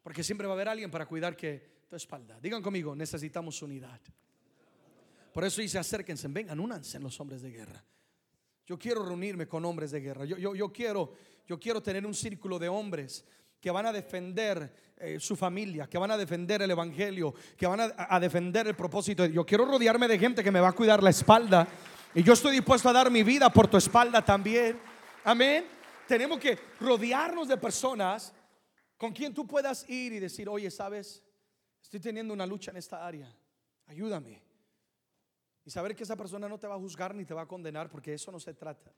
Porque 0.03 0.25
siempre 0.25 0.45
va 0.45 0.53
a 0.53 0.55
haber 0.55 0.67
alguien 0.67 0.91
para 0.91 1.05
cuidar 1.05 1.37
que 1.37 1.85
tu 1.87 1.95
espalda. 1.95 2.37
Digan 2.41 2.61
conmigo, 2.61 2.93
necesitamos 2.93 3.61
unidad. 3.61 4.01
Por 5.31 5.45
eso 5.45 5.61
dice, 5.61 5.79
acérquense, 5.79 6.27
vengan, 6.27 6.59
únanse 6.59 6.99
los 6.99 7.17
hombres 7.21 7.41
de 7.41 7.49
guerra. 7.49 7.81
Yo 8.65 8.77
quiero 8.77 9.05
reunirme 9.05 9.47
con 9.47 9.63
hombres 9.63 9.91
de 9.91 10.01
guerra. 10.01 10.25
Yo, 10.25 10.53
yo, 10.53 10.73
quiero, 10.73 11.13
yo 11.47 11.57
quiero 11.57 11.81
tener 11.81 12.05
un 12.05 12.13
círculo 12.13 12.59
de 12.59 12.67
hombres 12.67 13.25
que 13.61 13.71
van 13.71 13.85
a 13.85 13.93
defender 13.93 14.93
eh, 14.97 15.17
su 15.17 15.37
familia, 15.37 15.87
que 15.87 15.97
van 15.97 16.11
a 16.11 16.17
defender 16.17 16.61
el 16.61 16.71
evangelio, 16.71 17.33
que 17.55 17.65
van 17.65 17.93
a 17.95 18.19
defender 18.19 18.67
el 18.67 18.75
propósito. 18.75 19.25
Yo 19.25 19.45
quiero 19.45 19.65
rodearme 19.65 20.09
de 20.09 20.19
gente 20.19 20.43
que 20.43 20.51
me 20.51 20.59
va 20.59 20.69
a 20.69 20.73
cuidar 20.73 21.01
la 21.01 21.09
espalda 21.09 21.67
y 22.15 22.23
yo 22.23 22.33
estoy 22.33 22.51
dispuesto 22.53 22.89
a 22.89 22.93
dar 22.93 23.09
mi 23.09 23.23
vida 23.23 23.49
por 23.51 23.67
tu 23.67 23.77
espalda 23.77 24.23
también. 24.23 24.79
Amén. 25.23 25.65
Tenemos 26.07 26.39
que 26.39 26.57
rodearnos 26.79 27.47
de 27.47 27.57
personas 27.57 28.33
con 28.97 29.11
quien 29.11 29.33
tú 29.33 29.47
puedas 29.47 29.89
ir 29.89 30.13
y 30.13 30.19
decir, 30.19 30.47
oye, 30.47 30.69
sabes, 30.69 31.23
estoy 31.81 31.99
teniendo 31.99 32.33
una 32.33 32.45
lucha 32.45 32.71
en 32.71 32.77
esta 32.77 33.05
área. 33.05 33.33
Ayúdame. 33.87 34.41
Y 35.65 35.71
saber 35.71 35.95
que 35.95 36.03
esa 36.03 36.15
persona 36.15 36.47
no 36.47 36.59
te 36.59 36.67
va 36.67 36.75
a 36.75 36.79
juzgar 36.79 37.15
ni 37.15 37.25
te 37.25 37.33
va 37.33 37.43
a 37.43 37.47
condenar, 37.47 37.89
porque 37.89 38.13
eso 38.13 38.31
no 38.31 38.39
se 38.39 38.53
trata. 38.53 38.91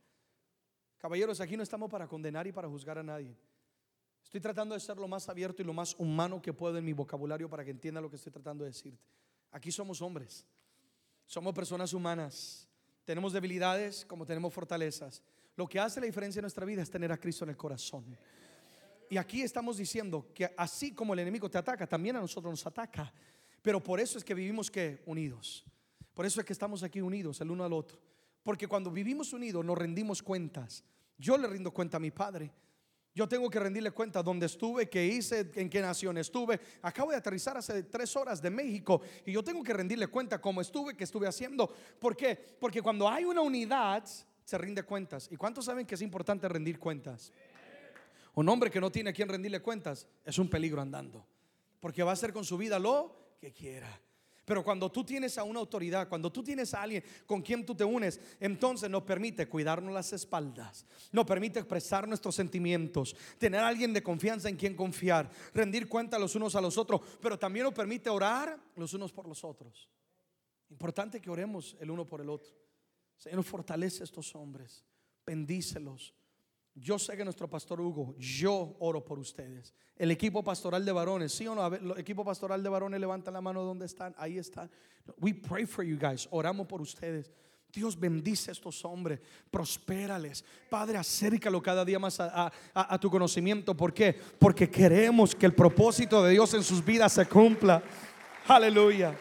Caballeros, 0.97 1.39
aquí 1.39 1.55
no 1.55 1.63
estamos 1.63 1.89
para 1.89 2.07
condenar 2.07 2.47
y 2.47 2.51
para 2.51 2.67
juzgar 2.67 2.97
a 2.97 3.03
nadie. 3.03 3.37
Estoy 4.23 4.41
tratando 4.41 4.73
de 4.73 4.81
ser 4.81 4.97
lo 4.97 5.07
más 5.07 5.29
abierto 5.29 5.61
y 5.61 5.65
lo 5.65 5.73
más 5.73 5.95
humano 5.99 6.41
que 6.41 6.51
puedo 6.51 6.77
en 6.77 6.85
mi 6.85 6.93
vocabulario 6.93 7.47
para 7.47 7.63
que 7.63 7.71
entienda 7.71 8.01
lo 8.01 8.09
que 8.09 8.15
estoy 8.15 8.31
tratando 8.31 8.63
de 8.63 8.71
decirte. 8.71 9.05
Aquí 9.51 9.71
somos 9.71 10.01
hombres, 10.01 10.45
somos 11.25 11.53
personas 11.53 11.93
humanas. 11.93 12.64
Tenemos 13.05 13.33
debilidades 13.33 14.03
como 14.05 14.25
tenemos 14.25 14.53
fortalezas. 14.53 15.21
Lo 15.55 15.67
que 15.67 15.79
hace 15.79 16.01
la 16.01 16.07
diferencia 16.07 16.39
en 16.39 16.43
nuestra 16.43 16.65
vida 16.65 16.81
es 16.81 16.89
tener 16.89 17.11
a 17.11 17.17
Cristo 17.17 17.45
en 17.45 17.51
el 17.51 17.57
corazón. 17.57 18.17
Y 19.09 19.17
aquí 19.17 19.41
estamos 19.41 19.77
diciendo 19.77 20.27
que 20.33 20.53
así 20.57 20.93
como 20.93 21.13
el 21.13 21.19
enemigo 21.19 21.49
te 21.49 21.57
ataca, 21.57 21.87
también 21.87 22.15
a 22.15 22.19
nosotros 22.19 22.51
nos 22.51 22.65
ataca. 22.65 23.13
Pero 23.61 23.81
por 23.81 23.99
eso 23.99 24.17
es 24.17 24.23
que 24.23 24.33
vivimos 24.33 24.69
que 24.69 25.01
unidos. 25.05 25.63
Por 26.13 26.25
eso 26.25 26.39
es 26.39 26.45
que 26.45 26.53
estamos 26.53 26.83
aquí 26.83 27.01
unidos 27.01 27.39
el 27.41 27.51
uno 27.51 27.63
al 27.63 27.73
otro. 27.73 27.99
Porque 28.43 28.67
cuando 28.67 28.91
vivimos 28.91 29.33
unidos 29.33 29.63
nos 29.63 29.77
rendimos 29.77 30.21
cuentas. 30.21 30.83
Yo 31.17 31.37
le 31.37 31.47
rindo 31.47 31.71
cuenta 31.71 31.97
a 31.97 31.99
mi 31.99 32.11
padre. 32.11 32.51
Yo 33.15 33.29
tengo 33.29 33.49
que 33.49 33.61
rendirle 33.61 33.91
cuenta 33.91 34.21
dónde 34.21 34.45
estuve, 34.45 34.89
qué 34.89 35.05
hice, 35.05 35.49
en 35.55 35.69
qué 35.69 35.79
nación 35.79 36.17
estuve. 36.17 36.59
Acabo 36.81 37.11
de 37.11 37.17
aterrizar 37.17 37.55
hace 37.55 37.83
tres 37.83 38.13
horas 38.17 38.41
de 38.41 38.49
México 38.49 39.01
y 39.25 39.31
yo 39.31 39.41
tengo 39.41 39.63
que 39.63 39.71
rendirle 39.71 40.07
cuenta 40.07 40.41
cómo 40.41 40.59
estuve, 40.59 40.97
qué 40.97 41.05
estuve 41.05 41.25
haciendo. 41.25 41.73
¿Por 41.97 42.17
qué? 42.17 42.35
Porque 42.59 42.81
cuando 42.81 43.07
hay 43.07 43.23
una 43.23 43.39
unidad, 43.39 44.03
se 44.43 44.57
rinde 44.57 44.83
cuentas. 44.83 45.29
¿Y 45.31 45.37
cuántos 45.37 45.63
saben 45.63 45.85
que 45.85 45.95
es 45.95 46.01
importante 46.01 46.49
rendir 46.49 46.77
cuentas? 46.77 47.31
Un 48.33 48.49
hombre 48.49 48.69
que 48.69 48.81
no 48.81 48.91
tiene 48.91 49.11
a 49.11 49.13
quien 49.13 49.29
rendirle 49.29 49.61
cuentas 49.61 50.05
es 50.25 50.37
un 50.37 50.49
peligro 50.49 50.81
andando. 50.81 51.25
Porque 51.79 52.03
va 52.03 52.09
a 52.11 52.13
hacer 52.15 52.33
con 52.33 52.43
su 52.43 52.57
vida 52.57 52.77
lo 52.79 53.37
que 53.39 53.53
quiera. 53.53 53.87
Pero 54.45 54.63
cuando 54.63 54.91
tú 54.91 55.03
tienes 55.03 55.37
a 55.37 55.43
una 55.43 55.59
autoridad, 55.59 56.07
cuando 56.07 56.31
tú 56.31 56.43
tienes 56.43 56.73
a 56.73 56.83
alguien 56.83 57.03
con 57.25 57.41
quien 57.41 57.65
tú 57.65 57.73
te 57.73 57.83
unes, 57.83 58.19
entonces 58.39 58.89
nos 58.89 59.01
permite 59.01 59.49
cuidarnos 59.49 59.91
las 59.91 60.13
espaldas, 60.13 60.85
nos 61.11 61.25
permite 61.25 61.59
expresar 61.59 62.07
nuestros 62.07 62.35
sentimientos, 62.35 63.15
tener 63.39 63.61
a 63.61 63.67
alguien 63.67 63.91
de 63.91 64.03
confianza 64.03 64.47
en 64.47 64.55
quien 64.55 64.75
confiar, 64.75 65.31
rendir 65.53 65.89
cuenta 65.89 66.19
los 66.19 66.35
unos 66.35 66.55
a 66.55 66.61
los 66.61 66.77
otros, 66.77 67.01
pero 67.19 67.39
también 67.39 67.63
nos 67.65 67.73
permite 67.73 68.09
orar 68.09 68.59
los 68.75 68.93
unos 68.93 69.11
por 69.11 69.27
los 69.27 69.43
otros. 69.43 69.89
Importante 70.69 71.19
que 71.19 71.29
oremos 71.29 71.75
el 71.79 71.89
uno 71.89 72.07
por 72.07 72.21
el 72.21 72.29
otro. 72.29 72.53
Señor, 73.17 73.43
fortalece 73.43 74.03
a 74.03 74.05
estos 74.05 74.35
hombres, 74.35 74.85
bendícelos 75.25 76.13
yo 76.75 76.99
sé 76.99 77.15
que 77.15 77.23
nuestro 77.23 77.49
pastor 77.49 77.79
Hugo, 77.79 78.15
yo 78.17 78.75
oro 78.79 79.03
por 79.03 79.17
ustedes. 79.17 79.73
El 79.95 80.11
equipo 80.11 80.43
pastoral 80.43 80.83
de 80.83 80.91
varones, 80.91 81.31
¿sí 81.31 81.47
o 81.47 81.55
no? 81.55 81.65
el 81.67 81.97
equipo 81.97 82.25
pastoral 82.25 82.61
de 82.61 82.67
varones, 82.67 82.99
levanta 82.99 83.31
la 83.31 83.39
mano 83.39 83.63
donde 83.63 83.85
están. 83.85 84.13
Ahí 84.17 84.37
están. 84.37 84.69
We 85.21 85.33
pray 85.33 85.65
for 85.65 85.85
you 85.85 85.97
guys. 85.97 86.27
Oramos 86.31 86.67
por 86.67 86.81
ustedes. 86.81 87.31
Dios 87.71 87.97
bendice 87.97 88.51
a 88.51 88.53
estos 88.53 88.83
hombres, 88.83 89.19
prospérales. 89.49 90.43
Padre, 90.69 90.97
acércalo 90.97 91.61
cada 91.61 91.85
día 91.85 91.99
más 91.99 92.19
a, 92.19 92.51
a, 92.73 92.99
tu 92.99 93.09
conocimiento. 93.09 93.75
¿Por 93.75 93.93
qué? 93.93 94.13
Porque 94.37 94.69
queremos 94.69 95.33
que 95.33 95.45
el 95.45 95.53
propósito 95.53 96.23
de 96.23 96.31
Dios 96.31 96.53
en 96.53 96.63
sus 96.63 96.83
vidas 96.83 97.13
se 97.13 97.25
cumpla. 97.25 97.81
Aleluya. 98.47 99.17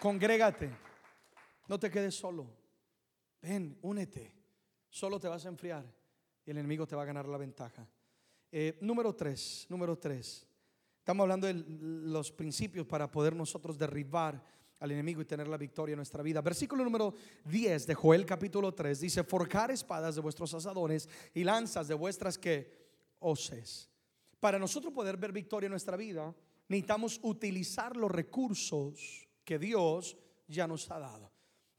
Congrégate. 0.00 0.70
No 1.68 1.78
te 1.78 1.90
quedes 1.90 2.14
solo. 2.14 2.61
Ven, 3.42 3.76
únete. 3.82 4.32
Solo 4.88 5.18
te 5.18 5.28
vas 5.28 5.44
a 5.44 5.48
enfriar 5.48 5.84
y 6.46 6.50
el 6.50 6.58
enemigo 6.58 6.86
te 6.86 6.94
va 6.94 7.02
a 7.02 7.06
ganar 7.06 7.26
la 7.26 7.38
ventaja. 7.38 7.86
Eh, 8.50 8.78
número 8.80 9.14
tres, 9.14 9.66
número 9.68 9.98
tres. 9.98 10.46
Estamos 10.98 11.24
hablando 11.24 11.48
de 11.48 11.54
los 11.54 12.30
principios 12.30 12.86
para 12.86 13.10
poder 13.10 13.34
nosotros 13.34 13.76
derribar 13.76 14.40
al 14.78 14.90
enemigo 14.90 15.22
y 15.22 15.24
tener 15.24 15.48
la 15.48 15.56
victoria 15.56 15.94
en 15.94 15.98
nuestra 15.98 16.22
vida. 16.22 16.40
Versículo 16.40 16.84
número 16.84 17.14
10 17.44 17.86
de 17.86 17.94
Joel 17.94 18.24
capítulo 18.24 18.72
3 18.72 19.00
dice, 19.00 19.24
forjar 19.24 19.70
espadas 19.70 20.14
de 20.14 20.20
vuestros 20.20 20.54
asadones 20.54 21.08
y 21.34 21.42
lanzas 21.42 21.88
de 21.88 21.94
vuestras 21.94 22.38
que 22.38 22.70
hoces. 23.18 23.88
Para 24.38 24.58
nosotros 24.58 24.92
poder 24.92 25.16
ver 25.16 25.32
victoria 25.32 25.66
en 25.66 25.72
nuestra 25.72 25.96
vida, 25.96 26.34
necesitamos 26.68 27.18
utilizar 27.22 27.96
los 27.96 28.10
recursos 28.10 29.26
que 29.44 29.58
Dios 29.58 30.16
ya 30.46 30.66
nos 30.66 30.88
ha 30.90 30.98
dado. 30.98 31.31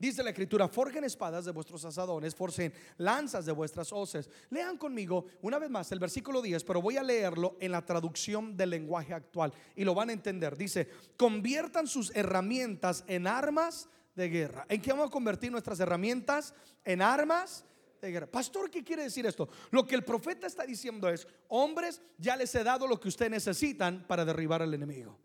Dice 0.04 0.22
la 0.22 0.32
escritura, 0.32 0.68
forjen 0.68 1.06
espadas 1.06 1.46
de 1.46 1.54
vuestros 1.54 1.86
asadones, 1.86 2.36
forjen 2.36 2.74
lanzas 2.98 3.46
de 3.46 3.54
vuestras 3.54 3.94
hoces. 3.94 4.30
Lean 4.50 4.78
conmigo 4.78 5.28
una 5.42 5.58
vez 5.58 5.70
más 5.70 5.90
el 5.94 6.00
versículo 6.00 6.42
10, 6.42 6.62
pero 6.66 6.82
voy 6.82 6.98
a 6.98 7.04
leerlo 7.04 7.56
en 7.62 7.72
la 7.72 7.86
traducción 7.86 8.58
del 8.58 8.72
lenguaje 8.72 9.14
actual 9.14 9.54
y 9.78 9.86
lo 9.86 9.96
van 9.96 10.10
a 10.10 10.12
entender. 10.12 10.58
Dice, 10.58 10.90
conviertan 11.16 11.88
sus 11.88 12.14
herramientas 12.18 13.06
en 13.08 13.28
armas 13.28 13.88
de 14.14 14.28
guerra. 14.28 14.66
¿En 14.68 14.82
qué 14.82 14.92
vamos 14.92 15.08
a 15.08 15.10
convertir 15.10 15.54
nuestras 15.54 15.80
herramientas? 15.80 16.54
En 16.84 17.02
armas 17.02 17.64
de 18.02 18.12
guerra. 18.12 18.28
Pastor, 18.28 18.70
¿qué 18.70 18.84
quiere 18.84 19.04
decir 19.04 19.26
esto? 19.26 19.48
Lo 19.72 19.88
que 19.88 19.96
el 19.96 20.04
profeta 20.04 20.48
está 20.48 20.66
diciendo 20.66 21.08
es, 21.08 21.26
hombres, 21.48 22.02
ya 22.18 22.36
les 22.36 22.54
he 22.56 22.64
dado 22.66 22.88
lo 22.88 23.00
que 23.00 23.08
ustedes 23.08 23.32
necesitan 23.32 24.04
para 24.06 24.26
derribar 24.26 24.62
al 24.62 24.74
enemigo. 24.74 25.18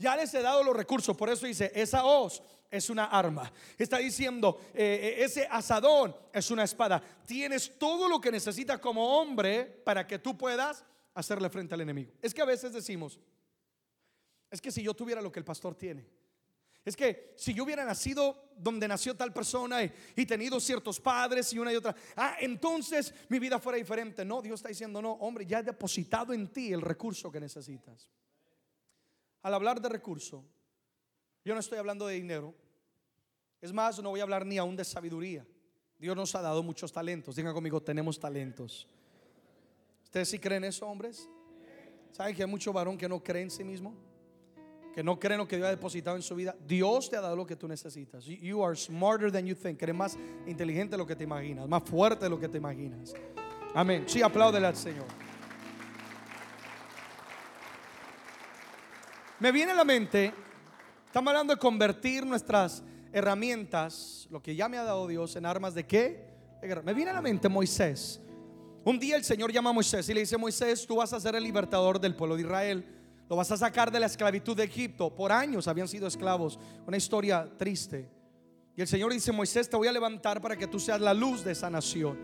Ya 0.00 0.16
les 0.16 0.32
he 0.32 0.40
dado 0.40 0.64
los 0.64 0.74
recursos, 0.74 1.14
por 1.14 1.28
eso 1.28 1.44
dice, 1.44 1.70
esa 1.74 2.06
hoz 2.06 2.42
es 2.70 2.88
una 2.88 3.04
arma. 3.04 3.52
Está 3.76 3.98
diciendo, 3.98 4.58
eh, 4.72 5.18
eh, 5.18 5.24
ese 5.24 5.46
asadón 5.50 6.16
es 6.32 6.50
una 6.50 6.64
espada. 6.64 7.02
Tienes 7.26 7.78
todo 7.78 8.08
lo 8.08 8.18
que 8.18 8.32
necesitas 8.32 8.80
como 8.80 9.18
hombre 9.20 9.66
para 9.84 10.06
que 10.06 10.18
tú 10.18 10.38
puedas 10.38 10.86
hacerle 11.12 11.50
frente 11.50 11.74
al 11.74 11.82
enemigo. 11.82 12.12
Es 12.22 12.32
que 12.32 12.40
a 12.40 12.46
veces 12.46 12.72
decimos, 12.72 13.20
es 14.50 14.58
que 14.58 14.70
si 14.70 14.82
yo 14.82 14.94
tuviera 14.94 15.20
lo 15.20 15.30
que 15.30 15.38
el 15.38 15.44
pastor 15.44 15.74
tiene, 15.74 16.06
es 16.82 16.96
que 16.96 17.34
si 17.36 17.52
yo 17.52 17.64
hubiera 17.64 17.84
nacido 17.84 18.52
donde 18.56 18.88
nació 18.88 19.14
tal 19.14 19.34
persona 19.34 19.84
y, 19.84 20.24
tenido 20.24 20.58
ciertos 20.60 20.98
padres 20.98 21.52
y 21.52 21.58
una 21.58 21.74
y 21.74 21.76
otra, 21.76 21.94
ah, 22.16 22.38
entonces 22.40 23.12
mi 23.28 23.38
vida 23.38 23.58
fuera 23.58 23.76
diferente. 23.76 24.24
No, 24.24 24.40
Dios 24.40 24.60
está 24.60 24.70
diciendo, 24.70 25.02
no, 25.02 25.12
hombre, 25.12 25.44
ya 25.44 25.58
he 25.58 25.62
depositado 25.62 26.32
en 26.32 26.48
ti 26.48 26.72
el 26.72 26.80
recurso 26.80 27.30
que 27.30 27.38
necesitas. 27.38 28.08
Al 29.42 29.54
hablar 29.54 29.80
de 29.80 29.88
recurso, 29.88 30.44
yo 31.44 31.54
no 31.54 31.60
estoy 31.60 31.78
hablando 31.78 32.06
de 32.06 32.14
dinero. 32.14 32.54
Es 33.60 33.72
más, 33.72 34.02
no 34.02 34.10
voy 34.10 34.20
a 34.20 34.22
hablar 34.22 34.44
ni 34.44 34.58
aún 34.58 34.76
de 34.76 34.84
sabiduría. 34.84 35.46
Dios 35.98 36.16
nos 36.16 36.34
ha 36.34 36.40
dado 36.40 36.62
muchos 36.62 36.92
talentos. 36.92 37.36
Diga 37.36 37.52
conmigo, 37.52 37.80
tenemos 37.82 38.18
talentos. 38.18 38.86
¿Ustedes 40.04 40.28
sí 40.28 40.38
creen 40.38 40.64
eso, 40.64 40.86
hombres? 40.86 41.28
¿Saben 42.10 42.34
que 42.34 42.42
hay 42.42 42.48
mucho 42.48 42.72
varón 42.72 42.98
que 42.98 43.08
no 43.08 43.22
cree 43.22 43.42
en 43.42 43.50
sí 43.50 43.62
mismo? 43.62 43.94
Que 44.94 45.04
no 45.04 45.18
cree 45.20 45.34
en 45.34 45.38
lo 45.38 45.48
que 45.48 45.56
Dios 45.56 45.68
ha 45.68 45.70
depositado 45.70 46.16
en 46.16 46.22
su 46.22 46.34
vida. 46.34 46.56
Dios 46.66 47.08
te 47.08 47.16
ha 47.16 47.20
dado 47.20 47.36
lo 47.36 47.46
que 47.46 47.54
tú 47.54 47.68
necesitas. 47.68 48.24
You 48.24 48.64
are 48.64 48.74
smarter 48.74 49.30
than 49.30 49.46
you 49.46 49.54
think. 49.54 49.80
Eres 49.82 49.94
más 49.94 50.18
inteligente 50.46 50.92
de 50.92 50.98
lo 50.98 51.06
que 51.06 51.14
te 51.14 51.24
imaginas, 51.24 51.68
más 51.68 51.84
fuerte 51.84 52.24
de 52.24 52.30
lo 52.30 52.40
que 52.40 52.48
te 52.48 52.58
imaginas. 52.58 53.14
Amén. 53.74 54.04
Sí, 54.06 54.20
apláudele 54.20 54.66
al 54.66 54.76
Señor. 54.76 55.06
Me 59.40 59.52
viene 59.52 59.72
a 59.72 59.74
la 59.74 59.86
mente, 59.86 60.34
estamos 61.06 61.30
hablando 61.30 61.54
de 61.54 61.58
convertir 61.58 62.26
nuestras 62.26 62.82
herramientas, 63.10 64.28
lo 64.30 64.42
que 64.42 64.54
ya 64.54 64.68
me 64.68 64.76
ha 64.76 64.84
dado 64.84 65.08
Dios, 65.08 65.34
en 65.34 65.46
armas 65.46 65.72
de 65.74 65.86
qué? 65.86 66.28
Me 66.84 66.92
viene 66.92 67.10
a 67.10 67.14
la 67.14 67.22
mente 67.22 67.48
Moisés. 67.48 68.20
Un 68.84 68.98
día 68.98 69.16
el 69.16 69.24
Señor 69.24 69.50
llama 69.50 69.70
a 69.70 69.72
Moisés 69.72 70.06
y 70.10 70.12
le 70.12 70.20
dice, 70.20 70.36
Moisés, 70.36 70.86
tú 70.86 70.96
vas 70.96 71.14
a 71.14 71.20
ser 71.20 71.36
el 71.36 71.42
libertador 71.42 71.98
del 71.98 72.14
pueblo 72.14 72.36
de 72.36 72.42
Israel. 72.42 72.84
Lo 73.30 73.36
vas 73.36 73.50
a 73.50 73.56
sacar 73.56 73.90
de 73.90 74.00
la 74.00 74.06
esclavitud 74.06 74.54
de 74.54 74.64
Egipto. 74.64 75.14
Por 75.14 75.32
años 75.32 75.68
habían 75.68 75.88
sido 75.88 76.06
esclavos. 76.06 76.58
Una 76.86 76.98
historia 76.98 77.48
triste. 77.56 78.10
Y 78.76 78.82
el 78.82 78.88
Señor 78.88 79.10
dice, 79.10 79.32
Moisés, 79.32 79.70
te 79.70 79.76
voy 79.76 79.88
a 79.88 79.92
levantar 79.92 80.42
para 80.42 80.54
que 80.54 80.66
tú 80.66 80.78
seas 80.78 81.00
la 81.00 81.14
luz 81.14 81.44
de 81.44 81.52
esa 81.52 81.70
nación. 81.70 82.18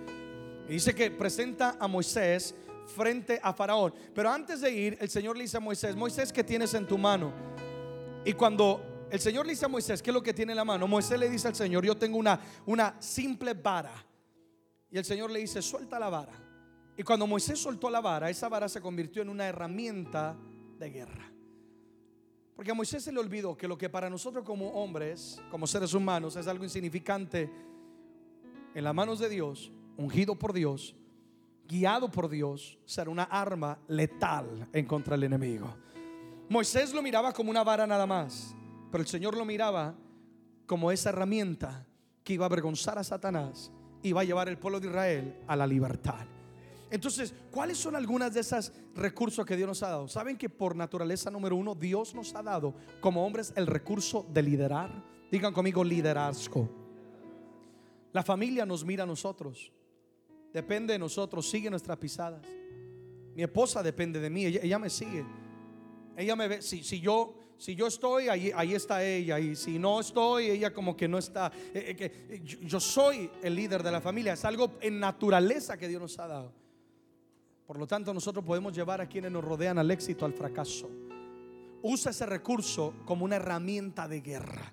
Y 0.69 0.73
dice 0.73 0.95
que 0.95 1.11
presenta 1.11 1.79
a 1.81 1.89
Moisés 1.89 2.55
frente 2.87 3.41
a 3.43 3.53
Faraón. 3.53 3.95
Pero 4.14 4.30
antes 4.30 4.61
de 4.61 4.70
ir, 4.70 4.99
el 5.01 5.09
Señor 5.09 5.37
le 5.37 5.45
dice 5.45 5.57
a 5.57 5.61
Moisés, 5.61 5.97
Moisés, 5.97 6.32
¿qué 6.32 6.45
tienes 6.45 6.72
en 6.74 6.87
tu 6.87 6.97
mano? 6.97 7.32
Y 8.24 8.32
cuando 8.32 9.09
el 9.11 9.20
Señor 9.20 9.47
le 9.47 9.53
dice 9.53 9.66
a 9.66 9.68
Moisés, 9.68 10.03
¿qué 10.03 10.11
es 10.11 10.14
lo 10.14 10.22
que 10.22 10.34
tiene 10.34 10.53
en 10.53 10.57
la 10.57 10.64
mano? 10.64 10.89
Moisés 10.89 11.18
le 11.18 11.28
dice 11.28 11.49
al 11.49 11.55
Señor, 11.55 11.84
yo 11.84 11.97
tengo 11.97 12.18
una, 12.18 12.41
una 12.66 13.01
simple 13.01 13.55
vara. 13.55 13.93
Y 14.91 14.99
el 14.99 15.05
Señor 15.05 15.30
le 15.30 15.41
dice, 15.41 15.62
suelta 15.62 15.99
la 15.99 16.09
vara. 16.09 16.32
Y 16.97 17.03
cuando 17.03 17.26
Moisés 17.26 17.59
soltó 17.59 17.91
la 17.91 18.01
vara, 18.01 18.30
esa 18.30 18.49
vara 18.49 18.68
se 18.68 18.80
convirtió 18.80 19.22
en 19.22 19.28
una 19.28 19.47
herramienta 19.47 20.37
de 20.78 20.91
guerra. 20.91 21.32
Porque 22.55 22.70
a 22.70 22.74
Moisés 22.74 23.05
se 23.05 23.12
le 23.12 23.20
olvidó 23.20 23.57
que 23.57 23.68
lo 23.68 23.76
que 23.76 23.91
para 23.91 24.09
nosotros 24.09 24.43
como 24.45 24.70
hombres, 24.70 25.41
como 25.51 25.66
seres 25.66 25.93
humanos, 25.93 26.37
es 26.37 26.47
algo 26.47 26.64
insignificante, 26.64 27.51
en 28.74 28.84
las 28.84 28.95
manos 28.95 29.18
de 29.18 29.28
Dios, 29.28 29.70
ungido 29.97 30.39
por 30.39 30.53
Dios, 30.53 30.97
guiado 31.69 32.11
por 32.11 32.29
Dios, 32.29 32.79
será 32.85 33.11
una 33.11 33.25
arma 33.25 33.79
letal 33.89 34.69
en 34.73 34.87
contra 34.87 35.17
del 35.17 35.25
enemigo. 35.25 35.75
Moisés 36.49 36.93
lo 36.93 37.03
miraba 37.03 37.33
como 37.33 37.51
una 37.51 37.64
vara 37.64 37.87
nada 37.87 38.07
más, 38.07 38.55
pero 38.91 39.03
el 39.03 39.09
Señor 39.09 39.37
lo 39.37 39.45
miraba 39.45 39.95
como 40.67 40.93
esa 40.93 41.11
herramienta 41.11 41.87
que 42.23 42.35
iba 42.35 42.45
a 42.45 42.49
avergonzar 42.49 42.99
a 42.99 43.05
Satanás 43.05 43.71
y 44.03 44.12
va 44.12 44.21
a 44.21 44.25
llevar 44.25 44.49
el 44.49 44.59
pueblo 44.59 44.81
de 44.81 44.89
Israel 44.89 45.37
a 45.47 45.57
la 45.57 45.67
libertad. 45.67 46.27
Entonces, 46.91 47.35
¿cuáles 47.51 47.79
son 47.79 47.97
algunas 47.97 48.33
de 48.33 48.41
esos 48.41 48.73
recursos 48.95 49.45
que 49.45 49.57
Dios 49.57 49.67
nos 49.67 49.83
ha 49.83 49.89
dado? 49.89 50.09
¿Saben 50.09 50.37
que 50.37 50.49
por 50.49 50.77
naturaleza 50.77 51.31
número 51.31 51.57
uno, 51.57 51.75
Dios 51.75 52.14
nos 52.14 52.35
ha 52.35 52.43
dado 52.43 52.75
como 53.01 53.27
hombres 53.27 53.53
el 53.57 53.67
recurso 53.67 54.25
de 54.33 54.43
liderar? 54.43 54.91
Digan 55.31 55.53
conmigo 55.53 55.83
liderazgo. 55.83 56.69
La 58.12 58.23
familia 58.23 58.64
nos 58.64 58.85
mira 58.85 59.03
a 59.03 59.07
nosotros 59.07 59.73
depende 60.57 60.95
de 60.95 60.99
nosotros, 60.99 61.51
sigue 61.51 61.69
nuestras 61.69 61.99
pisadas. 61.99 62.41
Mi 63.35 63.43
esposa 63.43 63.83
depende 63.83 64.19
de 64.19 64.31
mí, 64.31 64.47
ella, 64.47 64.79
me 64.79 64.89
sigue. 64.89 65.23
Ella 66.17 66.35
me 66.35 66.49
ve, 66.49 66.63
si, 66.63 66.83
si 66.83 66.99
yo 66.99 67.35
si 67.59 67.75
yo 67.75 67.87
estoy, 67.87 68.29
ahí, 68.29 68.53
ahí, 68.55 68.75
está 68.75 69.03
ella. 69.03 69.39
Y 69.39 69.55
si 69.55 69.79
no 69.79 70.01
estoy, 70.01 70.51
ella 70.51 70.73
como 70.73 70.95
que 70.95 71.09
no 71.09 71.19
está. 71.19 71.51
Eh, 71.73 71.97
eh, 71.99 72.27
eh, 72.31 72.43
yo 72.45 72.81
soy 72.81 73.31
el 73.43 73.55
líder 73.55 73.83
de 73.83 73.91
la 73.91 74.01
familia. 74.01 74.35
Es 74.35 74.45
algo 74.45 74.73
en 74.81 75.01
naturaleza 75.01 75.77
que 75.77 75.89
Dios 75.89 76.01
nos 76.01 76.19
ha 76.19 76.27
dado. 76.27 76.53
Por 77.67 77.79
lo 77.79 77.87
tanto, 77.87 78.13
nosotros 78.13 78.45
podemos 78.45 78.75
llevar 78.75 79.01
a 79.01 79.09
quienes 79.09 79.33
nos 79.33 79.43
rodean 79.43 79.79
al 79.79 79.91
éxito, 79.91 80.27
al 80.27 80.35
fracaso. 80.35 80.89
Usa 81.83 82.11
ese 82.11 82.27
recurso 82.27 82.95
como 83.07 83.25
una 83.25 83.37
herramienta 83.37 84.07
de 84.07 84.21
guerra. 84.21 84.73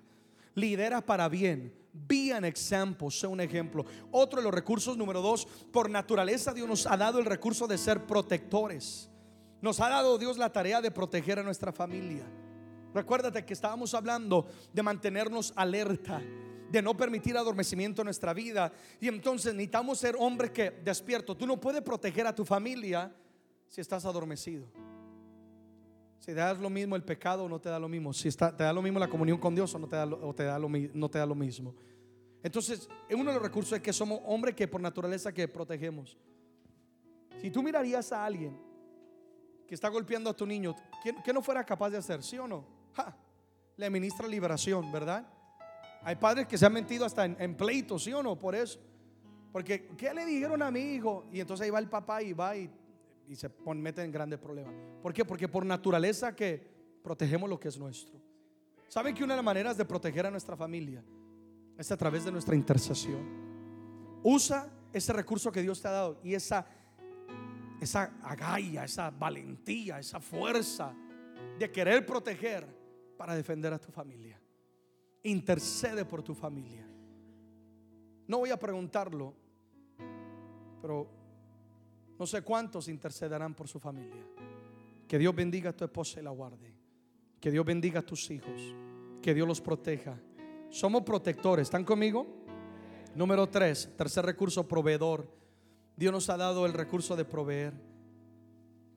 Lidera 0.54 1.00
para 1.00 1.28
bien 1.28 1.84
Be 1.96 2.32
an 2.32 2.44
example, 2.44 3.08
sea 3.08 3.28
un 3.28 3.40
ejemplo. 3.40 3.86
Otro 4.10 4.40
de 4.40 4.44
los 4.44 4.52
recursos, 4.52 4.96
número 4.96 5.22
dos, 5.22 5.46
por 5.46 5.88
naturaleza 5.88 6.52
Dios 6.52 6.68
nos 6.68 6.86
ha 6.88 6.96
dado 6.96 7.20
el 7.20 7.24
recurso 7.24 7.68
de 7.68 7.78
ser 7.78 8.04
protectores. 8.04 9.08
Nos 9.62 9.78
ha 9.78 9.88
dado 9.88 10.18
Dios 10.18 10.36
la 10.36 10.52
tarea 10.52 10.80
de 10.80 10.90
proteger 10.90 11.38
a 11.38 11.44
nuestra 11.44 11.72
familia. 11.72 12.26
Recuérdate 12.92 13.44
que 13.44 13.52
estábamos 13.52 13.94
hablando 13.94 14.48
de 14.72 14.82
mantenernos 14.82 15.52
alerta, 15.54 16.20
de 16.68 16.82
no 16.82 16.96
permitir 16.96 17.36
adormecimiento 17.36 18.02
en 18.02 18.06
nuestra 18.06 18.34
vida. 18.34 18.72
Y 19.00 19.06
entonces 19.06 19.54
necesitamos 19.54 19.96
ser 19.98 20.16
hombres 20.18 20.50
que 20.50 20.72
despierto. 20.72 21.36
Tú 21.36 21.46
no 21.46 21.60
puedes 21.60 21.82
proteger 21.82 22.26
a 22.26 22.34
tu 22.34 22.44
familia 22.44 23.14
si 23.68 23.80
estás 23.80 24.04
adormecido. 24.04 24.66
Si 26.24 26.32
te 26.32 26.36
das 26.36 26.58
lo 26.58 26.70
mismo 26.70 26.96
el 26.96 27.02
pecado 27.02 27.44
o 27.44 27.48
no 27.50 27.60
te 27.60 27.68
da 27.68 27.78
lo 27.78 27.86
mismo. 27.86 28.10
Si 28.14 28.30
te 28.30 28.64
da 28.64 28.72
lo 28.72 28.80
mismo 28.80 28.98
la 28.98 29.08
comunión 29.08 29.36
con 29.36 29.54
Dios 29.54 29.74
o 29.74 29.78
no 29.78 29.86
te 29.86 29.96
da, 29.96 30.06
o 30.06 30.34
te 30.34 30.44
da 30.44 30.58
lo, 30.58 30.70
no 30.70 31.10
te 31.10 31.18
da 31.18 31.26
lo 31.26 31.34
mismo. 31.34 31.74
Entonces, 32.42 32.88
uno 33.10 33.24
de 33.30 33.34
los 33.34 33.42
recursos 33.42 33.74
es 33.74 33.82
que 33.82 33.92
somos 33.92 34.22
hombres 34.24 34.54
que 34.54 34.66
por 34.66 34.80
naturaleza 34.80 35.34
que 35.34 35.46
protegemos. 35.46 36.16
Si 37.42 37.50
tú 37.50 37.62
mirarías 37.62 38.10
a 38.10 38.24
alguien 38.24 38.58
que 39.68 39.74
está 39.74 39.90
golpeando 39.90 40.30
a 40.30 40.34
tu 40.34 40.46
niño, 40.46 40.74
¿qué, 41.02 41.30
no 41.30 41.42
fuera 41.42 41.62
capaz 41.62 41.90
de 41.90 41.98
hacer? 41.98 42.22
¿Sí 42.22 42.38
o 42.38 42.48
no? 42.48 42.64
le 43.76 43.90
ministra 43.90 44.26
liberación, 44.26 44.90
¿verdad? 44.90 45.26
Hay 46.04 46.16
padres 46.16 46.46
que 46.46 46.56
se 46.56 46.64
han 46.64 46.72
mentido 46.72 47.04
hasta 47.04 47.26
en, 47.26 47.36
en 47.38 47.54
pleitos, 47.54 48.02
¿sí 48.02 48.14
o 48.14 48.22
no? 48.22 48.38
Por 48.38 48.54
eso. 48.54 48.80
Porque, 49.52 49.88
¿qué 49.98 50.14
le 50.14 50.24
dijeron 50.24 50.62
a 50.62 50.70
mi 50.70 50.94
hijo? 50.94 51.26
Y 51.30 51.40
entonces 51.40 51.66
ahí 51.66 51.70
va 51.70 51.80
el 51.80 51.90
papá 51.90 52.22
y 52.22 52.32
va 52.32 52.56
y 52.56 52.70
y 53.28 53.36
se 53.36 53.50
mete 53.74 54.02
en 54.02 54.12
grandes 54.12 54.38
problemas. 54.38 54.74
¿Por 55.02 55.12
qué? 55.12 55.24
Porque 55.24 55.48
por 55.48 55.64
naturaleza 55.64 56.34
que 56.34 56.66
protegemos 57.02 57.48
lo 57.48 57.58
que 57.58 57.68
es 57.68 57.78
nuestro. 57.78 58.20
¿Saben 58.88 59.14
que 59.14 59.24
una 59.24 59.34
de 59.34 59.38
las 59.38 59.44
maneras 59.44 59.76
de 59.76 59.84
proteger 59.84 60.26
a 60.26 60.30
nuestra 60.30 60.56
familia 60.56 61.02
es 61.76 61.90
a 61.90 61.96
través 61.96 62.24
de 62.24 62.32
nuestra 62.32 62.54
intercesión? 62.54 63.20
Usa 64.22 64.70
ese 64.92 65.12
recurso 65.12 65.50
que 65.50 65.62
Dios 65.62 65.82
te 65.82 65.88
ha 65.88 65.92
dado 65.92 66.20
y 66.22 66.34
esa, 66.34 66.66
esa 67.80 68.14
agalla, 68.22 68.84
esa 68.84 69.10
valentía, 69.10 69.98
esa 69.98 70.20
fuerza 70.20 70.94
de 71.58 71.70
querer 71.70 72.06
proteger 72.06 72.66
para 73.16 73.34
defender 73.34 73.72
a 73.72 73.78
tu 73.78 73.90
familia. 73.90 74.40
Intercede 75.22 76.04
por 76.04 76.22
tu 76.22 76.34
familia. 76.34 76.86
No 78.26 78.38
voy 78.38 78.50
a 78.50 78.58
preguntarlo, 78.58 79.34
pero 80.80 81.23
no 82.18 82.26
sé 82.26 82.42
cuántos 82.42 82.88
intercederán 82.88 83.54
por 83.54 83.68
su 83.68 83.78
familia. 83.78 84.24
Que 85.08 85.18
Dios 85.18 85.34
bendiga 85.34 85.70
a 85.70 85.76
tu 85.76 85.84
esposa 85.84 86.20
y 86.20 86.22
la 86.22 86.30
guarde. 86.30 86.72
Que 87.40 87.50
Dios 87.50 87.64
bendiga 87.64 88.00
a 88.00 88.02
tus 88.02 88.30
hijos. 88.30 88.74
Que 89.20 89.34
Dios 89.34 89.46
los 89.46 89.60
proteja. 89.60 90.18
Somos 90.70 91.02
protectores. 91.02 91.68
¿Están 91.68 91.84
conmigo? 91.84 92.26
Número 93.14 93.48
tres, 93.48 93.90
tercer 93.96 94.24
recurso, 94.24 94.66
proveedor. 94.66 95.28
Dios 95.96 96.12
nos 96.12 96.28
ha 96.30 96.36
dado 96.36 96.66
el 96.66 96.72
recurso 96.72 97.14
de 97.14 97.24
proveer. 97.24 97.72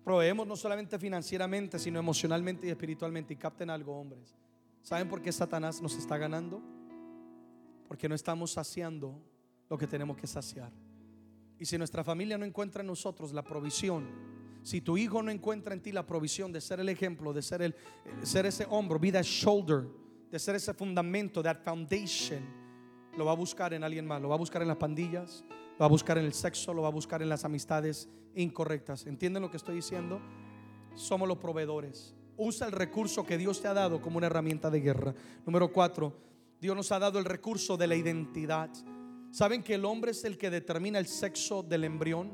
Proveemos 0.03 0.47
no 0.47 0.55
solamente 0.55 0.97
financieramente, 0.97 1.77
sino 1.77 1.99
emocionalmente 1.99 2.67
y 2.67 2.69
espiritualmente. 2.69 3.33
Y 3.33 3.37
capten 3.37 3.69
algo, 3.69 3.99
hombres. 3.99 4.35
¿Saben 4.81 5.09
por 5.09 5.21
qué 5.21 5.31
Satanás 5.31 5.81
nos 5.81 5.95
está 5.97 6.17
ganando? 6.17 6.61
Porque 7.87 8.07
no 8.07 8.15
estamos 8.15 8.51
saciando 8.51 9.21
lo 9.69 9.77
que 9.77 9.85
tenemos 9.85 10.17
que 10.17 10.27
saciar. 10.27 10.71
Y 11.59 11.65
si 11.65 11.77
nuestra 11.77 12.03
familia 12.03 12.37
no 12.37 12.45
encuentra 12.45 12.81
en 12.81 12.87
nosotros 12.87 13.33
la 13.33 13.43
provisión, 13.43 14.05
si 14.63 14.81
tu 14.81 14.97
hijo 14.97 15.23
no 15.23 15.31
encuentra 15.31 15.73
en 15.73 15.81
ti 15.81 15.91
la 15.91 16.05
provisión 16.05 16.51
de 16.51 16.61
ser 16.61 16.79
el 16.79 16.89
ejemplo, 16.89 17.33
de 17.33 17.41
ser, 17.41 17.61
el, 17.61 17.75
ser 18.23 18.45
ese 18.45 18.65
hombro, 18.69 18.99
be 18.99 19.11
that 19.11 19.23
shoulder, 19.23 19.87
de 20.29 20.37
ser 20.37 20.55
ese 20.55 20.73
fundamento, 20.73 21.41
that 21.41 21.63
foundation, 21.63 22.45
lo 23.17 23.25
va 23.25 23.31
a 23.31 23.35
buscar 23.35 23.73
en 23.73 23.83
alguien 23.83 24.05
más, 24.05 24.21
lo 24.21 24.29
va 24.29 24.35
a 24.35 24.37
buscar 24.37 24.61
en 24.61 24.67
las 24.67 24.77
pandillas, 24.77 25.43
lo 25.49 25.79
va 25.79 25.85
a 25.85 25.89
buscar 25.89 26.17
en 26.17 26.25
el 26.25 26.33
sexo, 26.33 26.73
lo 26.73 26.81
va 26.81 26.89
a 26.89 26.91
buscar 26.91 27.21
en 27.21 27.29
las 27.29 27.45
amistades 27.45 28.09
incorrectas. 28.35 29.05
¿Entienden 29.05 29.41
lo 29.41 29.49
que 29.49 29.57
estoy 29.57 29.75
diciendo? 29.75 30.21
Somos 30.95 31.27
los 31.27 31.37
proveedores. 31.37 32.13
Usa 32.35 32.67
el 32.67 32.73
recurso 32.73 33.25
que 33.25 33.37
Dios 33.37 33.61
te 33.61 33.67
ha 33.67 33.73
dado 33.73 34.01
como 34.01 34.17
una 34.17 34.27
herramienta 34.27 34.69
de 34.69 34.81
guerra. 34.81 35.15
Número 35.45 35.71
cuatro, 35.71 36.13
Dios 36.59 36.75
nos 36.75 36.91
ha 36.91 36.99
dado 36.99 37.19
el 37.19 37.25
recurso 37.25 37.77
de 37.77 37.87
la 37.87 37.95
identidad. 37.95 38.69
¿Saben 39.31 39.63
que 39.63 39.75
el 39.75 39.85
hombre 39.85 40.11
es 40.11 40.23
el 40.23 40.37
que 40.37 40.49
determina 40.49 40.99
el 40.99 41.07
sexo 41.07 41.63
del 41.63 41.83
embrión? 41.83 42.31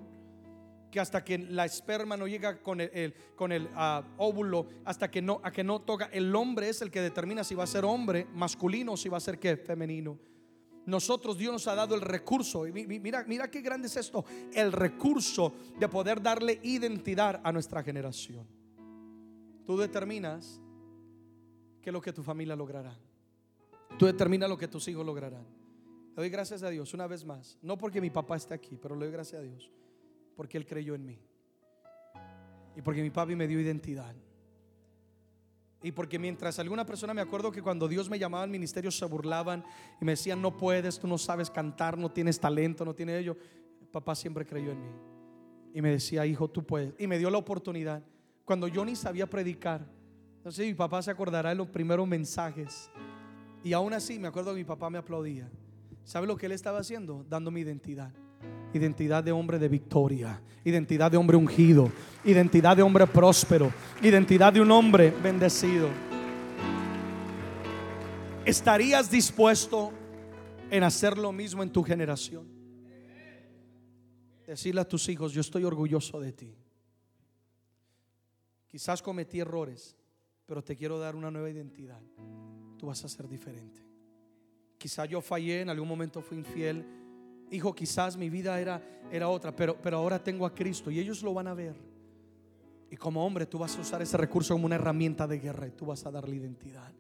Que 0.92 1.00
hasta 1.00 1.24
que 1.24 1.38
la 1.38 1.66
esperma 1.66 2.16
no 2.16 2.28
llega 2.28 2.62
con 2.62 2.80
el, 2.80 3.14
con 3.36 3.52
el 3.52 3.68
ah, 3.74 4.04
óvulo, 4.18 4.68
hasta 4.86 5.10
que 5.10 5.22
no, 5.22 5.42
a 5.44 5.52
que 5.52 5.64
no 5.64 5.82
toca, 5.82 6.06
el 6.14 6.36
hombre 6.36 6.70
es 6.70 6.82
el 6.82 6.92
que 6.92 7.02
determina 7.02 7.44
si 7.44 7.56
va 7.56 7.64
a 7.64 7.68
ser 7.68 7.84
hombre 7.84 8.28
masculino 8.34 8.94
o 8.94 8.98
si 8.98 9.10
va 9.10 9.18
a 9.18 9.22
ser 9.22 9.40
qué, 9.40 9.58
femenino. 9.58 10.20
Nosotros 10.86 11.38
Dios 11.38 11.54
nos 11.54 11.68
ha 11.68 11.76
dado 11.76 11.96
el 11.96 12.02
recurso, 12.02 12.68
y 12.68 12.72
mira, 12.72 13.24
mira 13.26 13.50
qué 13.50 13.62
grande 13.62 13.88
es 13.88 13.96
esto, 13.96 14.26
el 14.54 14.72
recurso 14.72 15.54
de 15.80 15.88
poder 15.88 16.22
darle 16.22 16.60
identidad 16.62 17.42
a 17.44 17.52
nuestra 17.52 17.82
generación. 17.82 18.46
Tú 19.66 19.78
determinas 19.78 20.60
qué 21.82 21.90
es 21.90 21.94
lo 21.94 22.02
que 22.02 22.12
tu 22.12 22.22
familia 22.22 22.56
logrará. 22.56 22.94
Tú 23.98 24.06
determinas 24.06 24.50
lo 24.50 24.58
que 24.58 24.68
tus 24.68 24.88
hijos 24.90 25.06
lograrán. 25.06 25.63
Le 26.16 26.22
doy 26.22 26.30
gracias 26.30 26.62
a 26.62 26.70
Dios 26.70 26.94
una 26.94 27.08
vez 27.08 27.26
más. 27.26 27.58
No 27.62 27.78
porque 27.78 28.00
mi 28.00 28.12
papá 28.12 28.36
esté 28.36 28.54
aquí, 28.54 28.78
pero 28.80 28.96
le 28.96 29.06
doy 29.06 29.14
gracias 29.14 29.42
a 29.42 29.44
Dios. 29.44 29.72
Porque 30.36 30.58
Él 30.58 30.66
creyó 30.66 30.94
en 30.94 31.06
mí. 31.06 31.20
Y 32.76 32.82
porque 32.82 33.02
mi 33.02 33.10
papi 33.10 33.36
me 33.36 33.48
dio 33.48 33.60
identidad. 33.60 34.16
Y 35.82 35.92
porque 35.92 36.18
mientras 36.18 36.60
alguna 36.60 36.86
persona 36.86 37.14
me 37.14 37.22
acuerdo 37.22 37.52
que 37.52 37.62
cuando 37.62 37.88
Dios 37.88 38.10
me 38.10 38.18
llamaba 38.18 38.44
al 38.44 38.50
ministerio 38.50 38.90
se 38.90 39.06
burlaban 39.06 39.64
y 40.00 40.06
me 40.06 40.14
decían, 40.14 40.42
no 40.42 40.56
puedes, 40.56 40.98
tú 40.98 41.08
no 41.08 41.18
sabes 41.18 41.50
cantar, 41.50 41.98
no 41.98 42.10
tienes 42.10 42.40
talento, 42.40 42.86
no 42.86 42.94
tienes 42.94 43.20
ello. 43.20 43.36
Papá 43.92 44.16
siempre 44.16 44.46
creyó 44.46 44.72
en 44.72 44.82
mí. 44.82 44.92
Y 45.74 45.82
me 45.82 45.90
decía, 45.90 46.26
hijo, 46.26 46.48
tú 46.48 46.64
puedes. 46.64 46.94
Y 47.00 47.08
me 47.08 47.18
dio 47.18 47.30
la 47.30 47.38
oportunidad. 47.38 48.04
Cuando 48.46 48.68
yo 48.68 48.86
ni 48.86 48.96
sabía 48.96 49.28
predicar. 49.28 49.86
Entonces 50.38 50.68
mi 50.68 50.74
papá 50.74 51.02
se 51.02 51.12
acordará 51.12 51.50
de 51.50 51.56
los 51.56 51.68
primeros 51.68 52.08
mensajes. 52.08 52.90
Y 53.64 53.74
aún 53.74 53.94
así 53.94 54.20
me 54.20 54.28
acuerdo 54.28 54.52
que 54.52 54.60
mi 54.60 54.66
papá 54.66 54.90
me 54.90 54.98
aplaudía. 54.98 55.50
¿Sabe 56.04 56.28
lo 56.28 56.36
que 56.36 56.48
él 56.48 56.52
estaba 56.52 56.80
haciendo? 56.80 57.26
Dando 57.30 57.52
mi 57.52 57.62
identidad. 57.62 58.12
Identidad 58.74 59.24
de 59.24 59.32
hombre 59.32 59.60
de 59.60 59.70
victoria, 59.70 60.42
identidad 60.66 61.12
de 61.12 61.18
hombre 61.18 61.38
ungido, 61.38 61.92
identidad 62.26 62.76
de 62.76 62.82
hombre 62.82 63.06
próspero, 63.06 63.72
identidad 64.02 64.52
de 64.52 64.62
un 64.62 64.72
hombre 64.72 65.12
bendecido. 65.12 65.90
¿Estarías 68.44 69.10
dispuesto 69.10 69.94
en 70.72 70.84
hacer 70.84 71.18
lo 71.18 71.32
mismo 71.32 71.62
en 71.62 71.72
tu 71.72 71.84
generación? 71.84 72.48
Decirle 74.48 74.82
a 74.82 74.88
tus 74.88 75.08
hijos, 75.08 75.32
yo 75.32 75.42
estoy 75.42 75.64
orgulloso 75.64 76.20
de 76.20 76.34
ti. 76.34 76.56
Quizás 78.68 79.02
cometí 79.02 79.40
errores, 79.40 79.96
pero 80.48 80.64
te 80.64 80.76
quiero 80.76 80.98
dar 81.00 81.16
una 81.16 81.30
nueva 81.30 81.50
identidad. 81.50 82.02
Tú 82.78 82.88
vas 82.88 83.06
a 83.06 83.08
ser 83.08 83.30
diferente. 83.30 83.93
Quizás 84.84 85.08
yo 85.08 85.22
fallé, 85.22 85.62
en 85.62 85.70
algún 85.70 85.88
momento 85.88 86.22
fui 86.22 86.38
infiel. 86.38 86.86
Hijo, 87.50 87.74
quizás 87.74 88.18
mi 88.18 88.30
vida 88.30 88.60
era, 88.60 88.84
era 89.10 89.30
otra, 89.30 89.56
pero, 89.56 89.82
pero 89.82 89.96
ahora 89.96 90.22
tengo 90.22 90.46
a 90.46 90.54
Cristo 90.54 90.92
y 90.92 91.00
ellos 91.00 91.24
lo 91.24 91.34
van 91.34 91.48
a 91.48 91.54
ver. 91.54 91.74
Y 92.92 92.98
como 92.98 93.26
hombre 93.26 93.46
tú 93.46 93.60
vas 93.60 93.78
a 93.78 93.80
usar 93.80 94.02
ese 94.02 94.18
recurso 94.18 94.54
como 94.54 94.66
una 94.66 94.76
herramienta 94.76 95.26
de 95.26 95.40
guerra 95.40 95.68
y 95.68 95.72
tú 95.72 95.86
vas 95.86 96.06
a 96.06 96.12
darle 96.12 96.36
identidad. 96.36 96.92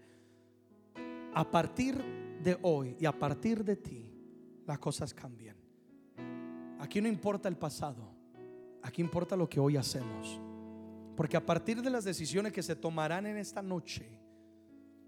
A 1.33 1.51
partir 1.51 2.01
de 2.41 2.57
hoy 2.61 2.95
y 2.97 3.05
a 3.05 3.11
partir 3.11 3.65
de 3.65 3.75
ti, 3.75 4.09
las 4.65 4.79
cosas 4.79 5.13
cambian. 5.13 5.57
Aquí 6.79 7.01
no 7.01 7.09
importa 7.09 7.49
el 7.49 7.57
pasado, 7.57 8.15
aquí 8.81 9.01
importa 9.01 9.35
lo 9.35 9.49
que 9.49 9.59
hoy 9.59 9.75
hacemos. 9.75 10.39
Porque 11.17 11.35
a 11.35 11.45
partir 11.45 11.81
de 11.81 11.89
las 11.89 12.05
decisiones 12.05 12.53
que 12.53 12.63
se 12.63 12.77
tomarán 12.77 13.25
en 13.25 13.35
esta 13.35 13.61
noche, 13.61 14.07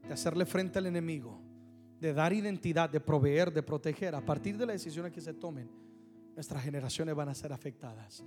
de 0.06 0.14
hacerle 0.14 0.46
frente 0.46 0.78
al 0.78 0.88
enemigo, 0.88 1.45
de 2.06 2.14
dar 2.14 2.32
identidad, 2.34 2.88
de 2.88 3.00
proveer, 3.00 3.52
de 3.52 3.64
proteger, 3.64 4.14
a 4.14 4.22
partir 4.22 4.56
de 4.60 4.68
las 4.68 4.76
decisiones 4.76 5.12
que 5.12 5.20
se 5.20 5.34
tomen, 5.34 5.68
nuestras 6.36 6.64
generaciones 6.64 7.16
van 7.16 7.30
a 7.30 7.34
ser 7.34 7.52
afectadas. 7.52 8.24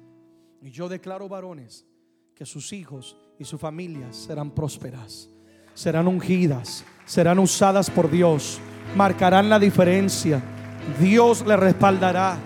Y 0.60 0.72
yo 0.72 0.88
declaro 0.88 1.28
varones 1.28 1.86
que 2.34 2.44
sus 2.44 2.72
hijos 2.72 3.16
y 3.38 3.44
sus 3.44 3.60
familias 3.60 4.16
serán 4.16 4.50
prósperas, 4.50 5.30
serán 5.74 6.08
ungidas, 6.08 6.84
serán 7.06 7.38
usadas 7.38 7.88
por 7.88 8.10
Dios, 8.10 8.58
marcarán 8.96 9.48
la 9.48 9.60
diferencia. 9.60 10.42
Dios 10.98 11.46
le 11.46 11.56
respaldará. 11.56 12.36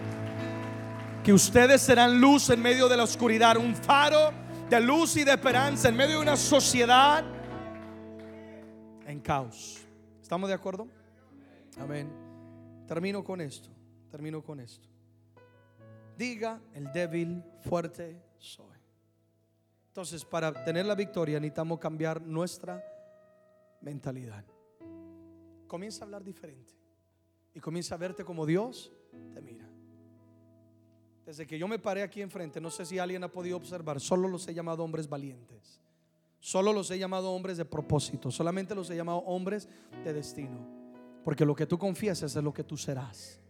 Que 1.24 1.32
ustedes 1.32 1.80
serán 1.80 2.20
luz 2.20 2.50
en 2.50 2.60
medio 2.60 2.90
de 2.90 2.96
la 2.98 3.04
oscuridad, 3.04 3.56
un 3.56 3.74
faro 3.74 4.32
de 4.68 4.78
luz 4.80 5.16
y 5.16 5.24
de 5.24 5.30
esperanza 5.30 5.88
en 5.88 5.96
medio 5.96 6.16
de 6.16 6.22
una 6.22 6.36
sociedad 6.36 7.24
en 9.06 9.18
caos. 9.20 9.80
¿Estamos 10.20 10.50
de 10.50 10.54
acuerdo? 10.54 10.88
Amén. 11.78 12.10
Termino 12.86 13.24
con 13.24 13.40
esto. 13.40 13.68
Termino 14.10 14.42
con 14.42 14.60
esto. 14.60 14.88
Diga 16.16 16.60
el 16.74 16.92
débil, 16.92 17.42
fuerte 17.60 18.22
soy. 18.38 18.78
Entonces, 19.88 20.24
para 20.24 20.64
tener 20.64 20.86
la 20.86 20.94
victoria 20.94 21.38
necesitamos 21.40 21.78
cambiar 21.78 22.20
nuestra 22.20 22.82
mentalidad. 23.80 24.44
Comienza 25.66 26.02
a 26.02 26.04
hablar 26.04 26.22
diferente 26.22 26.74
y 27.54 27.60
comienza 27.60 27.94
a 27.94 27.98
verte 27.98 28.24
como 28.24 28.44
Dios 28.46 28.92
te 29.32 29.40
mira. 29.40 29.68
Desde 31.24 31.46
que 31.46 31.58
yo 31.58 31.68
me 31.68 31.78
paré 31.78 32.02
aquí 32.02 32.20
enfrente, 32.20 32.60
no 32.60 32.70
sé 32.70 32.84
si 32.84 32.98
alguien 32.98 33.22
ha 33.24 33.28
podido 33.28 33.56
observar, 33.56 34.00
solo 34.00 34.28
los 34.28 34.46
he 34.48 34.54
llamado 34.54 34.82
hombres 34.82 35.08
valientes. 35.08 35.80
Solo 36.40 36.72
los 36.72 36.90
he 36.90 36.98
llamado 36.98 37.30
hombres 37.30 37.56
de 37.56 37.64
propósito. 37.64 38.30
Solamente 38.30 38.74
los 38.74 38.90
he 38.90 38.96
llamado 38.96 39.18
hombres 39.18 39.68
de 40.04 40.12
destino. 40.12 40.81
Porque 41.24 41.44
lo 41.44 41.54
que 41.54 41.66
tú 41.66 41.78
confiesas 41.78 42.34
es 42.34 42.42
lo 42.42 42.52
que 42.52 42.64
tú 42.64 42.76
serás. 42.76 43.40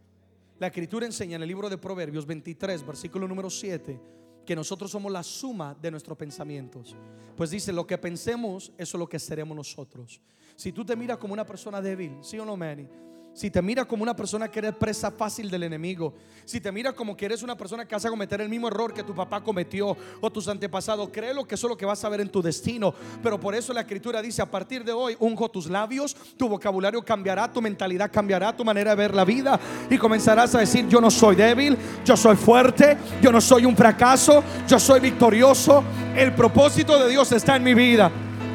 La 0.59 0.69
escritura 0.69 1.07
enseña 1.07 1.37
en 1.37 1.43
el 1.43 1.49
libro 1.49 1.69
de 1.69 1.79
Proverbios 1.79 2.27
23, 2.27 2.87
versículo 2.87 3.27
número 3.27 3.51
7, 3.51 4.01
que 4.45 4.57
nosotros 4.57 4.91
somos 4.91 5.11
la 5.11 5.23
suma 5.23 5.75
de 5.81 5.91
nuestros 5.91 6.17
pensamientos. 6.17 6.97
Pues 7.37 7.51
dice, 7.51 7.73
lo 7.73 7.87
que 7.87 7.99
pensemos, 7.99 8.73
es 8.77 8.93
lo 8.95 9.09
que 9.09 9.19
seremos 9.19 9.57
nosotros. 9.57 10.21
Si 10.55 10.73
tú 10.73 10.85
te 10.85 10.97
miras 10.97 11.19
como 11.19 11.33
una 11.33 11.47
persona 11.47 11.81
débil, 11.81 12.19
¿sí 12.21 12.39
o 12.39 12.45
no, 12.45 12.57
Manny? 12.57 12.89
Si 13.35 13.51
te 13.51 13.63
mira 13.63 13.85
como 13.85 14.03
una 14.03 14.15
persona 14.15 14.49
que 14.49 14.59
eres 14.59 14.75
presa 14.75 15.11
fácil 15.11 15.51
del 15.51 15.63
enemigo, 15.63 16.15
si 16.45 16.61
te 16.61 16.71
mira 16.71 16.93
como 16.93 17.17
que 17.17 17.25
eres 17.25 17.43
una 17.43 17.57
persona 17.57 17.87
que 17.87 17.95
vas 17.95 18.05
a 18.05 18.11
cometer 18.11 18.41
el 18.41 18.49
mismo 18.49 18.69
error 18.69 18.93
que 18.93 19.03
tu 19.03 19.15
papá 19.15 19.43
cometió 19.43 19.97
o 20.21 20.31
tus 20.31 20.49
antepasados, 20.49 21.09
créelo 21.11 21.47
que 21.47 21.55
eso 21.55 21.67
es 21.67 21.71
lo 21.71 21.77
que 21.77 21.87
vas 21.87 22.05
a 22.05 22.09
ver 22.09 22.21
en 22.21 22.29
tu 22.29 22.43
destino. 22.43 22.93
Pero 23.23 23.41
por 23.41 23.55
eso 23.55 23.73
la 23.73 23.83
escritura 23.83 24.21
dice, 24.21 24.43
a 24.43 24.51
partir 24.51 24.85
de 24.85 24.93
hoy, 24.93 25.17
unjo 25.19 25.51
tus 25.51 25.67
labios, 25.67 26.15
tu 26.37 26.49
vocabulario 26.49 27.03
cambiará, 27.03 27.51
tu 27.51 27.63
mentalidad 27.63 28.11
cambiará, 28.13 28.55
tu 28.55 28.65
manera 28.65 28.91
de 28.91 28.97
ver 28.97 29.15
la 29.15 29.25
vida 29.25 29.59
y 29.89 29.97
comenzarás 29.97 30.55
a 30.55 30.59
decir, 30.59 30.87
yo 30.89 31.01
no 31.01 31.11
soy 31.11 31.37
débil, 31.37 31.77
yo 32.05 32.17
soy 32.17 32.37
fuerte, 32.37 32.99
yo 33.23 33.33
no 33.33 33.41
soy 33.41 33.65
un 33.65 33.77
fracaso, 33.77 34.43
yo 34.69 34.79
soy 34.79 35.01
victorioso, 35.01 35.83
el 36.17 36.35
propósito 36.35 36.99
de 36.99 37.09
Dios 37.09 37.31
está 37.33 37.57
en 37.57 37.63
mi 37.63 37.75
vida. 37.75 38.11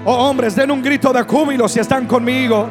Oh 0.05 0.29
hombres, 0.29 0.55
den 0.55 0.71
un 0.71 0.81
grito 0.81 1.11
de 1.11 1.23
júbilo 1.23 1.67
si 1.67 1.79
están 1.79 2.05
conmigo. 2.05 2.69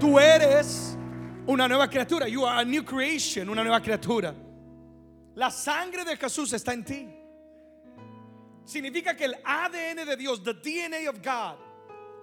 Tú 0.00 0.18
eres 0.18 0.96
una 1.46 1.68
nueva 1.68 1.88
criatura. 1.88 2.26
You 2.26 2.46
are 2.46 2.62
a 2.62 2.64
new 2.64 2.82
creation, 2.82 3.50
una 3.50 3.62
nueva 3.62 3.82
criatura. 3.82 4.34
La 5.34 5.50
sangre 5.50 6.04
de 6.04 6.16
Jesús 6.16 6.52
está 6.54 6.72
en 6.72 6.84
ti. 6.84 7.08
Significa 8.64 9.14
que 9.14 9.26
el 9.26 9.34
ADN 9.44 10.06
de 10.06 10.16
Dios, 10.16 10.42
the 10.42 10.54
DNA 10.54 11.10
of 11.10 11.16
God, 11.18 11.58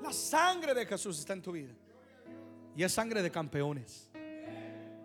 la 0.01 0.11
sangre 0.11 0.73
de 0.73 0.85
Jesús 0.87 1.19
está 1.19 1.33
en 1.33 1.41
tu 1.41 1.51
vida. 1.51 1.73
Y 2.75 2.83
es 2.83 2.91
sangre 2.91 3.21
de 3.21 3.29
campeones. 3.29 4.09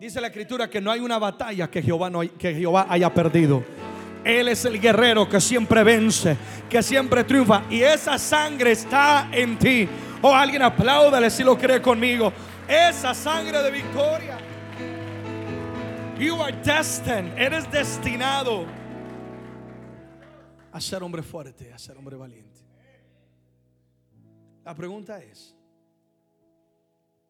Dice 0.01 0.21
la 0.21 0.29
escritura 0.29 0.69
que 0.69 0.81
no 0.81 0.91
hay 0.91 1.01
una 1.01 1.19
batalla 1.19 1.71
que 1.71 1.83
Jehová, 1.83 2.09
no 2.09 2.21
que 2.21 2.55
Jehová 2.55 2.87
haya 2.89 3.13
perdido. 3.13 3.63
Él 4.25 4.49
es 4.49 4.65
el 4.65 4.81
guerrero 4.81 5.29
que 5.29 5.41
siempre 5.41 5.83
vence, 5.83 6.37
que 6.71 6.83
siempre 6.83 7.25
triunfa. 7.25 7.65
Y 7.69 7.83
esa 7.83 8.19
sangre 8.19 8.73
está 8.73 9.29
en 9.31 9.59
ti. 9.59 9.89
O 10.23 10.29
oh, 10.29 10.35
alguien 10.35 10.63
apláudale 10.63 11.29
si 11.31 11.43
lo 11.43 11.59
cree 11.59 11.83
conmigo 11.83 12.33
esa 12.73 13.15
sangre 13.15 13.63
de 13.63 13.71
victoria. 13.71 14.39
You 16.19 16.41
are 16.41 16.53
destined, 16.63 17.37
eres 17.39 17.71
destinado 17.71 18.67
a 20.73 20.81
ser 20.81 21.03
hombre 21.03 21.23
fuerte, 21.23 21.73
a 21.73 21.79
ser 21.79 21.97
hombre 21.99 22.17
valiente. 22.17 22.61
La 24.65 24.75
pregunta 24.75 25.23
es, 25.23 25.55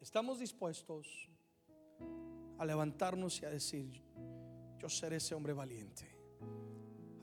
¿estamos 0.01 0.39
dispuestos 0.39 1.29
a 2.59 2.65
levantarnos 2.65 3.41
y 3.43 3.47
a 3.47 3.51
decir, 3.51 4.01
yo 4.79 4.89
seré 4.89 5.17
ese 5.17 5.35
hombre 5.35 5.55
valiente? 5.55 6.07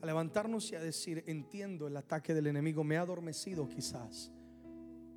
A 0.02 0.06
levantarnos 0.06 0.70
y 0.72 0.74
a 0.74 0.80
decir, 0.80 1.24
entiendo 1.26 1.86
el 1.86 1.96
ataque 1.96 2.34
del 2.34 2.48
enemigo, 2.48 2.82
me 2.84 2.96
ha 2.98 3.02
adormecido 3.02 3.68
quizás. 3.68 4.30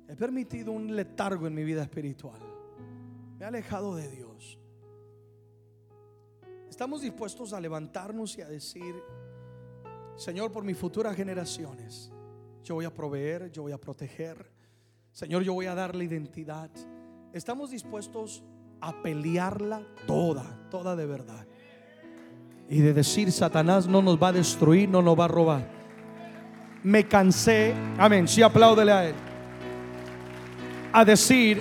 He 0.08 0.14
permitido 0.14 0.72
un 0.72 0.94
letargo 0.94 1.46
en 1.46 1.54
mi 1.54 1.64
vida 1.64 1.82
espiritual 1.82 2.53
alejado 3.44 3.94
de 3.96 4.08
Dios. 4.08 4.58
Estamos 6.68 7.02
dispuestos 7.02 7.52
a 7.52 7.60
levantarnos 7.60 8.36
y 8.36 8.42
a 8.42 8.48
decir, 8.48 8.94
Señor, 10.16 10.50
por 10.50 10.64
mis 10.64 10.76
futuras 10.76 11.14
generaciones, 11.14 12.10
yo 12.62 12.74
voy 12.74 12.84
a 12.84 12.92
proveer, 12.92 13.50
yo 13.52 13.62
voy 13.62 13.72
a 13.72 13.78
proteger. 13.78 14.50
Señor, 15.12 15.42
yo 15.42 15.54
voy 15.54 15.66
a 15.66 15.74
darle 15.74 16.04
identidad. 16.04 16.70
Estamos 17.32 17.70
dispuestos 17.70 18.42
a 18.80 19.02
pelearla 19.02 19.86
toda, 20.06 20.68
toda 20.70 20.96
de 20.96 21.06
verdad. 21.06 21.46
Y 22.68 22.80
de 22.80 22.92
decir, 22.92 23.30
Satanás 23.30 23.86
no 23.86 24.02
nos 24.02 24.20
va 24.20 24.28
a 24.28 24.32
destruir, 24.32 24.88
no 24.88 25.02
nos 25.02 25.18
va 25.18 25.26
a 25.26 25.28
robar. 25.28 25.68
Me 26.82 27.06
cansé, 27.06 27.74
amén, 27.98 28.26
sí 28.26 28.42
apláudele 28.42 28.92
a 28.92 29.08
él. 29.08 29.14
A 30.92 31.04
decir, 31.04 31.60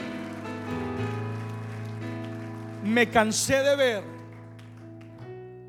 me 2.94 3.10
cansé 3.10 3.62
de 3.64 3.76
ver 3.76 4.04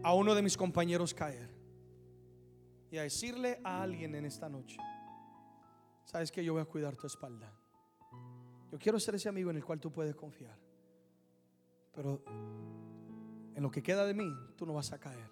a 0.03 0.15
uno 0.15 0.35
de 0.35 0.43
mis 0.43 0.57
compañeros 0.57 1.15
caer 1.15 1.49
y 2.91 2.99
a 2.99 3.03
decirle 3.03 3.59
a 3.65 3.83
alguien 3.83 4.15
en 4.15 4.27
esta 4.27 4.49
noche, 4.49 4.77
sabes 6.05 6.31
que 6.31 6.45
yo 6.45 6.53
voy 6.53 6.63
a 6.63 6.67
cuidar 6.67 6.95
tu 6.97 7.07
espalda. 7.07 7.51
Yo 8.71 8.79
quiero 8.79 9.01
ser 9.01 9.15
ese 9.15 9.29
amigo 9.29 9.51
en 9.51 9.57
el 9.57 9.65
cual 9.65 9.81
tú 9.81 9.91
puedes 9.91 10.15
confiar. 10.15 10.57
Pero 11.93 12.23
en 13.55 13.63
lo 13.63 13.71
que 13.71 13.83
queda 13.83 14.05
de 14.05 14.15
mí, 14.15 14.31
tú 14.57 14.67
no 14.67 14.75
vas 14.75 14.93
a 14.93 14.99
caer. 14.99 15.31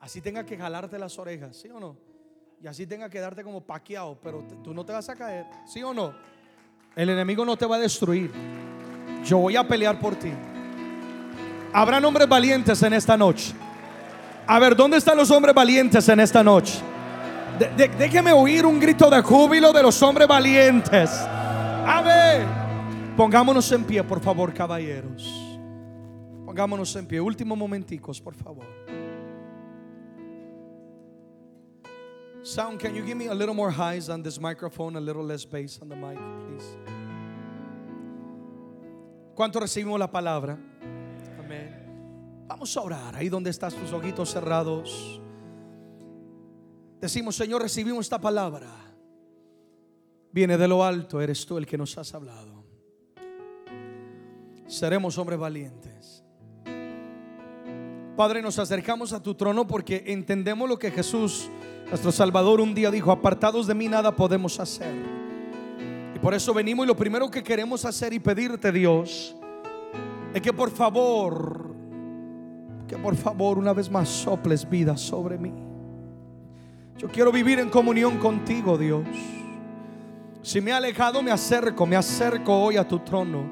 Así 0.00 0.20
tenga 0.20 0.46
que 0.46 0.56
jalarte 0.56 0.98
las 0.98 1.18
orejas, 1.18 1.56
¿sí 1.56 1.68
o 1.68 1.78
no? 1.78 2.12
y 2.62 2.68
así 2.68 2.86
tenga 2.86 3.10
que 3.10 3.18
darte 3.18 3.42
como 3.42 3.60
paqueado, 3.60 4.16
pero 4.22 4.46
tú 4.62 4.72
no 4.72 4.86
te 4.86 4.92
vas 4.92 5.08
a 5.08 5.16
caer, 5.16 5.46
¿sí 5.66 5.82
o 5.82 5.92
no? 5.92 6.14
El 6.94 7.10
enemigo 7.10 7.44
no 7.44 7.56
te 7.56 7.66
va 7.66 7.74
a 7.74 7.78
destruir. 7.80 8.30
Yo 9.24 9.38
voy 9.38 9.56
a 9.56 9.66
pelear 9.66 9.98
por 9.98 10.14
ti. 10.14 10.30
Habrá 11.72 11.98
hombres 11.98 12.28
valientes 12.28 12.82
en 12.82 12.92
esta 12.92 13.16
noche. 13.16 13.54
A 14.46 14.58
ver, 14.58 14.76
¿dónde 14.76 14.98
están 14.98 15.16
los 15.16 15.30
hombres 15.30 15.54
valientes 15.54 16.08
en 16.08 16.20
esta 16.20 16.42
noche? 16.42 16.80
déjeme 17.76 18.32
oír 18.32 18.66
un 18.66 18.80
grito 18.80 19.08
de 19.08 19.22
júbilo 19.22 19.72
de 19.72 19.82
los 19.82 20.02
hombres 20.02 20.26
valientes. 20.26 21.10
A 21.10 22.02
ver, 22.02 22.46
pongámonos 23.16 23.70
en 23.72 23.84
pie, 23.84 24.02
por 24.02 24.20
favor, 24.20 24.52
caballeros. 24.52 25.58
Pongámonos 26.44 26.94
en 26.96 27.06
pie. 27.06 27.20
Último 27.20 27.56
momenticos, 27.56 28.20
por 28.20 28.34
favor. 28.34 28.66
Sound, 32.42 32.80
can 32.80 32.94
you 32.94 33.04
give 33.04 33.16
me 33.16 33.28
a 33.28 33.34
little 33.34 33.54
more 33.54 33.70
highs 33.70 34.08
on 34.08 34.22
this 34.22 34.40
microphone, 34.40 34.96
a 34.96 35.00
little 35.00 35.22
less 35.22 35.44
bass 35.44 35.78
on 35.80 35.88
the 35.88 35.94
mic, 35.94 36.18
please? 36.18 36.76
¿Cuánto 39.34 39.60
recibimos 39.60 39.98
la 39.98 40.10
palabra? 40.10 40.58
Vamos 42.52 42.76
a 42.76 42.82
orar 42.82 43.16
ahí 43.16 43.30
donde 43.30 43.48
estás 43.48 43.74
tus 43.74 43.94
ojitos 43.94 44.30
cerrados. 44.30 45.18
Decimos, 47.00 47.34
Señor, 47.34 47.62
recibimos 47.62 48.04
esta 48.04 48.20
palabra. 48.20 48.68
Viene 50.30 50.58
de 50.58 50.68
lo 50.68 50.84
alto, 50.84 51.22
eres 51.22 51.46
tú 51.46 51.56
el 51.56 51.64
que 51.64 51.78
nos 51.78 51.96
has 51.96 52.12
hablado. 52.12 52.62
Seremos 54.66 55.16
hombres 55.16 55.38
valientes. 55.38 56.22
Padre, 58.18 58.42
nos 58.42 58.58
acercamos 58.58 59.14
a 59.14 59.22
tu 59.22 59.34
trono 59.34 59.66
porque 59.66 60.04
entendemos 60.08 60.68
lo 60.68 60.78
que 60.78 60.90
Jesús 60.90 61.48
nuestro 61.88 62.12
Salvador 62.12 62.60
un 62.60 62.74
día 62.74 62.90
dijo, 62.90 63.10
apartados 63.10 63.66
de 63.66 63.74
mí 63.74 63.88
nada 63.88 64.14
podemos 64.14 64.60
hacer. 64.60 64.94
Y 66.14 66.18
por 66.18 66.34
eso 66.34 66.52
venimos 66.52 66.84
y 66.84 66.88
lo 66.88 66.96
primero 66.98 67.30
que 67.30 67.42
queremos 67.42 67.86
hacer 67.86 68.12
y 68.12 68.18
pedirte 68.18 68.70
Dios 68.70 69.34
es 70.34 70.42
que 70.42 70.52
por 70.52 70.70
favor, 70.70 71.71
por 72.98 73.16
favor 73.16 73.58
una 73.58 73.72
vez 73.72 73.90
más 73.90 74.08
soples 74.08 74.68
vida 74.68 74.96
sobre 74.96 75.38
mí. 75.38 75.52
Yo 76.98 77.08
quiero 77.08 77.32
vivir 77.32 77.58
en 77.58 77.68
comunión 77.68 78.18
contigo, 78.18 78.78
Dios. 78.78 79.06
Si 80.42 80.60
me 80.60 80.70
he 80.70 80.74
alejado, 80.74 81.22
me 81.22 81.30
acerco, 81.30 81.86
me 81.86 81.96
acerco 81.96 82.54
hoy 82.54 82.76
a 82.76 82.86
tu 82.86 82.98
trono. 82.98 83.44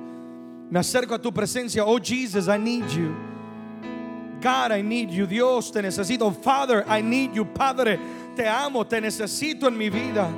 Me 0.70 0.78
acerco 0.78 1.14
a 1.14 1.18
tu 1.20 1.32
presencia. 1.32 1.84
Oh 1.84 1.98
Jesus, 1.98 2.46
I 2.46 2.58
need 2.58 2.86
you. 2.88 3.14
God, 4.40 4.72
I 4.76 4.82
need 4.82 5.10
you. 5.10 5.26
Dios, 5.26 5.70
te 5.72 5.82
necesito. 5.82 6.32
Father, 6.32 6.84
I 6.88 7.02
need 7.02 7.32
you. 7.32 7.44
Padre, 7.44 7.98
te 8.34 8.46
amo, 8.46 8.86
te 8.86 9.00
necesito 9.00 9.68
en 9.68 9.76
mi 9.76 9.90
vida. 9.90 10.28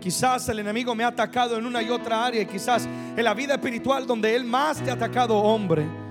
Quizás 0.00 0.48
el 0.48 0.60
enemigo 0.60 0.94
me 0.94 1.02
ha 1.02 1.08
atacado 1.08 1.58
en 1.58 1.66
una 1.66 1.82
y 1.82 1.90
otra 1.90 2.24
área 2.24 2.44
quizás 2.44 2.86
en 3.16 3.24
la 3.24 3.34
vida 3.34 3.54
espiritual 3.54 4.06
donde 4.06 4.34
él 4.36 4.44
más 4.44 4.80
te 4.80 4.90
ha 4.90 4.94
atacado, 4.94 5.36
hombre. 5.36 6.05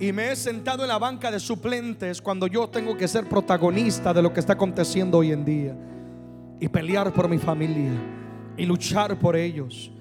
Y 0.00 0.12
me 0.12 0.32
he 0.32 0.36
sentado 0.36 0.82
en 0.82 0.88
la 0.88 0.98
banca 0.98 1.30
de 1.30 1.38
suplentes 1.38 2.20
cuando 2.20 2.46
yo 2.46 2.68
tengo 2.68 2.96
que 2.96 3.06
ser 3.06 3.28
protagonista 3.28 4.12
de 4.12 4.22
lo 4.22 4.32
que 4.32 4.40
está 4.40 4.54
aconteciendo 4.54 5.18
hoy 5.18 5.30
en 5.30 5.44
día. 5.44 5.76
Y 6.58 6.68
pelear 6.68 7.12
por 7.12 7.28
mi 7.28 7.38
familia. 7.38 7.92
Y 8.56 8.64
luchar 8.66 9.18
por 9.18 9.36
ellos. 9.36 9.92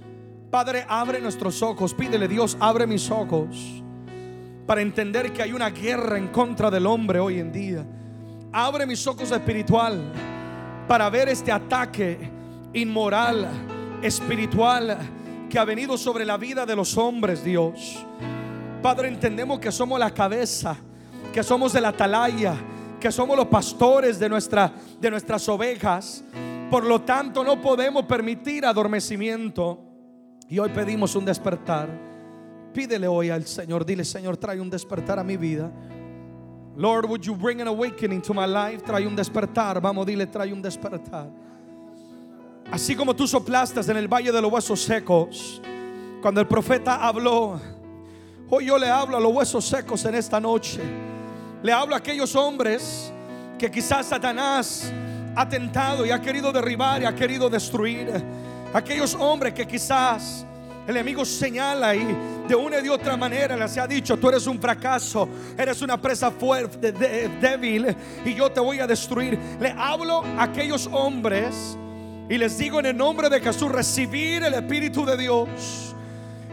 Padre, 0.50 0.86
abre 0.88 1.20
nuestros 1.20 1.62
ojos. 1.62 1.94
Pídele 1.94 2.28
Dios, 2.28 2.58
abre 2.60 2.88
mis 2.88 3.12
ojos. 3.12 3.84
Para 4.66 4.82
entender 4.82 5.34
que 5.34 5.44
hay 5.44 5.52
una 5.52 5.70
guerra 5.70 6.18
en 6.18 6.30
contra 6.30 6.72
del 6.72 6.86
hombre 6.88 7.20
hoy 7.20 7.40
en 7.40 7.52
día 7.52 7.86
Abre 8.52 8.88
mis 8.88 9.06
ojos 9.06 9.32
espiritual 9.32 10.02
para 10.88 11.08
ver 11.12 11.30
este 11.30 11.52
ataque 11.52 12.18
inmoral, 12.74 13.48
espiritual 14.02 14.98
que 15.48 15.60
ha 15.60 15.66
venido 15.66 15.98
sobre 16.00 16.26
la 16.26 16.38
vida 16.38 16.66
de 16.66 16.76
los 16.76 16.98
hombres, 16.98 17.44
Dios. 17.44 18.04
Padre, 18.82 19.10
entendemos 19.10 19.60
que 19.60 19.72
somos 19.72 20.00
la 20.00 20.10
cabeza, 20.12 20.78
que 21.34 21.44
somos 21.44 21.74
de 21.74 21.82
la 21.82 21.90
atalaya, 21.90 22.56
que 23.00 23.12
somos 23.12 23.36
los 23.36 23.48
pastores 23.48 24.18
de, 24.18 24.30
nuestra, 24.30 24.72
de 25.00 25.12
nuestras 25.12 25.48
ovejas. 25.50 26.24
Por 26.72 26.86
lo 26.86 27.02
tanto, 27.02 27.44
no 27.44 27.60
podemos 27.62 28.06
permitir 28.06 28.66
adormecimiento. 28.66 29.80
Y 30.48 30.60
hoy 30.60 30.70
pedimos 30.70 31.16
un 31.16 31.26
despertar. 31.26 31.90
Pídele 32.74 33.08
hoy 33.08 33.30
al 33.30 33.46
Señor, 33.46 33.86
dile, 33.86 34.06
Señor, 34.06 34.38
trae 34.38 34.62
un 34.62 34.70
despertar 34.70 35.20
a 35.20 35.24
mi 35.24 35.36
vida. 35.36 35.72
Lord, 36.78 37.06
would 37.08 37.22
you 37.22 37.36
bring 37.36 37.60
an 37.60 37.68
awakening 37.68 38.22
to 38.22 38.34
my 38.34 38.46
life? 38.46 38.84
Trae 38.86 39.06
un 39.06 39.16
despertar. 39.16 39.82
Vamos, 39.82 40.06
dile, 40.06 40.26
trae 40.26 40.54
un 40.54 40.62
despertar. 40.62 41.30
Así 42.72 42.96
como 42.96 43.14
tú 43.14 43.28
soplaste 43.28 43.82
en 43.92 43.98
el 43.98 44.08
valle 44.08 44.32
de 44.32 44.42
los 44.42 44.52
huesos 44.52 44.82
secos, 44.82 45.62
cuando 46.22 46.40
el 46.40 46.48
profeta 46.48 46.96
habló, 46.96 47.60
hoy 48.50 48.66
yo 48.66 48.78
le 48.78 48.90
hablo 48.90 49.18
a 49.18 49.20
los 49.20 49.34
huesos 49.34 49.66
secos 49.66 50.04
en 50.06 50.16
esta 50.16 50.40
noche. 50.40 50.82
Le 51.62 51.72
hablo 51.72 51.96
a 51.96 51.98
aquellos 52.00 52.36
hombres 52.36 53.12
que 53.58 53.70
quizás 53.70 54.08
Satanás 54.08 54.92
ha 55.36 55.48
tentado 55.48 56.06
y 56.06 56.12
ha 56.12 56.22
querido 56.22 56.52
derribar 56.52 57.02
y 57.02 57.06
ha 57.06 57.14
querido 57.14 57.50
destruir. 57.50 58.12
Aquellos 58.74 59.16
hombres 59.16 59.54
que 59.54 59.68
quizás 59.68 60.46
el 60.88 60.96
enemigo 60.96 61.24
señala 61.26 61.96
y 61.96 62.16
de 62.48 62.56
una 62.56 62.80
y 62.80 62.84
de 62.84 62.90
otra 62.90 63.16
manera 63.16 63.56
les 63.56 63.78
ha 63.78 63.86
dicho, 63.86 64.18
tú 64.18 64.30
eres 64.30 64.48
un 64.48 64.60
fracaso, 64.60 65.30
eres 65.58 65.82
una 65.82 66.02
presa 66.02 66.32
fuerte, 66.32 66.92
débil 66.92 67.96
y 68.26 68.34
yo 68.34 68.52
te 68.52 68.60
voy 68.60 68.80
a 68.80 68.88
destruir. 68.88 69.38
Le 69.60 69.72
hablo 69.78 70.24
a 70.38 70.44
aquellos 70.44 70.90
hombres 70.92 71.78
y 72.28 72.38
les 72.38 72.58
digo 72.58 72.80
en 72.80 72.88
el 72.88 72.98
nombre 72.98 73.30
de 73.30 73.40
Jesús, 73.40 73.72
recibir 73.72 74.44
el 74.44 74.54
Espíritu 74.54 75.06
de 75.06 75.18
Dios. 75.18 75.89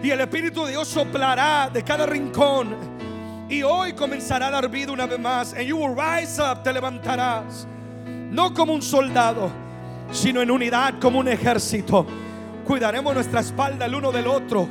Y 0.02 0.10
el 0.10 0.20
Espíritu 0.20 0.64
de 0.64 0.72
Dios 0.72 0.88
soplará 0.88 1.70
de 1.72 1.82
cada 1.82 2.06
rincón. 2.06 2.76
Y 3.48 3.62
hoy 3.62 3.92
comenzará 3.92 4.48
a 4.48 4.50
dar 4.50 4.68
vida 4.68 4.92
una 4.92 5.06
vez 5.06 5.18
más. 5.18 5.52
And 5.52 5.62
you 5.62 5.76
will 5.76 5.96
rise 5.96 6.40
up, 6.40 6.62
te 6.62 6.72
levantarás. 6.72 7.66
No 8.30 8.52
como 8.52 8.74
un 8.74 8.82
soldado, 8.82 9.50
sino 10.10 10.42
en 10.42 10.50
unidad 10.50 10.94
como 11.00 11.20
un 11.20 11.28
ejército 11.28 12.06
Cuidaremos 12.66 13.14
nuestra 13.14 13.38
espalda 13.38 13.86
el 13.86 13.94
uno 13.94 14.10
del 14.10 14.26
otro. 14.26 14.66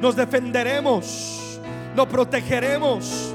Nos 0.00 0.14
defenderemos. 0.14 1.60
Nos 1.96 2.06
protegeremos. 2.06 3.34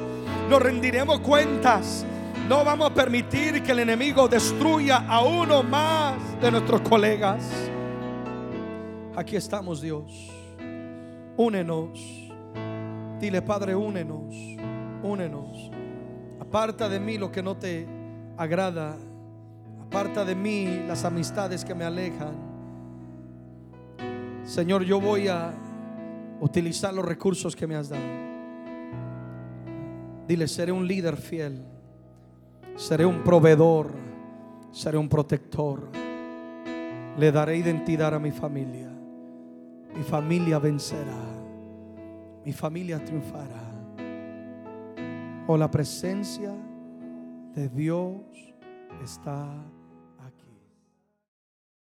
Nos 0.49 0.61
rendiremos 0.61 1.19
cuentas. 1.19 2.05
No 2.47 2.63
vamos 2.63 2.89
a 2.89 2.93
permitir 2.93 3.61
que 3.61 3.73
el 3.73 3.79
enemigo 3.79 4.29
destruya 4.29 5.03
a 5.09 5.21
uno 5.25 5.61
más 5.61 6.15
de 6.39 6.51
nuestros 6.51 6.79
colegas. 6.81 7.43
Aquí 9.17 9.35
estamos, 9.35 9.81
Dios. 9.81 10.40
Únenos. 11.41 11.99
Dile, 13.19 13.41
Padre, 13.41 13.75
únenos. 13.75 14.35
Únenos. 15.01 15.71
Aparta 16.39 16.87
de 16.87 16.99
mí 16.99 17.17
lo 17.17 17.31
que 17.31 17.41
no 17.41 17.57
te 17.57 17.87
agrada. 18.37 18.95
Aparta 19.81 20.23
de 20.23 20.35
mí 20.35 20.83
las 20.87 21.03
amistades 21.03 21.65
que 21.65 21.73
me 21.73 21.83
alejan. 21.83 22.35
Señor, 24.43 24.83
yo 24.83 25.01
voy 25.01 25.29
a 25.29 25.51
utilizar 26.41 26.93
los 26.93 27.03
recursos 27.03 27.55
que 27.55 27.65
me 27.65 27.75
has 27.75 27.89
dado. 27.89 28.03
Dile, 30.27 30.47
seré 30.47 30.71
un 30.71 30.87
líder 30.87 31.17
fiel, 31.17 31.59
seré 32.75 33.03
un 33.03 33.23
proveedor, 33.23 33.91
seré 34.71 34.95
un 34.95 35.09
protector. 35.09 35.89
Le 37.17 37.31
daré 37.31 37.57
identidad 37.57 38.13
a 38.13 38.19
mi 38.19 38.29
familia. 38.29 38.89
Mi 39.95 40.03
familia 40.03 40.59
vencerá. 40.59 41.30
Mi 42.45 42.53
familia 42.53 43.03
triunfará. 43.03 43.71
O 45.47 45.53
oh, 45.53 45.57
la 45.57 45.69
presencia 45.69 46.53
de 47.53 47.69
Dios 47.69 48.21
está 49.03 49.47